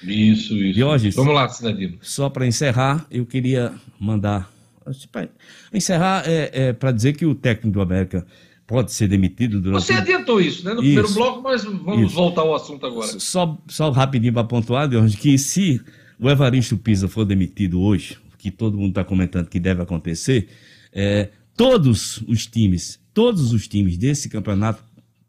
Isso, 0.04 0.56
isso. 0.56 1.16
Vamos 1.16 1.34
lá, 1.34 1.50
Cidadino. 1.50 1.98
só 2.00 2.30
para 2.30 2.46
encerrar, 2.46 3.08
eu 3.10 3.26
queria 3.26 3.74
mandar. 4.00 4.59
Encerrar 5.74 6.24
é, 6.26 6.50
é 6.54 6.74
para 6.74 6.92
dizer 6.92 7.14
que 7.14 7.26
o 7.26 7.36
técnico 7.36 7.74
do 7.74 7.82
América 7.82 8.26
pode 8.66 8.92
ser 8.92 9.08
demitido 9.08 9.60
durante. 9.60 9.84
Você 9.84 9.94
adiantou 9.94 10.40
isso, 10.40 10.64
né? 10.64 10.74
No 10.74 10.82
Isso. 10.84 10.94
primeiro 10.94 11.14
bloco, 11.14 11.42
mas 11.42 11.64
vamos 11.64 12.06
Isso. 12.08 12.16
voltar 12.16 12.42
ao 12.42 12.56
assunto 12.56 12.86
agora. 12.86 13.08
Só, 13.20 13.58
só 13.68 13.90
rapidinho 13.90 14.34
para 14.34 14.44
pontuar, 14.44 14.88
Deus, 14.88 15.16
que 15.16 15.38
se 15.38 15.82
o 16.20 16.30
Evaristo 16.30 16.78
Pisa 16.78 17.08
for 17.08 17.26
demitido 17.26 17.82
hoje, 17.82 18.18
que 18.38 18.52
todo 18.52 18.78
mundo 18.78 18.90
está 18.90 19.04
comentando 19.04 19.48
que 19.48 19.60
deve 19.60 19.82
acontecer, 19.82 20.48
é, 20.94 21.30
todos 21.58 22.22
os 22.28 22.46
times, 22.46 23.00
todos 23.14 23.54
os 23.54 23.68
times 23.68 23.98
desse 23.98 24.30
campeonato 24.30 24.84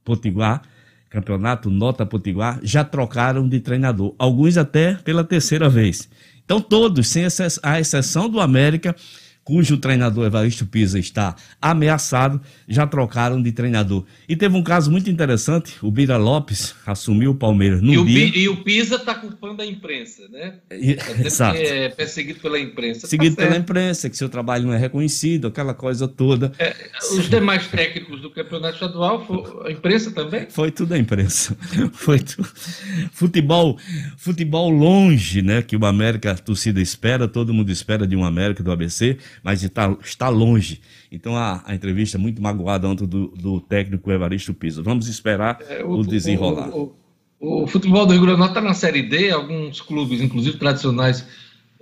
potiguar, 0.04 0.62
campeonato 1.08 1.70
Nota 1.70 2.04
Potiguar, 2.06 2.60
já 2.62 2.84
trocaram 2.84 3.48
de 3.48 3.58
treinador, 3.58 4.14
alguns 4.18 4.56
até 4.56 4.94
pela 4.94 5.24
terceira 5.24 5.68
vez. 5.68 6.08
Então 6.44 6.60
todos, 6.60 7.08
sem 7.08 7.24
exce- 7.24 7.58
a 7.62 7.80
exceção 7.80 8.28
do 8.28 8.38
América, 8.40 8.94
cujo 9.42 9.78
treinador 9.78 10.26
Evaristo 10.26 10.64
Pisa 10.66 10.98
está 10.98 11.34
ameaçado, 11.60 12.40
já 12.68 12.86
trocaram 12.86 13.42
de 13.42 13.50
treinador. 13.52 14.04
E 14.28 14.36
teve 14.36 14.56
um 14.56 14.62
caso 14.62 14.90
muito 14.90 15.10
interessante, 15.10 15.74
o 15.82 15.90
Bira 15.90 16.16
Lopes 16.16 16.74
assumiu 16.86 17.32
o 17.32 17.34
Palmeiras 17.34 17.80
no 17.82 17.92
E 17.92 17.98
o, 17.98 18.04
dia... 18.04 18.30
Pi- 18.30 18.38
e 18.38 18.48
o 18.48 18.58
Pisa 18.62 18.96
está 18.96 19.14
culpando 19.14 19.62
a 19.62 19.66
imprensa, 19.66 20.28
né? 20.28 20.54
E- 20.70 20.94
Tá 20.94 21.12
Exato. 21.24 21.58
é 21.58 21.88
perseguido 21.88 22.40
pela 22.40 22.58
imprensa. 22.58 23.06
Seguido 23.06 23.34
Tá 23.36 23.42
pela 23.44 23.56
imprensa, 23.56 24.08
que 24.10 24.16
seu 24.16 24.28
trabalho 24.28 24.66
não 24.66 24.74
é 24.74 24.78
reconhecido, 24.78 25.48
aquela 25.48 25.74
coisa 25.74 26.06
toda. 26.06 26.52
Os 27.12 27.28
demais 27.28 27.66
técnicos 27.66 28.20
do 28.20 28.30
campeonato 28.30 28.74
estadual, 28.74 29.26
a 29.64 29.70
imprensa 29.70 30.10
também? 30.12 30.46
Foi 30.50 30.70
tudo 30.70 30.94
a 30.94 30.98
imprensa. 30.98 31.56
Foi 31.92 32.18
tu... 32.20 32.42
Futebol, 33.12 33.78
futebol 34.16 34.70
longe, 34.70 35.42
né? 35.42 35.62
Que 35.62 35.76
o 35.76 35.84
América, 35.86 36.32
a 36.32 36.34
torcida 36.36 36.80
espera, 36.80 37.26
todo 37.26 37.52
mundo 37.54 37.70
espera 37.70 38.06
de 38.06 38.14
um 38.16 38.24
América 38.24 38.62
do 38.62 38.70
ABC, 38.70 39.16
mas 39.42 39.62
está, 39.62 39.96
está 40.02 40.28
longe. 40.28 40.80
Então 41.10 41.36
a, 41.36 41.62
a 41.66 41.74
entrevista 41.74 42.16
é 42.16 42.20
muito 42.20 42.40
magoada 42.42 42.88
ontem 42.88 43.06
do, 43.06 43.28
do 43.28 43.60
técnico 43.60 44.10
Evaristo 44.10 44.52
Pisa. 44.54 44.82
Vamos 44.82 45.08
esperar 45.08 45.58
É, 45.68 45.84
o, 45.84 46.02
desenrolar. 46.02 46.68
O, 46.70 46.94
o- 47.38 47.62
o 47.62 47.66
futebol 47.66 48.04
do 48.04 48.12
Rio 48.12 48.20
Grande 48.22 48.36
do 48.36 48.40
Norte 48.40 48.50
está 48.50 48.60
na 48.60 48.74
Série 48.74 49.02
D, 49.02 49.30
alguns 49.30 49.80
clubes, 49.80 50.20
inclusive 50.20 50.58
tradicionais, 50.58 51.26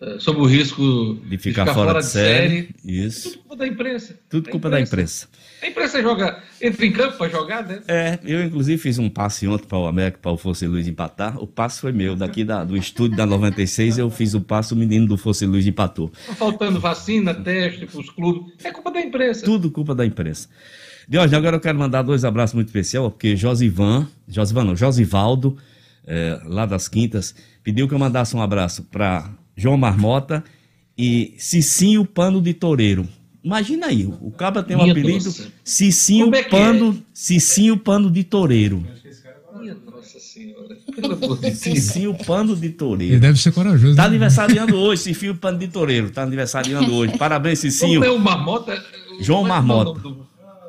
eh, 0.00 0.16
sob 0.18 0.40
o 0.40 0.44
risco 0.44 1.18
de 1.28 1.38
ficar, 1.38 1.66
fora, 1.74 1.98
de 2.00 2.06
série. 2.06 2.68
Isso. 2.84 3.30
Tudo 3.30 3.38
culpa 3.40 3.56
da 3.56 3.66
imprensa. 3.66 4.18
Tudo 4.28 4.50
culpa 4.50 4.70
da 4.70 4.80
imprensa. 4.80 5.28
A 5.60 5.66
imprensa 5.66 6.00
joga, 6.00 6.40
entra 6.62 6.86
em 6.86 6.92
campo 6.92 7.18
para 7.18 7.28
jogar, 7.30 7.66
né? 7.66 7.80
É, 7.88 8.18
eu 8.24 8.44
inclusive 8.44 8.80
fiz 8.80 8.96
um 8.98 9.10
passe 9.10 9.48
ontem 9.48 9.66
para 9.66 9.78
o 9.78 9.86
América, 9.88 10.18
para 10.22 10.30
o 10.30 10.36
Fosse 10.36 10.66
Luz 10.68 10.86
empatar. 10.86 11.36
O 11.42 11.46
passe 11.48 11.80
foi 11.80 11.90
meu, 11.90 12.14
daqui 12.14 12.44
da- 12.44 12.62
do 12.62 12.76
estúdio 12.76 13.16
da 13.16 13.26
96 13.26 13.98
eu 13.98 14.08
fiz 14.08 14.34
o 14.34 14.40
passe, 14.40 14.72
o 14.72 14.76
menino 14.76 15.06
do 15.08 15.16
Fosse 15.16 15.44
Luz 15.46 15.66
empatou. 15.66 16.12
Tá 16.26 16.34
faltando 16.34 16.78
vacina, 16.78 17.34
teste 17.34 17.86
para 17.86 18.00
os 18.00 18.08
clubes. 18.10 18.52
É 18.62 18.70
culpa 18.70 18.92
da 18.92 19.00
imprensa. 19.00 19.44
Tudo 19.44 19.68
culpa 19.70 19.94
da 19.96 20.06
imprensa. 20.06 20.48
Diógenes, 21.08 21.34
agora 21.34 21.56
eu 21.56 21.60
quero 21.60 21.78
mandar 21.78 22.02
dois 22.02 22.24
abraços 22.24 22.54
muito 22.54 22.68
especiais, 22.68 23.02
porque 23.08 23.34
Josivan, 23.34 24.06
Josivan 24.28 24.62
não, 24.62 24.76
Josivaldo, 24.76 25.56
eh, 26.06 26.38
lá 26.44 26.66
das 26.66 26.86
Quintas, 26.86 27.34
pediu 27.64 27.88
que 27.88 27.94
eu 27.94 27.98
mandasse 27.98 28.36
um 28.36 28.42
abraço 28.42 28.84
para 28.84 29.28
João 29.58 29.76
Marmota 29.76 30.44
e 30.96 31.34
Cicinho 31.36 32.04
Pano 32.04 32.40
de 32.40 32.54
Toureiro. 32.54 33.08
Imagina 33.42 33.88
aí, 33.88 34.06
o 34.06 34.30
cabra 34.30 34.62
tem 34.62 34.76
um 34.76 34.80
Minha 34.82 34.92
apelido 34.92 35.24
nossa. 35.24 35.48
Cicinho 35.64 36.32
é 36.32 36.42
Pano, 36.44 37.02
Cicinho 37.12 37.76
Pano 37.76 38.08
de 38.08 38.22
Toureiro. 38.22 38.86
Minha 39.58 39.74
Nossa 39.74 40.20
Senhora. 40.20 40.76
Pelo 40.94 41.14
amor 41.14 41.36
de 41.36 41.42
Deus. 41.42 41.58
Cicinho 41.58 42.14
Pano 42.24 42.54
de 42.54 42.70
Toureiro. 42.70 43.14
Ele 43.14 43.20
deve 43.20 43.38
ser 43.40 43.50
corajoso. 43.50 43.96
Tá 43.96 44.02
né? 44.02 44.08
aniversariando 44.08 44.76
hoje, 44.76 45.02
Cicinho 45.02 45.34
Pano 45.34 45.58
de 45.58 45.66
Toureiro. 45.66 46.10
Tá 46.10 46.22
aniversariando 46.22 46.94
hoje. 46.94 47.18
Parabéns, 47.18 47.58
Cicinho. 47.58 48.00
Como 48.00 48.14
é 48.14 48.18
Marmota? 48.18 48.84
João 49.20 49.42
é 49.42 49.44
é 49.44 49.48
Marmota. 49.48 50.00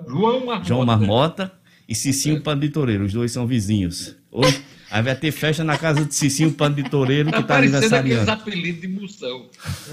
João 0.08 0.46
Marmota. 0.46 0.68
João 0.68 0.86
Marmota 0.86 1.52
e 1.88 1.94
Cicinho 1.94 2.42
Pano 2.42 2.62
de 2.62 2.70
Toureiro. 2.70 3.06
Os 3.06 3.14
dois 3.14 3.32
são 3.32 3.46
vizinhos. 3.46 4.16
Hoje, 4.32 4.64
aí 4.92 5.02
vai 5.04 5.16
ter 5.16 5.32
festa 5.32 5.64
na 5.64 5.78
casa 5.78 6.04
de 6.06 6.14
Cicinho 6.16 6.52
Pano 6.52 6.76
de 6.76 6.84
Toureiro, 6.84 7.28
que 7.28 7.34
Tá 7.36 7.42
tá 7.42 7.48
parecendo 7.56 7.78
aqueles 7.78 7.94
aniversariando. 7.94 8.32
apelidos 8.42 8.82
de 8.82 8.88
moção. 8.88 9.46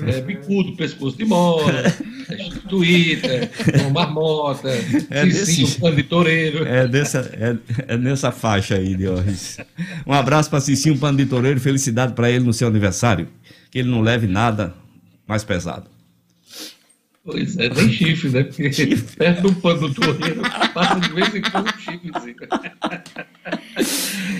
É, 0.07 0.21
bicudo, 0.21 0.77
pescoço 0.77 1.17
de 1.17 1.25
mora, 1.25 1.95
é, 2.31 2.37
Twitter, 2.69 3.51
João 3.79 3.91
Marmota, 3.91 4.69
É 5.11 5.29
Cicinho, 5.31 5.67
desse- 5.67 5.81
Pano 5.81 5.97
de 5.97 6.03
Toureiro. 6.03 6.67
É, 6.67 6.87
dessa, 6.89 7.19
é, 7.35 7.57
é 7.95 7.97
nessa 7.97 8.31
faixa 8.33 8.77
aí, 8.77 8.95
Diógenes. 8.97 9.59
Um 10.07 10.13
abraço 10.13 10.49
para 10.51 10.61
Cicinho 10.61 10.99
Pano 10.99 11.19
de 11.19 11.27
Toureiro, 11.27 11.61
felicidade 11.61 12.13
para 12.15 12.31
ele 12.31 12.45
no 12.45 12.53
seu 12.53 12.69
aniversário. 12.69 13.29
Que 13.71 13.81
ele 13.81 13.89
não 13.91 14.01
leve 14.01 14.27
nada 14.27 14.75
mais 15.27 15.45
pesado. 15.45 15.85
Pois 17.27 17.59
é, 17.59 17.69
nem 17.69 17.91
chifre, 17.91 18.31
né? 18.31 18.45
Porque 18.45 18.71
perto 19.19 19.43
do 19.43 19.53
pano 19.57 19.89
do 19.89 19.95
toureiro 19.95 20.43
passa 20.73 21.01
de 21.01 21.13
vez 21.13 21.35
em 21.35 21.43
quando 21.43 21.67
um 21.67 21.79
chifrezinho. 21.81 22.37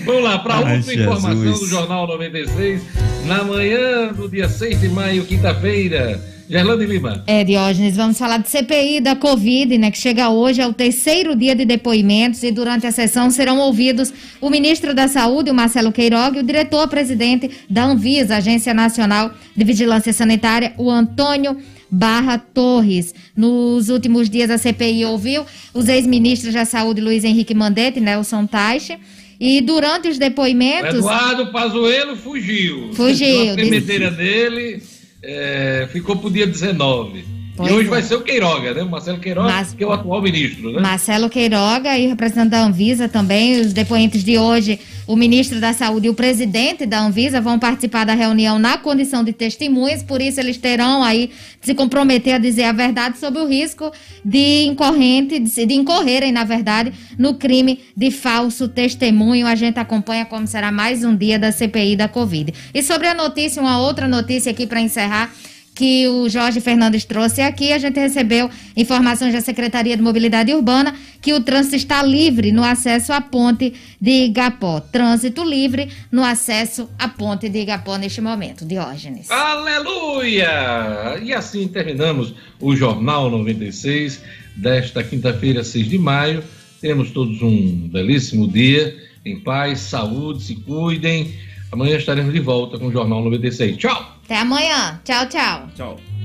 Vamos 0.05 0.23
lá, 0.23 0.39
para 0.39 0.53
a 0.53 0.59
última 0.61 0.93
informação 0.93 1.43
Jesus. 1.43 1.59
do 1.59 1.67
Jornal 1.67 2.07
96, 2.07 2.81
na 3.25 3.43
manhã 3.43 4.13
do 4.13 4.29
dia 4.29 4.47
6 4.47 4.79
de 4.79 4.87
maio, 4.87 5.25
quinta-feira. 5.25 6.37
Gerlane 6.49 6.85
Lima. 6.85 7.25
É, 7.27 7.43
Diógenes, 7.43 7.97
vamos 7.97 8.17
falar 8.17 8.37
de 8.37 8.49
CPI 8.49 9.01
da 9.01 9.17
Covid, 9.17 9.77
né, 9.77 9.91
que 9.91 9.97
chega 9.97 10.29
hoje 10.29 10.61
ao 10.61 10.71
terceiro 10.71 11.35
dia 11.35 11.53
de 11.53 11.65
depoimentos 11.65 12.41
e 12.41 12.53
durante 12.53 12.87
a 12.87 12.91
sessão 12.93 13.29
serão 13.29 13.59
ouvidos 13.59 14.13
o 14.39 14.49
ministro 14.49 14.93
da 14.93 15.09
Saúde, 15.09 15.51
o 15.51 15.53
Marcelo 15.53 15.91
Queiroga, 15.91 16.37
e 16.37 16.39
o 16.41 16.45
diretor-presidente 16.45 17.51
da 17.69 17.83
Anvisa, 17.83 18.37
Agência 18.37 18.73
Nacional 18.73 19.31
de 19.53 19.65
Vigilância 19.65 20.13
Sanitária, 20.13 20.73
o 20.77 20.89
Antônio 20.89 21.57
Barra 21.89 22.37
Torres. 22.37 23.13
Nos 23.35 23.89
últimos 23.89 24.29
dias, 24.29 24.49
a 24.49 24.57
CPI 24.57 25.05
ouviu 25.05 25.45
os 25.73 25.87
ex-ministros 25.87 26.53
da 26.53 26.65
Saúde, 26.65 27.01
Luiz 27.01 27.23
Henrique 27.23 27.53
Mandetta 27.53 27.99
e 27.99 28.01
Nelson 28.01 28.45
Taixe, 28.45 28.97
e 29.39 29.61
durante 29.61 30.07
os 30.07 30.17
O 30.17 30.19
depoimentos... 30.19 30.95
Eduardo 30.95 31.51
Pazuello 31.51 32.15
fugiu. 32.15 32.91
Fugiu, 32.93 33.51
A 33.51 33.55
tremedeira 33.55 34.11
dele 34.11 34.81
é, 35.21 35.87
ficou 35.91 36.15
para 36.15 36.27
o 36.27 36.31
dia 36.31 36.47
19. 36.47 37.36
Pois 37.57 37.71
e 37.71 37.73
hoje 37.73 37.87
é. 37.87 37.89
vai 37.89 38.03
ser 38.03 38.15
o 38.15 38.21
Queiroga, 38.21 38.71
né? 38.71 38.83
Marcelo 38.83 39.17
Queiroga, 39.19 39.49
Mas- 39.49 39.73
que 39.73 39.83
é 39.83 39.87
o 39.87 39.91
atual 39.91 40.21
ministro, 40.21 40.71
né? 40.71 40.79
Marcelo 40.79 41.27
Queiroga 41.27 41.97
e 41.97 42.05
representante 42.05 42.49
da 42.49 42.63
Anvisa 42.63 43.09
também, 43.09 43.59
os 43.59 43.73
depoentes 43.73 44.23
de 44.23 44.37
hoje, 44.37 44.79
o 45.07 45.15
ministro 45.15 45.59
da 45.59 45.73
Saúde 45.73 46.05
e 46.05 46.09
o 46.11 46.13
presidente 46.13 46.85
da 46.85 47.01
Anvisa 47.01 47.41
vão 47.41 47.57
participar 47.57 48.05
da 48.05 48.13
reunião 48.13 48.59
na 48.59 48.77
condição 48.77 49.23
de 49.23 49.33
testemunhas, 49.33 50.03
por 50.03 50.21
isso 50.21 50.39
eles 50.39 50.57
terão 50.57 51.01
aí 51.03 51.31
de 51.59 51.65
se 51.65 51.73
comprometer 51.73 52.35
a 52.35 52.37
dizer 52.37 52.65
a 52.65 52.71
verdade 52.71 53.17
sobre 53.17 53.39
o 53.39 53.47
risco 53.47 53.91
de 54.23 54.65
incorrente, 54.65 55.39
de 55.39 55.73
incorrerem, 55.73 56.31
na 56.31 56.43
verdade, 56.43 56.93
no 57.17 57.33
crime 57.33 57.79
de 57.95 58.11
falso 58.11 58.67
testemunho. 58.67 59.47
A 59.47 59.55
gente 59.55 59.79
acompanha 59.79 60.25
como 60.25 60.45
será 60.45 60.71
mais 60.71 61.03
um 61.03 61.15
dia 61.15 61.39
da 61.39 61.51
CPI 61.51 61.95
da 61.95 62.07
Covid. 62.07 62.53
E 62.71 62.83
sobre 62.83 63.07
a 63.07 63.15
notícia, 63.15 63.59
uma 63.59 63.79
outra 63.79 64.07
notícia 64.07 64.51
aqui 64.51 64.67
para 64.67 64.79
encerrar 64.79 65.33
que 65.77 66.07
o 66.07 66.27
Jorge 66.27 66.59
Fernandes 66.59 67.05
trouxe 67.05 67.39
aqui, 67.39 67.71
a 67.71 67.77
gente 67.77 67.99
recebeu 67.99 68.49
informações 68.75 69.31
da 69.31 69.41
Secretaria 69.41 69.95
de 69.95 70.01
Mobilidade 70.01 70.51
Urbana 70.51 70.95
que 71.21 71.31
o 71.33 71.41
trânsito 71.41 71.75
está 71.75 72.01
livre 72.01 72.51
no 72.51 72.63
acesso 72.63 73.13
à 73.13 73.21
ponte 73.21 73.75
de 74.01 74.25
Igapó. 74.25 74.79
Trânsito 74.79 75.43
livre 75.43 75.87
no 76.11 76.23
acesso 76.23 76.89
à 76.97 77.07
ponte 77.07 77.47
de 77.47 77.59
Igapó 77.59 77.95
neste 77.95 78.21
momento. 78.21 78.65
Diógenes. 78.65 79.29
Aleluia! 79.29 81.19
E 81.21 81.31
assim 81.31 81.67
terminamos 81.67 82.33
o 82.59 82.75
Jornal 82.75 83.29
96 83.29 84.23
desta 84.55 85.03
quinta-feira, 85.03 85.63
6 85.63 85.89
de 85.89 85.99
maio. 85.99 86.43
Temos 86.81 87.11
todos 87.11 87.39
um 87.43 87.87
belíssimo 87.87 88.47
dia, 88.47 88.97
em 89.23 89.39
paz, 89.39 89.81
saúde, 89.81 90.41
se 90.41 90.55
cuidem. 90.55 91.35
Amanhã 91.71 91.97
estaremos 91.97 92.33
de 92.33 92.39
volta 92.39 92.79
com 92.79 92.87
o 92.87 92.91
Jornal 92.91 93.23
96. 93.23 93.77
Tchau! 93.77 94.16
Até 94.27 94.39
amanhã. 94.39 94.99
Tchau, 95.05 95.25
tchau. 95.29 95.69
Tchau. 95.73 96.16